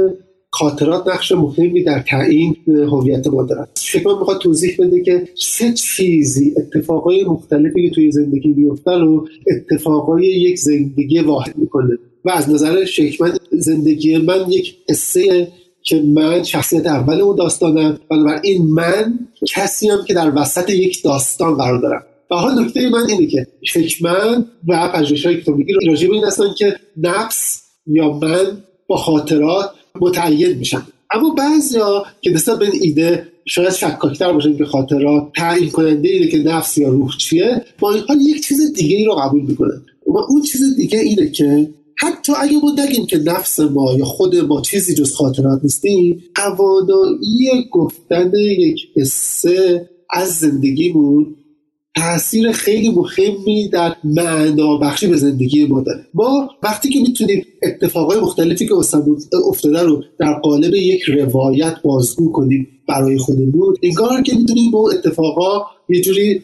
خاطرات 0.55 1.09
نقش 1.09 1.33
مهمی 1.33 1.85
در 1.85 2.01
تعیین 2.01 2.57
هویت 2.67 3.27
ما 3.27 3.43
دارن. 3.43 3.67
شکمن 3.81 4.19
می‌خواد 4.19 4.41
توضیح 4.41 4.77
بده 4.79 5.03
که 5.03 5.29
سه 5.35 5.73
چیزی 5.73 6.55
اتفاقای 6.57 7.25
مختلفی 7.25 7.89
که 7.89 7.95
توی 7.95 8.11
زندگی 8.11 8.49
میفته 8.49 8.91
رو 8.91 9.29
اتفاقای 9.51 10.27
یک 10.27 10.59
زندگی 10.59 11.19
واحد 11.19 11.59
می‌کنه. 11.59 11.99
و 12.25 12.31
از 12.31 12.51
نظر 12.51 12.85
شکمن 12.85 13.33
زندگی 13.53 14.19
من 14.19 14.45
یک 14.49 14.75
قصه 14.89 15.49
که 15.83 16.03
من 16.03 16.43
شخصیت 16.43 16.87
اول 16.87 17.21
اون 17.21 17.37
داستانم. 17.37 17.99
بنابراین 18.11 18.67
من 18.67 19.19
کسی 19.49 19.89
هم 19.89 20.05
که 20.05 20.15
در 20.15 20.33
وسط 20.37 20.71
یک 20.71 21.03
داستان 21.03 21.55
قرار 21.55 21.81
دارم. 21.81 22.03
و 22.31 22.35
حال 22.35 22.65
نکته 22.65 22.91
من 22.91 23.07
اینه 23.09 23.27
که 23.27 23.47
شکمن 23.63 24.47
و 24.69 24.89
پژوهش 24.95 25.27
های 25.27 25.43
که 25.43 25.51
میگی 25.53 25.73
راجع 25.87 26.09
به 26.09 26.15
این 26.15 26.25
هستن 26.25 26.45
که 26.59 26.77
نفس 26.97 27.63
یا 27.87 28.13
من 28.13 28.63
با 28.87 28.97
خاطرات 28.97 29.71
متعین 30.01 30.53
میشن. 30.59 30.83
اما 31.15 31.31
بعضیا 31.31 32.05
که 32.21 32.31
نسبت 32.31 32.59
به 32.59 32.65
این 32.65 32.83
ایده 32.83 33.27
شاید 33.45 33.73
شکاکتر 33.73 34.33
باشن 34.33 34.57
که 34.57 34.65
خاطرات 34.65 35.33
تعیین 35.37 35.71
کننده 35.71 36.09
اینه 36.09 36.29
که 36.29 36.39
نفس 36.39 36.79
یا 36.79 36.89
روح 36.89 37.11
چیه 37.19 37.65
با 37.79 37.93
این 37.93 38.03
حال 38.09 38.21
یک 38.21 38.45
چیز 38.45 38.73
دیگه 38.73 38.97
ای 38.97 39.05
رو 39.05 39.15
قبول 39.15 39.43
می‌کنن. 39.43 39.83
و 40.07 40.19
اون 40.29 40.43
چیز 40.43 40.77
دیگه 40.77 40.99
اینه 40.99 41.31
که 41.31 41.71
حتی 41.99 42.33
اگه 42.39 42.57
ما 42.63 42.75
نگیم 42.79 43.07
که 43.07 43.19
نفس 43.19 43.61
ما 43.61 43.95
یا 43.99 44.05
خود 44.05 44.37
ما 44.37 44.61
چیزی 44.61 44.95
جز 44.95 45.15
خاطرات 45.15 45.61
نیستیم 45.63 46.23
توانایی 46.37 47.69
گفتن 47.71 48.33
یک 48.35 48.89
قصه 48.97 49.89
از 50.11 50.29
زندگیمون 50.29 51.37
تاثیر 51.97 52.53
خیلی 52.53 52.89
مهمی 52.89 53.69
در 53.69 53.97
معنا 54.05 54.77
بخشی 54.77 55.07
به 55.07 55.17
زندگی 55.17 55.67
ما 55.67 55.81
داره. 55.81 56.07
ما 56.15 56.49
وقتی 56.63 56.89
که 56.89 57.01
می‌تونیم 57.01 57.45
اتفاقای 57.63 58.21
مختلفی 58.21 58.67
که 58.67 58.75
افتاده 59.49 59.83
رو 59.83 60.03
در 60.19 60.33
قالب 60.33 60.75
یک 60.75 61.03
روایت 61.03 61.75
بازگو 61.85 62.33
کنیم 62.33 62.69
برای 62.89 63.19
خودمون 63.19 63.75
انگار 63.83 64.23
که 64.23 64.37
می‌تونیم 64.37 64.71
با 64.71 64.91
اتفاقا 64.91 65.63
یه 65.89 66.01
جوری 66.01 66.43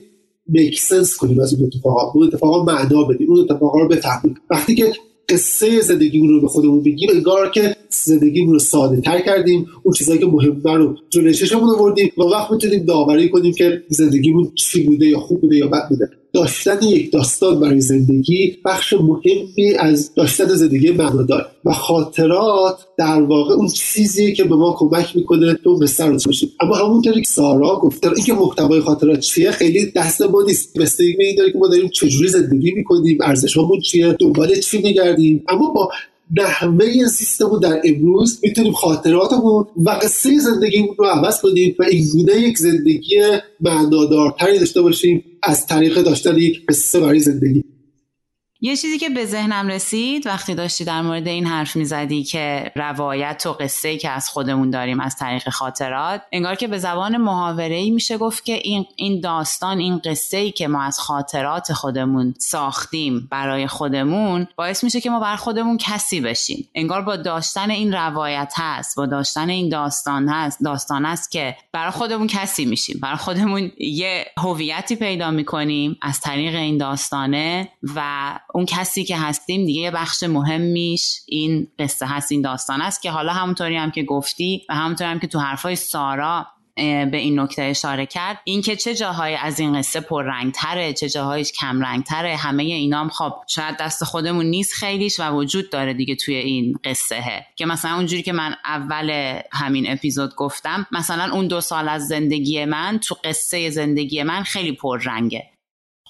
مکسنس 0.49 1.17
کنیم 1.17 1.41
از 1.41 1.55
اون 1.55 1.71
اتفاقا. 1.75 2.13
اون 2.15 2.27
اتفاقا 2.27 2.65
معنا 2.65 3.05
بدیم 3.05 3.31
اون 3.31 3.41
اتفاقا 3.41 3.81
رو 3.81 3.89
بفهمیم. 3.89 4.35
وقتی 4.51 4.75
که 4.75 4.93
قصه 5.29 5.81
زندگیمون 5.81 6.29
رو 6.29 6.41
به 6.41 6.49
خودمون 6.49 6.83
بگیم 6.83 7.09
انگار 7.15 7.51
که 7.51 7.77
زندگیمون 7.91 8.53
رو 8.53 8.59
ساده 8.59 9.01
تر 9.01 9.21
کردیم. 9.21 9.67
اون 9.83 9.95
چیزایی 9.95 10.19
که 10.19 10.27
مهمه 10.27 10.75
رو 10.75 10.97
جلوی 11.11 11.35
چشممون 11.35 11.71
آوردیم 11.71 12.13
و 12.19 12.23
وقت 12.23 12.51
می‌تونیم 12.51 12.85
داوری 12.85 13.29
کنیم 13.29 13.55
که 13.55 13.83
زندگیمون 13.89 14.53
چی 14.55 14.83
بوده 14.83 15.07
یا 15.07 15.21
خوب 15.21 15.41
بوده 15.41 15.57
یا 15.57 15.67
بد 15.67 15.89
بوده. 15.89 16.11
داشتن 16.33 16.83
یک 16.83 17.13
داستان 17.13 17.61
برای 17.61 17.81
زندگی 17.81 18.57
بخش 18.65 18.93
مهمی 18.93 19.75
از 19.79 20.15
داشتن 20.15 20.45
زندگی 20.45 20.91
معنادار 20.91 21.47
و 21.65 21.73
خاطرات 21.73 22.79
در 22.99 23.23
واقع 23.23 23.55
اون 23.55 23.69
چیزیه 23.69 24.33
که 24.33 24.45
به 24.45 24.57
ما 24.57 24.77
کمک 24.79 25.17
می‌کنه 25.17 25.55
تو 25.55 25.75
قصه 25.75 26.05
رو 26.05 26.19
اما 26.61 26.77
همونطوری 26.77 27.21
که 27.21 27.29
سارا 27.29 27.77
گفته 27.77 28.13
اینکه 28.17 28.33
محتوای 28.33 28.81
خاطرات 28.81 29.21
چیه 29.21 29.51
خیلی 29.51 29.93
دست 29.97 30.23
ما 30.23 30.43
نیست. 30.43 30.79
بستگی 30.79 31.17
این 31.19 31.37
داره 31.37 31.53
که 31.53 31.59
ما 31.59 31.69
داریم 31.69 31.89
چجوری 31.89 32.29
زندگی 32.29 32.71
می‌کنیم 32.71 33.19
ارزشامون 33.23 33.81
چیه 33.81 34.13
دنبال 34.13 34.55
چی 34.55 34.83
میگردیم. 34.83 35.45
اما 35.49 35.71
با 35.71 35.91
نحوه 36.37 37.05
زیستمون 37.05 37.61
در 37.61 37.81
امروز 37.85 38.41
می‌تونیم 38.43 38.73
خاطراتمون 38.73 39.67
و 39.85 39.91
قصه 39.91 40.39
زندگیمون 40.39 40.95
رو 40.99 41.05
عوض 41.05 41.41
کنیم 41.41 41.75
و 41.79 41.83
این 41.83 42.07
گونه 42.13 42.33
یک 42.41 42.59
زندگی 42.59 43.17
معنادارتری 43.61 44.59
داشته 44.59 44.83
باشیم 44.83 45.25
از 45.43 45.67
طریق 45.67 46.03
داشتن 46.03 46.37
یک 46.37 46.67
قصه 46.67 47.01
برای 47.01 47.21
زندگی. 47.21 47.65
یه 48.61 48.77
چیزی 48.77 48.99
که 48.99 49.09
به 49.09 49.27
ذهنم 49.27 49.69
رسید 49.69 50.27
وقتی 50.27 50.55
داشتی 50.55 50.85
در 50.85 51.03
مورد 51.03 51.29
این 51.29 51.47
حرف 51.47 51.77
می‌زدی 51.77 52.25
که 52.25 52.73
روایت 52.77 53.47
و 53.47 53.53
قصه 53.53 53.97
که 53.97 54.11
از 54.11 54.29
خودمون 54.29 54.71
داریم 54.71 55.01
از 55.01 55.17
طریق 55.17 55.49
خاطرات 55.49 56.23
انگار 56.33 56.55
که 56.55 56.69
به 56.69 56.79
زبان 56.79 57.17
محاوره 57.17 57.75
ای 57.75 57.91
میشه 57.91 58.19
گفت 58.19 58.45
که 58.45 58.53
این 58.53 58.87
این 58.97 59.21
داستان 59.21 59.79
این 59.79 59.99
قصه 60.05 60.37
ای 60.37 60.53
که 60.53 60.69
ما 60.69 60.83
از 60.83 61.01
خاطرات 61.01 61.73
خودمون 61.73 62.35
ساختیم 62.39 63.29
برای 63.31 63.67
خودمون 63.67 64.49
باعث 64.57 64.85
میشه 64.85 65.01
که 65.01 65.11
ما 65.11 65.21
بر 65.21 65.37
خودمون 65.37 65.79
کسی 65.79 66.21
بشیم. 66.21 66.69
انگار 66.75 67.03
با 67.03 67.17
داشتن 67.17 67.71
این 67.71 67.93
روایت 67.93 68.53
هست 68.57 68.97
با 68.97 69.07
داشتن 69.07 69.49
این 69.49 69.69
داستان 69.69 70.29
هست 70.29 70.65
داستان 70.65 71.05
هست 71.05 71.31
که 71.31 71.57
برای 71.73 71.91
خودمون 71.91 72.27
کسی 72.27 72.65
میشیم. 72.65 72.99
برای 73.03 73.17
خودمون 73.17 73.73
یه 73.79 74.27
هویتی 74.39 74.97
پیدا 74.97 75.31
می‌کنیم 75.31 75.99
از 76.03 76.21
طریق 76.21 76.55
این 76.55 76.79
داستانه 76.79 77.69
و 77.95 78.39
اون 78.55 78.67
کسی 78.67 79.05
که 79.05 79.17
هستیم 79.17 79.67
دیگه 79.67 79.81
یه 79.81 79.91
بخش 79.91 80.23
مهمیش 80.23 81.21
این 81.27 81.69
قصه 81.79 82.07
هست 82.07 82.33
این 82.33 82.43
داستان 82.43 82.81
است 82.81 83.03
که 83.03 83.11
حالا 83.11 83.33
همونطوری 83.33 83.77
هم 83.77 83.91
که 83.91 84.03
گفتی 84.03 84.67
و 84.69 84.75
همونطوری 84.75 85.11
هم 85.11 85.19
که 85.19 85.27
تو 85.27 85.39
حرفای 85.39 85.77
سارا 85.77 86.47
به 87.11 87.17
این 87.17 87.41
نکته 87.41 87.63
اشاره 87.63 88.07
کرد 88.07 88.41
اینکه 88.45 88.77
چه 88.77 88.95
جاهایی 88.95 89.37
از 89.37 89.61
این 89.61 89.79
قصه 89.79 90.05
تره 90.55 90.93
چه 90.93 91.09
جاهایش 91.09 91.53
کم 91.53 92.03
تره 92.03 92.37
همه 92.37 92.63
اینا 92.63 93.01
هم 93.01 93.09
خب 93.09 93.35
شاید 93.47 93.77
دست 93.77 94.05
خودمون 94.05 94.47
نیست 94.47 94.73
خیلیش 94.73 95.21
و 95.21 95.31
وجود 95.31 95.71
داره 95.71 95.95
دیگه 95.95 96.17
توی 96.17 96.35
این 96.35 96.79
قصه 96.85 97.47
که 97.57 97.67
مثلا 97.67 97.95
اونجوری 97.95 98.23
که 98.23 98.33
من 98.33 98.55
اول 98.65 99.41
همین 99.53 99.91
اپیزود 99.91 100.35
گفتم 100.35 100.87
مثلا 100.93 101.33
اون 101.33 101.49
دو 101.49 101.61
سال 101.61 101.89
از 101.89 102.07
زندگی 102.07 102.65
من 102.65 102.99
تو 102.99 103.17
قصه 103.25 103.71
زندگی 103.71 104.23
من 104.23 104.43
خیلی 104.43 104.73
پررنگه. 104.73 105.58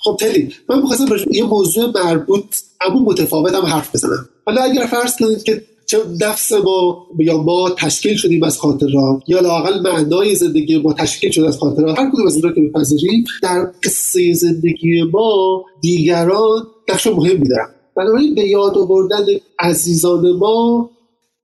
خب 0.09 0.17
تلی 0.21 0.49
من 0.69 0.81
می‌خواستم 0.81 1.07
یه 1.31 1.45
موضوع 1.45 1.93
مربوط 2.05 2.57
اما 2.81 3.01
متفاوت 3.01 3.55
هم 3.55 3.63
حرف 3.63 3.95
بزنم. 3.95 4.29
حالا 4.47 4.63
اگر 4.63 4.87
فرض 4.87 5.17
کنید 5.17 5.43
که 5.43 5.63
چه 5.87 5.99
نفس 6.21 6.53
ما 6.53 7.07
یا 7.19 7.43
ما 7.43 7.71
تشکیل 7.71 8.17
شدیم 8.17 8.43
از 8.43 8.59
خاطرات 8.59 9.23
یا 9.27 9.41
لاقل 9.41 9.81
معنای 9.81 10.35
زندگی 10.35 10.79
ما 10.79 10.93
تشکیل 10.93 11.31
شده 11.31 11.49
از 11.49 11.59
خاطرات 11.59 11.99
هر 11.99 12.11
کدوم 12.11 12.27
از 12.27 12.37
این 12.37 12.55
که 12.55 12.61
میپذیریم 12.61 13.25
در 13.43 13.71
قصه 13.85 14.33
زندگی 14.33 15.03
ما 15.13 15.65
دیگران 15.81 16.67
نقش 16.89 17.07
مهمی 17.07 17.49
دارن. 17.49 17.69
بنابراین 17.97 18.35
به 18.35 18.49
یاد 18.49 18.79
آوردن 18.79 19.27
عزیزان 19.59 20.33
ما 20.33 20.91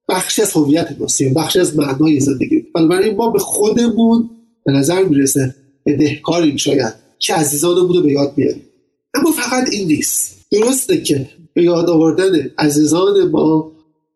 بخشی 0.09 0.43
از 0.43 0.53
هویت 0.53 0.97
ماست 1.01 1.23
بخشی 1.23 1.61
از 1.61 1.77
معنای 1.77 2.21
زندگی. 2.21 2.62
بنابراین 2.75 3.17
ما 3.17 3.31
به 3.31 3.39
خودمون 3.39 4.31
به 4.67 4.73
نظر 4.73 5.03
می‌رسه 5.03 5.55
بدهکاریم 5.87 6.57
شاید. 6.57 7.04
که 7.27 7.35
عزیزان 7.35 7.87
بوده 7.87 8.01
به 8.01 8.12
یاد 8.12 8.35
بیاریم. 8.35 8.62
اما 9.14 9.31
فقط 9.31 9.68
این 9.72 9.89
نیست. 9.89 10.47
درسته 10.51 11.03
که 11.03 11.29
به 11.55 11.62
یاد 11.62 11.91
آوردن 11.91 12.51
عزیزان 12.59 13.31
ما 13.31 13.72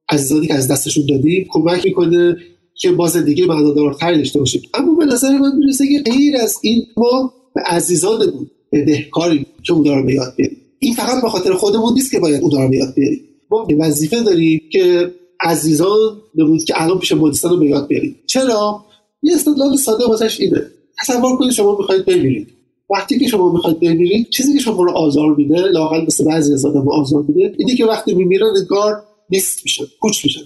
عزیزانی 0.08 0.46
که 0.46 0.54
از 0.54 0.68
دستشون 0.68 1.06
دادیم 1.06 1.46
کمک 1.50 1.84
می‌کنه 1.84 2.36
که 2.74 2.92
با 2.92 3.08
زندگی 3.08 3.46
معنادارتری 3.46 4.18
داشته 4.18 4.38
باشیم. 4.38 4.62
اما 4.74 4.94
به 4.94 5.04
نظر 5.04 5.38
من 5.38 5.56
می‌رسه 5.58 5.86
که 5.88 6.10
غیر 6.10 6.36
از 6.36 6.56
این 6.62 6.86
ما 6.96 7.32
به 7.54 7.60
عزیزانمون 7.60 8.50
دهکاری 8.72 9.46
که 9.62 9.72
اون 9.72 9.84
رو 9.84 10.04
به 10.06 10.14
یاد 10.14 10.34
بیاریم. 10.36 10.56
این 10.78 10.94
فقط 10.94 11.22
به 11.22 11.28
خاطر 11.28 11.54
خودمون 11.54 11.94
نیست 11.94 12.10
که 12.10 12.18
باید 12.18 12.42
اون 12.42 12.50
رو 12.50 12.68
به 12.68 12.76
یاد 12.76 12.94
بیاریم. 12.94 13.20
ما 13.50 13.68
وظیفه 13.78 14.22
داریم 14.22 14.60
که 14.72 15.14
عزیزان 15.40 16.20
نمود 16.34 16.64
که 16.64 16.82
الان 16.82 16.98
پیش 16.98 17.12
مدرسان 17.12 17.50
رو 17.50 17.56
به 17.56 17.66
یاد 17.66 17.86
بیاریم. 17.86 18.16
چرا؟ 18.26 18.84
یه 19.22 19.34
استدلال 19.34 19.76
ساده 19.76 20.06
واسش 20.06 20.40
اینه. 20.40 20.62
تصور 20.98 21.36
کنید 21.36 21.52
شما 21.52 21.76
می‌خواید 21.78 22.04
بمیرید. 22.04 22.57
وقتی 22.90 23.18
که 23.18 23.28
شما 23.28 23.52
می‌خواید 23.52 23.80
بمیرید 23.80 24.30
چیزی 24.30 24.52
که 24.52 24.60
شما 24.60 24.82
رو 24.82 24.90
آزار 24.90 25.34
میده 25.34 25.60
لاقل 25.60 26.04
مثل 26.06 26.24
بعضی 26.24 26.52
از 26.52 26.66
آدم 26.66 26.88
آزار 26.88 27.24
میده 27.28 27.54
اینه 27.58 27.76
که 27.76 27.86
وقتی 27.86 28.14
میمیرن 28.14 28.56
انگار 28.56 29.02
نیست 29.30 29.60
میشن 29.64 29.84
کوچ 30.00 30.24
میشن. 30.24 30.40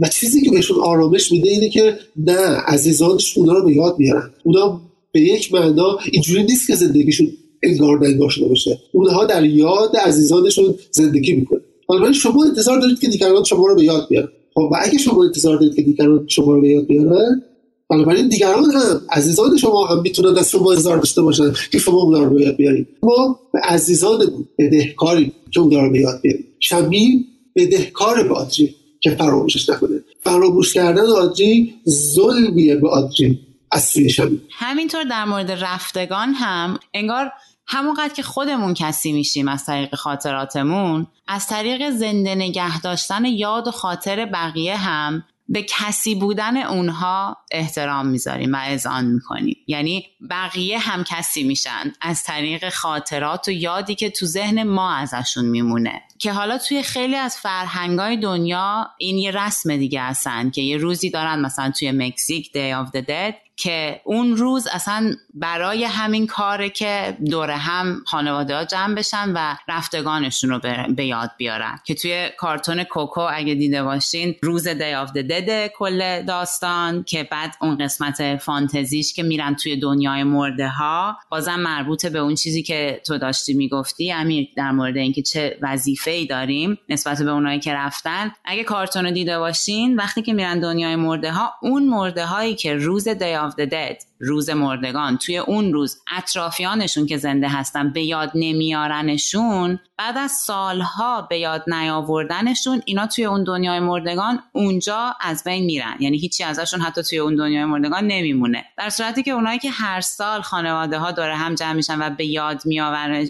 و 0.00 0.08
چیزی 0.08 0.42
که 0.42 0.50
بهشون 0.50 0.80
آرامش 0.80 1.32
میده 1.32 1.50
اینه 1.50 1.68
که 1.68 1.94
نه 2.16 2.56
عزیزانش 2.66 3.38
اونا 3.38 3.52
رو 3.52 3.64
به 3.64 3.76
یاد 3.76 3.94
میارن. 3.98 4.30
اونا 4.44 4.80
به 5.12 5.20
یک 5.20 5.54
معنا 5.54 5.98
اینجوری 6.12 6.42
نیست 6.42 6.66
که 6.66 6.74
زندگیشون 6.74 7.28
انگار 7.62 8.08
ننگار 8.08 8.30
شده 8.30 8.48
باشه. 8.48 8.78
اونها 8.92 9.24
در 9.24 9.44
یاد 9.44 9.96
عزیزانشون 9.96 10.74
زندگی 10.90 11.32
می‌کنه 11.32 11.60
حالا 11.86 12.12
شما 12.12 12.44
انتظار 12.44 12.80
دارید 12.80 13.00
که 13.00 13.08
دیگران 13.08 13.44
شما 13.44 13.66
رو 13.66 13.74
به 13.74 13.84
یاد 13.84 14.08
بیارن. 14.08 14.28
خب 14.54 14.60
و 14.60 14.76
اگه 14.82 14.98
شما 14.98 15.24
انتظار 15.24 15.56
دارید 15.56 15.74
که 15.74 15.82
دیگران 15.82 16.24
شما 16.28 16.54
رو 16.54 16.60
به 16.60 16.68
یاد 16.68 16.86
بیارن 16.86 17.42
بنابراین 17.90 18.28
دیگران 18.28 18.64
هم 18.64 19.00
عزیزان 19.12 19.56
شما 19.56 19.86
هم 19.86 20.00
می‌تونن 20.00 20.38
از 20.38 20.50
شما 20.50 20.70
انتظار 20.70 20.98
داشته 20.98 21.22
باشن 21.22 21.52
که 21.72 21.78
شما 21.78 21.96
اونا 21.96 22.22
رو 22.22 22.40
یاد 22.40 22.56
بیارید. 22.56 22.86
ما 23.02 23.40
به 23.52 23.60
عزیزان 23.60 24.46
بدهکاری 24.58 25.32
که 25.50 25.60
اونا 25.60 25.80
رو 25.80 25.90
به 25.90 26.00
یاد 26.00 26.20
بیارید 26.20 26.46
شمیم 26.60 27.26
بدهکار 27.56 28.28
به 28.28 28.34
آدری 28.34 28.74
که 29.00 29.10
فراموشش 29.10 29.68
نکنه. 29.68 30.00
فراموش 30.20 30.74
کردن 30.74 31.06
آدری 31.06 31.74
ظلمیه 31.88 32.76
به 32.76 32.88
آدری. 32.88 33.40
از 33.72 33.84
سوی 33.84 34.10
شمیم 34.10 34.42
همینطور 34.50 35.04
در 35.04 35.24
مورد 35.24 35.50
رفتگان 35.50 36.34
هم 36.34 36.78
انگار 36.94 37.32
همونقدر 37.66 38.14
که 38.14 38.22
خودمون 38.22 38.74
کسی 38.74 39.12
میشیم 39.12 39.48
از 39.48 39.64
طریق 39.64 39.94
خاطراتمون 39.94 41.06
از 41.28 41.46
طریق 41.46 41.90
زنده 41.90 42.34
نگه 42.34 42.80
داشتن 42.80 43.24
یاد 43.24 43.68
و 43.68 43.70
خاطر 43.70 44.26
بقیه 44.26 44.76
هم 44.76 45.24
به 45.52 45.62
کسی 45.62 46.14
بودن 46.14 46.56
اونها 46.56 47.36
احترام 47.50 48.06
می‌ذاریم 48.06 48.52
و 48.52 48.58
اذعان 48.62 49.04
می‌کنیم. 49.04 49.56
یعنی 49.66 50.06
بقیه 50.30 50.78
هم 50.78 51.04
کسی 51.04 51.42
میشن 51.42 51.92
از 52.00 52.24
طریق 52.24 52.68
خاطرات 52.68 53.48
و 53.48 53.50
یادی 53.50 53.94
که 53.94 54.10
تو 54.10 54.26
ذهن 54.26 54.62
ما 54.62 54.94
ازشون 54.94 55.44
میمونه. 55.44 56.02
که 56.18 56.32
حالا 56.32 56.58
توی 56.58 56.82
خیلی 56.82 57.16
از 57.16 57.36
فرهنگای 57.36 58.16
دنیا 58.16 58.90
این 58.98 59.18
یه 59.18 59.30
رسم 59.30 59.76
دیگه 59.76 60.02
هستن 60.02 60.50
که 60.50 60.62
یه 60.62 60.76
روزی 60.76 61.10
دارن 61.10 61.40
مثلا 61.40 61.70
توی 61.70 61.92
مکزیک 61.92 62.46
Day 62.46 62.86
of 62.86 62.90
the 62.90 63.02
Dead 63.06 63.49
که 63.60 64.00
اون 64.04 64.36
روز 64.36 64.66
اصلا 64.66 65.14
برای 65.34 65.84
همین 65.84 66.26
کاره 66.26 66.70
که 66.70 67.16
دور 67.30 67.50
هم 67.50 68.02
خانواده 68.06 68.56
ها 68.56 68.64
جمع 68.64 68.94
بشن 68.94 69.32
و 69.34 69.56
رفتگانشون 69.68 70.50
رو 70.50 70.60
به 70.96 71.06
یاد 71.06 71.30
بیارن. 71.36 71.78
که 71.84 71.94
توی 71.94 72.28
کارتون 72.38 72.84
Coco 72.84 73.20
اگه 73.20 73.54
دیده 73.54 73.82
باشین 73.82 74.34
روز 74.42 74.68
Day 74.68 74.92
of 74.92 75.12
Dead 75.12 75.66
کل 75.66 76.22
داستان 76.22 77.04
که 77.04 77.28
بعد 77.30 77.56
اون 77.60 77.78
قسمت 77.78 78.36
فانتزیش 78.36 79.14
که 79.14 79.22
میرن 79.22 79.54
توی 79.54 79.76
دنیای 79.76 80.22
مرده 80.22 80.68
ها 80.68 81.16
بازم 81.30 81.60
مربوط 81.60 82.06
به 82.06 82.18
اون 82.18 82.34
چیزی 82.34 82.62
که 82.62 83.00
تو 83.06 83.18
داشتی 83.18 83.54
می‌گفتی. 83.54 84.12
امیر 84.12 84.48
در 84.56 84.70
مورد 84.70 84.96
اینکه 84.96 85.22
چه 85.22 85.58
وظیفه 85.62 86.10
ای 86.10 86.26
داریم 86.26 86.78
نسبت 86.88 87.22
به 87.22 87.30
اونایی 87.30 87.60
که 87.60 87.74
رفتن. 87.74 88.32
اگه 88.44 88.64
کارتون 88.64 89.04
رو 89.04 89.10
دیده 89.10 89.38
باشین 89.38 89.96
وقتی 89.96 90.22
که 90.22 90.32
میرن 90.32 90.60
دنیای 90.60 90.96
مرده 90.96 91.32
ها 91.32 91.52
اون 91.62 91.88
مرده 91.88 92.26
هایی 92.26 92.54
که 92.54 92.74
روز 92.74 93.08
Day 93.08 93.34
of 93.50 93.54
the 93.54 93.70
Dead 93.70 94.10
روز 94.20 94.50
مردگان. 94.50 95.18
توی 95.18 95.38
اون 95.38 95.72
روز 95.72 95.98
اطرافیانشون 96.16 97.06
که 97.06 97.16
زنده 97.16 97.48
هستن 97.48 97.92
به 97.92 98.02
یاد 98.02 98.30
نمیارنشون 98.34 99.78
بعد 99.98 100.18
از 100.18 100.30
سالها 100.30 101.22
به 101.22 101.38
یاد 101.38 101.64
نیاوردنشون 101.66 102.82
اینا 102.84 103.06
توی 103.06 103.24
اون 103.24 103.44
دنیای 103.44 103.80
مردگان 103.80 104.42
اونجا 104.52 105.14
از 105.20 105.44
بین 105.44 105.64
میرن. 105.64 105.96
یعنی 106.00 106.18
هیچی 106.18 106.44
ازشون 106.44 106.80
حتی 106.80 107.02
توی 107.02 107.18
اون 107.18 107.36
دنیای 107.36 107.64
مردگان 107.64 108.06
نمیمونه. 108.06 108.64
در 108.78 108.90
صورتی 108.90 109.22
که 109.22 109.30
اونایی 109.30 109.58
که 109.58 109.70
هر 109.70 110.00
سال 110.00 110.40
خانواده 110.40 110.98
ها 110.98 111.12
داره 111.12 111.36
هم 111.36 111.54
جمع 111.54 111.72
میشن 111.72 112.02
و 112.02 112.10
به 112.10 112.26
یاد 112.26 112.62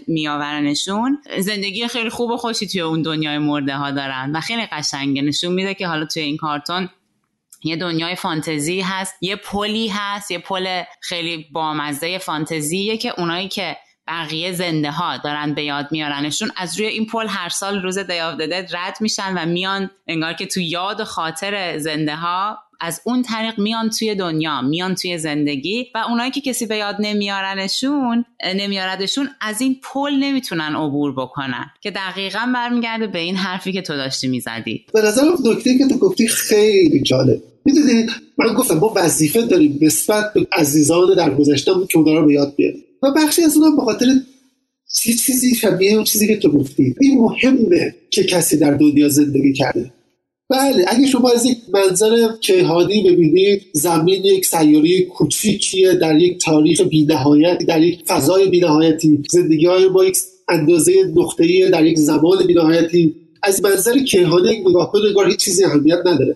میآورنشون 0.07 1.17
زندگی 1.39 1.87
خیلی 1.87 2.09
خوب 2.09 2.31
و 2.31 2.37
خوشی 2.37 2.67
توی 2.67 2.81
اون 2.81 3.01
دنیای 3.01 3.37
مرده 3.37 3.75
ها 3.75 3.91
دارن 3.91 4.31
و 4.35 4.39
خیلی 4.39 4.65
قشنگه. 4.65 5.21
نشون 5.21 5.53
میده 5.53 5.73
که 5.73 5.87
حالا 5.87 6.05
توی 6.05 6.23
این 6.23 6.37
کارتون 6.37 6.89
یه 7.63 7.75
دنیای 7.75 8.15
فانتزی 8.15 8.81
هست 8.81 9.13
یه 9.21 9.35
پلی 9.35 9.87
هست 9.87 10.31
یه 10.31 10.39
پل 10.39 10.83
خیلی 11.01 11.45
بامزه 11.51 12.17
فانتزیه 12.17 12.97
که 12.97 13.19
اونایی 13.19 13.47
که 13.47 13.77
بقیه 14.07 14.51
زنده 14.51 14.91
ها 14.91 15.17
دارن 15.17 15.53
به 15.53 15.63
یاد 15.63 15.87
میارنشون 15.91 16.51
از 16.57 16.79
روی 16.79 16.87
این 16.87 17.05
پل 17.05 17.27
هر 17.27 17.49
سال 17.49 17.81
روز 17.81 17.97
دیافدده 17.97 18.67
رد 18.71 18.97
میشن 19.01 19.33
و 19.37 19.45
میان 19.45 19.89
انگار 20.07 20.33
که 20.33 20.45
تو 20.45 20.59
یاد 20.59 20.99
و 20.99 21.03
خاطر 21.03 21.77
زنده 21.77 22.15
ها 22.15 22.57
از 22.83 23.01
اون 23.05 23.21
طریق 23.21 23.59
میان 23.59 23.89
توی 23.89 24.15
دنیا 24.15 24.61
میان 24.61 24.95
توی 24.95 25.17
زندگی 25.17 25.91
و 25.95 25.97
اونایی 25.97 26.31
که 26.31 26.41
کسی 26.41 26.65
به 26.65 26.77
یاد 26.77 26.95
نمیارنشون 26.99 28.25
نمیاردشون 28.55 29.29
از 29.41 29.61
این 29.61 29.79
پل 29.83 30.11
نمی‌تونن 30.11 30.75
عبور 30.75 31.13
بکنن 31.13 31.65
که 31.81 31.91
دقیقا 31.91 32.51
برمیگرده 32.53 33.07
به 33.07 33.19
این 33.19 33.35
حرفی 33.35 33.71
که 33.71 33.81
تو 33.81 33.95
داشتی 33.95 34.27
می‌زدی. 34.27 34.85
به 34.93 35.01
نظرم 35.01 35.27
نکته 35.45 35.77
که 35.77 35.87
تو 35.87 35.97
گفتی 35.97 36.27
خیلی 36.27 37.01
جالب. 37.01 37.50
می‌دونید؟ 37.65 38.09
من 38.37 38.53
گفتم 38.53 38.77
ما 38.77 38.93
وظیفه 38.95 39.41
داریم 39.41 39.79
نسبت 39.81 40.33
به 40.33 40.47
عزیزان 40.51 41.15
در 41.15 41.35
گذشته 41.35 41.71
که 41.91 41.97
اونا 41.97 42.19
رو 42.19 42.25
به 42.25 42.33
یاد 42.33 42.55
بیاریم. 42.55 42.83
و 43.03 43.11
بخشی 43.17 43.41
از 43.41 43.57
اونم 43.57 43.75
به 43.75 43.81
خاطر 43.81 44.05
چی 44.95 45.13
چیزی 45.13 45.55
شبیه 45.55 45.93
اون 45.93 46.03
چیزی 46.03 46.27
که 46.27 46.37
تو 46.37 46.51
گفتی. 46.51 46.95
این 47.01 47.17
مهمه 47.17 47.95
که 48.09 48.23
کسی 48.23 48.57
در 48.57 48.73
دنیا 48.73 49.09
زندگی 49.09 49.53
کرده. 49.53 49.91
بله 50.49 50.85
اگه 50.87 51.07
شما 51.07 51.29
از 51.29 51.45
یک 51.45 51.57
منظر 51.73 52.27
کیهانی 52.41 53.03
ببینید 53.03 53.61
زمین 53.73 54.25
یک 54.25 54.45
سیاره 54.45 55.01
کوچیکیه 55.01 55.93
در 55.93 56.17
یک 56.17 56.41
تاریخ 56.41 56.81
بینهایت 56.81 57.57
در 57.67 57.83
یک 57.83 57.99
فضای 58.07 58.49
بینهایتی. 58.49 59.23
زندگی 59.29 59.65
های 59.65 59.89
با 59.89 60.05
یک 60.05 60.17
اندازه 60.49 60.93
نقطه‌ای 61.15 61.69
در 61.69 61.85
یک 61.85 61.97
زمان 61.97 62.47
بینهایتی. 62.47 63.15
از 63.43 63.63
منظر 63.63 63.99
کیهانی 63.99 64.59
نگاه 64.59 64.91
کنید 64.91 65.27
هیچ 65.27 65.39
چیزی 65.39 65.63
اهمیت 65.63 65.99
نداره. 66.05 66.35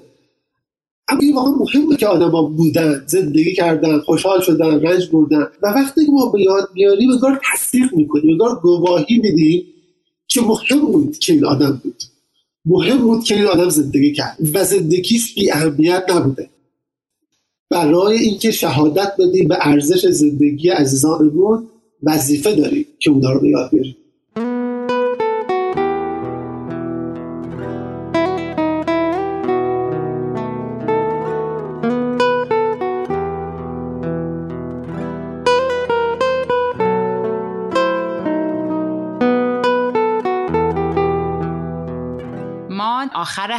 اما 1.07 1.19
این 1.21 1.35
واقعا 1.35 1.51
مهمه 1.51 1.97
که 1.97 2.07
آدما 2.07 2.41
بودن 2.41 3.03
زندگی 3.07 3.53
کردن 3.53 3.99
خوشحال 3.99 4.41
شدن 4.41 4.81
رنج 4.81 5.09
بردن. 5.09 5.47
و 5.61 5.67
وقتی 5.67 6.05
که 6.05 6.11
ما 6.11 6.25
به 6.25 6.41
یاد 6.41 6.69
میاریم 6.73 7.11
انگار 7.11 7.41
تصدیق 7.53 7.93
می‌کنیم 7.93 8.31
انگار 8.31 8.59
گواهی 8.59 9.17
میدیم 9.17 9.63
که 10.27 10.41
مهم 10.41 10.79
بود 10.79 11.17
که 11.17 11.33
این 11.33 11.45
آدم 11.45 11.81
بود. 11.83 12.03
مهم 12.65 12.97
بود 12.97 13.23
که 13.23 13.35
این 13.35 13.45
آدم 13.45 13.69
زندگی 13.69 14.13
کرد 14.13 14.37
و 14.53 14.63
زندگیش 14.63 15.35
بی 15.35 15.51
اهمیت 15.51 16.03
نبوده. 16.09 16.49
برای 17.69 18.17
اینکه 18.17 18.51
شهادت 18.51 19.11
بدیم 19.19 19.47
به 19.47 19.57
ارزش 19.61 20.05
زندگی 20.05 20.69
عزیزانمون 20.69 21.67
وظیفه 22.03 22.55
داریم 22.55 22.85
که 22.99 23.11
اونا 23.11 23.31
رو 23.31 23.39
به 23.39 23.49
یاد 23.49 23.69
بیاریم. 23.71 23.95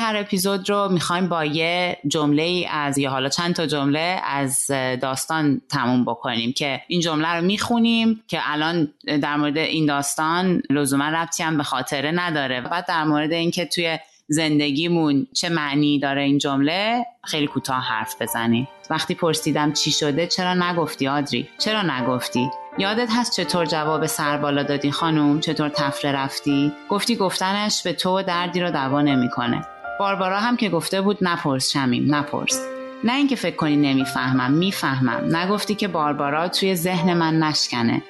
هر 0.07 0.17
اپیزود 0.17 0.71
رو 0.71 0.89
می‌خوایم 0.89 1.29
با 1.29 1.45
یه 1.45 1.99
جمله 2.09 2.43
ای 2.43 2.67
از 2.67 2.99
یا 2.99 3.11
حالا 3.11 3.29
چند 3.29 3.55
تا 3.55 3.67
جمله 3.67 4.21
از 4.25 4.67
داستان 5.01 5.61
تموم 5.71 6.05
بکنیم 6.05 6.53
که 6.53 6.81
این 6.89 7.01
جمله 7.01 7.29
رو 7.29 7.45
می‌خونیم 7.45 8.23
که 8.29 8.39
الان 8.43 8.93
در 9.23 9.37
مورد 9.37 9.59
این 9.59 9.87
داستان 9.87 10.63
لزوما 10.71 11.09
ربطی 11.09 11.43
هم 11.43 11.57
به 11.57 11.63
خاطره 11.63 12.11
نداره. 12.11 12.61
و 12.61 12.83
در 12.89 13.05
مورد 13.05 13.33
اینکه 13.33 13.67
توی 13.67 13.99
زندگیمون 14.29 15.27
چه 15.35 15.49
معنی 15.49 15.99
داره 15.99 16.23
این 16.23 16.39
جمله 16.39 17.07
خیلی 17.25 17.47
کوتاه 17.47 17.83
حرف 17.83 18.23
بزنیم. 18.23 18.69
وقتی 18.91 19.15
پرسیدم 19.15 19.73
چی 19.73 19.91
شده 19.91 20.27
چرا 20.27 20.55
نگفتی 20.55 21.09
آدری؟ 21.09 21.49
چرا 21.59 21.83
نگفتی؟ 21.83 22.51
یادت 22.79 23.09
هست 23.13 23.37
چطور 23.37 23.67
جواب 23.67 24.07
سر 24.07 24.37
بالا 24.37 24.63
دادی 24.63 24.91
خانم 24.91 25.41
چطور 25.41 25.69
تفره 25.69 26.13
رفتی؟ 26.13 26.73
گفتی 26.89 27.17
گفتنش 27.17 27.83
به 27.83 27.93
تو 27.93 28.23
دردی 28.23 28.61
رو 28.61 28.71
دوا 28.71 29.03
نمی‌کنه. 29.03 29.67
باربارا 29.99 30.41
هم 30.41 30.57
که 30.57 30.69
گفته 30.69 31.01
بود 31.01 31.19
نپرس 31.21 31.71
شمیم 31.71 32.15
نپرس. 32.15 32.61
نه 33.05 33.15
اینکه 33.15 33.37
فکر 33.37 33.57
کنی 33.57 33.77
نمی‌فهمم 33.77 34.51
می‌فهمم. 34.51 35.37
نگفتی 35.37 35.75
که 35.75 35.89
باربارا 35.89 36.49
توی 36.49 36.75
ذهن 36.75 37.15
من 37.15 37.39
نشکنه. 37.39 38.03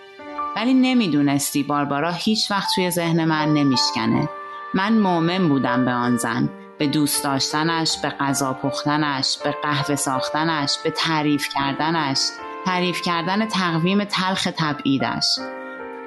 ولی 0.56 0.74
نمی‌دونستی 0.74 1.62
باربارا 1.62 2.10
هیچ 2.10 2.50
وقت 2.50 2.68
توی 2.74 2.90
ذهن 2.90 3.24
من 3.24 3.54
نمیشکنه. 3.54 4.28
من 4.74 4.92
مؤمن 4.92 5.48
بودم 5.48 5.84
به 5.84 5.90
آن 5.90 6.16
زن. 6.16 6.48
به 6.78 6.86
دوست 6.86 7.24
داشتنش 7.24 7.96
به 8.02 8.08
غذا 8.08 8.52
پختنش 8.52 9.38
به 9.44 9.54
قهوه 9.62 9.96
ساختنش 9.96 10.76
به 10.84 10.90
تعریف 10.90 11.48
کردنش. 11.54 12.18
تعریف 12.66 13.02
کردن 13.02 13.46
تقویم 13.46 14.04
تلخ 14.04 14.48
تبعیدش. 14.56 15.24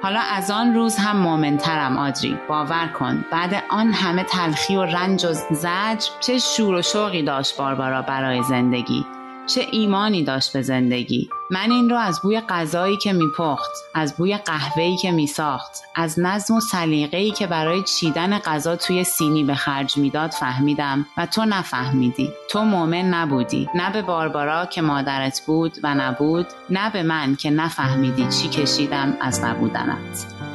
حالا 0.02 0.20
از 0.20 0.50
آن 0.50 0.74
روز 0.74 0.96
هم 0.96 1.16
مومنترم 1.16 1.98
آدری. 1.98 2.38
باور 2.48 2.86
کن. 2.98 3.24
بعد 3.32 3.64
آن 3.68 3.92
همه 3.92 4.24
تلخی 4.24 4.76
و 4.76 4.82
رنج 4.82 5.24
و 5.24 5.32
زجر 5.50 6.10
چه 6.20 6.38
شور 6.38 6.74
و 6.74 6.82
شوقی 6.82 7.22
داشت 7.22 7.56
باربارا 7.56 8.02
برای 8.02 8.42
زندگی. 8.42 9.06
چه 9.54 9.66
ایمانی 9.70 10.24
داشت 10.24 10.52
به 10.52 10.62
زندگی؟ 10.62 11.30
من 11.50 11.70
این 11.70 11.90
رو 11.90 11.96
از 11.96 12.20
بوی 12.22 12.40
غذایی 12.40 12.96
که 12.96 13.12
میپخت 13.12 13.70
از 13.94 14.16
بوی 14.16 14.36
قهوه‌ای 14.36 14.96
که 14.96 15.10
میساخت 15.12 15.82
از 15.94 16.18
نظم 16.18 16.54
و 16.54 16.60
سلیقه‌ای 16.60 17.30
که 17.30 17.46
برای 17.46 17.82
چیدن 17.82 18.38
غذا 18.38 18.76
توی 18.76 19.04
سینی 19.04 19.44
به 19.44 19.54
خرج 19.54 19.96
می‌داد 19.96 20.30
فهمیدم 20.30 21.06
و 21.16 21.26
تو 21.26 21.44
نفهمیدی. 21.44 22.32
تو 22.50 22.64
مؤمن 22.64 23.14
نبودی. 23.14 23.68
نه 23.74 23.92
به 23.92 24.02
باربارا 24.02 24.66
که 24.66 24.82
مادرت 24.82 25.42
بود 25.46 25.78
و 25.82 25.94
نبود 25.94 26.46
نه 26.70 26.90
به 26.90 27.02
من 27.02 27.36
که 27.36 27.50
نفهمیدی 27.50 28.26
چی 28.28 28.48
کشیدم 28.48 29.16
از 29.20 29.44
نبودنت. 29.44 30.49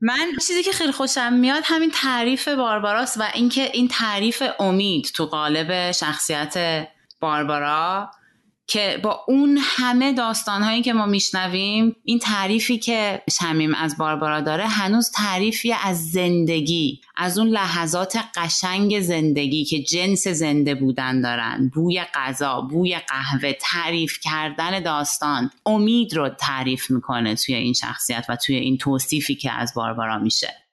من 0.00 0.32
چیزی 0.46 0.62
که 0.62 0.72
خیلی 0.72 0.92
خوشم 0.92 1.32
میاد 1.32 1.62
همین 1.66 1.90
تعریف 1.90 2.48
بارباراست 2.48 3.20
و 3.20 3.22
اینکه 3.34 3.70
این 3.74 3.88
تعریف 3.88 4.42
امید 4.60 5.04
تو 5.14 5.26
قالب 5.26 5.92
شخصیت 5.92 6.88
باربارا 7.20 8.10
که 8.66 9.00
با 9.02 9.24
اون 9.28 9.58
همه 9.60 10.12
داستانهایی 10.12 10.82
که 10.82 10.92
ما 10.92 11.06
میشنویم 11.06 11.96
این 12.04 12.18
تعریفی 12.18 12.78
که 12.78 13.22
شمیم 13.30 13.74
از 13.74 13.98
باربارا 13.98 14.40
داره 14.40 14.66
هنوز 14.66 15.10
تعریفی 15.10 15.72
از 15.84 16.10
زندگی 16.10 17.00
از 17.16 17.38
اون 17.38 17.48
لحظات 17.48 18.18
قشنگ 18.34 19.00
زندگی 19.00 19.64
که 19.64 19.82
جنس 19.82 20.28
زنده 20.28 20.74
بودن 20.74 21.20
دارن 21.20 21.70
بوی 21.74 22.02
غذا 22.14 22.60
بوی 22.60 22.96
قهوه 22.98 23.52
تعریف 23.52 24.18
کردن 24.22 24.82
داستان 24.82 25.50
امید 25.66 26.14
رو 26.14 26.28
تعریف 26.28 26.90
می‌کنه 26.90 27.34
توی 27.34 27.54
این 27.54 27.72
شخصیت 27.72 28.26
و 28.28 28.36
توی 28.36 28.56
این 28.56 28.78
توصیفی 28.78 29.34
که 29.34 29.52
از 29.52 29.72
باربارا 29.74 30.18
میشه. 30.18 30.65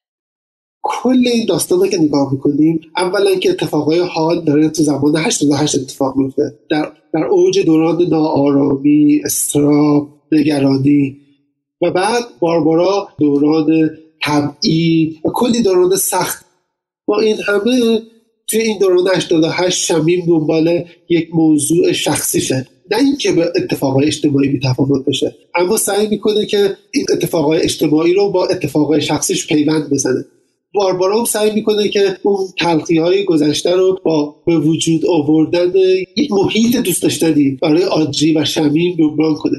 کل 0.84 1.28
این 1.34 1.46
داستان 1.46 1.90
که 1.90 1.98
نگاه 1.98 2.34
می‌کنیم 2.34 2.82
اولا 2.98 3.36
که 3.36 3.50
اتفاقای 3.50 4.00
حال 4.00 4.42
داره 4.42 4.70
تو 4.70 4.84
زمان 4.84 5.16
88 5.16 5.76
اتفاق 5.76 6.16
میفته 6.18 6.54
در, 6.70 6.92
در 7.14 7.24
اوج 7.26 7.60
دوران 7.60 8.04
ناآرامی 8.10 9.22
استراب 9.26 10.10
نگرانی 10.32 11.18
و 11.82 11.92
بعد 11.92 12.24
باربارا 12.40 13.08
دوران 13.20 13.90
تبعید 14.24 15.20
و 15.26 15.30
کلی 15.30 15.62
دوران 15.62 15.96
سخت. 15.96 16.46
با 17.06 17.20
این 17.20 17.38
همه 17.48 18.02
توی 18.48 18.60
این 18.60 18.78
دوران 18.78 19.08
88 19.16 19.86
شمیم 19.86 20.26
دنبال 20.26 20.84
یک 21.10 21.30
موضوع 21.34 21.92
شخصیشه 21.92 22.68
نه 22.92 22.98
اینکه 22.98 23.32
به 23.32 23.52
اتفاقای 23.56 24.06
اجتماعی 24.06 24.50
بی 24.50 24.60
تفاوت 24.60 25.06
بشه. 25.06 25.36
اما 25.56 25.78
سعی 25.78 26.08
می‌کنه 26.08 26.46
که 26.46 26.78
این 26.92 27.06
اتفاقای 27.14 27.62
اجتماعی 27.62 28.14
رو 28.14 28.30
با 28.30 28.48
اتفاقای 28.48 29.02
شخصیش 29.02 29.48
پیوند 29.48 29.90
بزنه. 29.90 30.26
باربارا 30.74 31.20
هم 31.20 31.26
سعی 31.26 31.52
می‌کنه 31.52 31.90
که 31.90 32.18
اون 32.24 32.48
تلخی 32.60 32.98
های 32.98 33.26
گذشته 33.26 33.72
رو 33.72 34.00
با 34.06 34.36
به 34.46 34.58
وجود 34.58 35.06
آوردن 35.06 35.72
یک 36.18 36.32
محیط 36.32 36.78
دوست 36.78 37.04
داشتنی 37.04 37.52
برای 37.62 37.84
آدری 37.84 38.34
و 38.34 38.46
شمیم 38.46 38.96
جبران 38.96 39.36
کنه. 39.36 39.58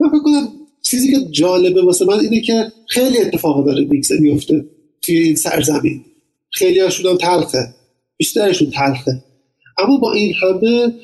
من 0.00 0.08
فکر 0.08 0.22
کنم 0.22 0.48
چیزی 0.82 1.12
که 1.12 1.18
جالبه 1.30 1.82
واسه 1.82 2.04
من 2.04 2.20
اینه 2.20 2.40
که 2.40 2.72
خیلی 2.88 3.18
اتفاق 3.18 3.66
داره 3.66 3.88
میفته 4.20 4.64
توی 5.02 5.18
این 5.18 5.34
سرزمین. 5.34 6.04
خیلی 6.50 6.80
هاشون 6.80 7.10
هم 7.10 7.16
تلخه. 7.16 7.74
بیشترشون 8.16 8.70
تلخه. 8.70 9.24
اما 9.78 9.96
با 9.96 10.12
این 10.12 10.34
همه 10.42 10.94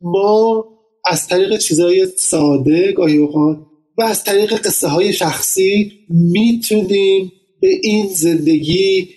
ما 0.00 0.64
از 1.06 1.28
طریق 1.28 1.58
چیزهای 1.58 2.06
ساده 2.16 2.92
گاهی 2.92 3.16
اوقات 3.16 3.58
و 3.98 4.02
از 4.02 4.24
طریق 4.24 4.54
قصه 4.54 4.88
های 4.88 5.12
شخصی 5.12 5.92
می‌تونیم 6.08 7.32
به 7.62 7.80
این 7.82 8.06
زندگی 8.14 9.08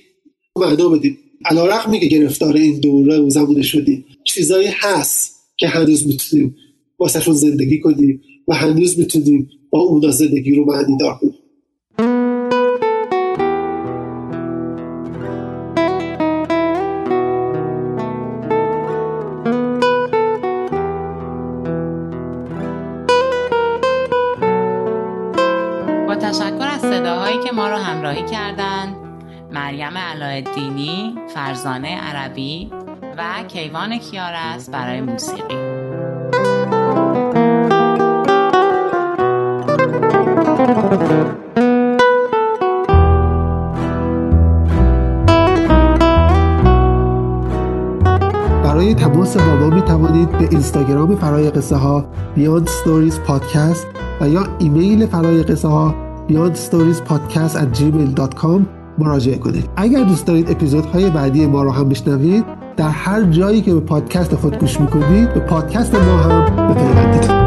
معنا 0.56 0.90
بدیم. 0.90 1.18
علا 1.46 1.66
رقمی 1.66 2.00
که 2.00 2.06
گرفتار 2.06 2.56
این 2.56 2.80
دوره 2.80 3.20
و 3.20 3.30
زمونه 3.30 3.62
شدیم. 3.62 4.06
چیزایی 4.24 4.68
هست 4.72 5.36
که 5.58 5.68
هنوز 5.68 6.08
می‌تونیم 6.08 6.56
واسهشون 7.00 7.34
زندگی 7.34 7.80
کنیم 7.80 8.22
و 8.48 8.56
هنوز 8.56 9.00
می‌تونیم 9.00 9.50
با 9.70 9.80
اونا 9.80 10.12
زندگی 10.12 10.56
رو 10.56 10.66
معنی 10.66 10.98
دار 10.98 11.14
کنیم. 11.14 11.34
علایالدینی، 30.36 31.16
فرزانه 31.34 31.98
عربی 31.98 32.72
و 33.18 33.44
کیوان 33.48 33.98
کیارست 33.98 34.72
برای 34.72 35.02
موسیقی. 35.02 35.56
برای 48.64 48.96
تماس 48.96 49.38
با 49.38 49.56
ما 49.56 49.70
می 49.70 49.82
توانید 49.82 50.32
به 50.32 50.48
اینستاگرام 50.52 51.16
فرای 51.16 51.50
قصه 51.50 51.76
ها 51.76 52.06
بیاند 52.36 52.68
ستوریز 52.68 53.20
پادکست 53.20 53.88
و 54.22 54.30
یا 54.30 54.48
ایمیل 54.60 55.06
فرای 55.06 55.44
قصه 55.44 55.68
ها 55.68 55.96
بیاند 56.28 56.56
ستوریز 56.56 57.02
پادکست 57.02 57.58
at 57.58 57.78
gmail.com 57.78 58.85
مراجعه 58.98 59.38
کنید. 59.38 59.70
اگر 59.76 60.04
دوست 60.04 60.28
دارید 60.28 60.52
اپیزودهای 60.52 61.10
بعدی 61.10 61.48
ما 61.48 61.64
رو 61.64 61.72
هم 61.72 61.90
بشنوید 61.90 62.46
در 62.78 62.90
هر 62.90 63.24
جایی 63.24 63.62
که 63.62 63.74
به 63.74 63.80
پادکست 63.80 64.36
خود 64.36 64.58
گوش 64.60 64.80
می‌کنید 64.82 65.34
به 65.34 65.40
پادکست 65.40 65.96
ما 65.96 66.18
هم 66.18 66.68
به 66.68 67.45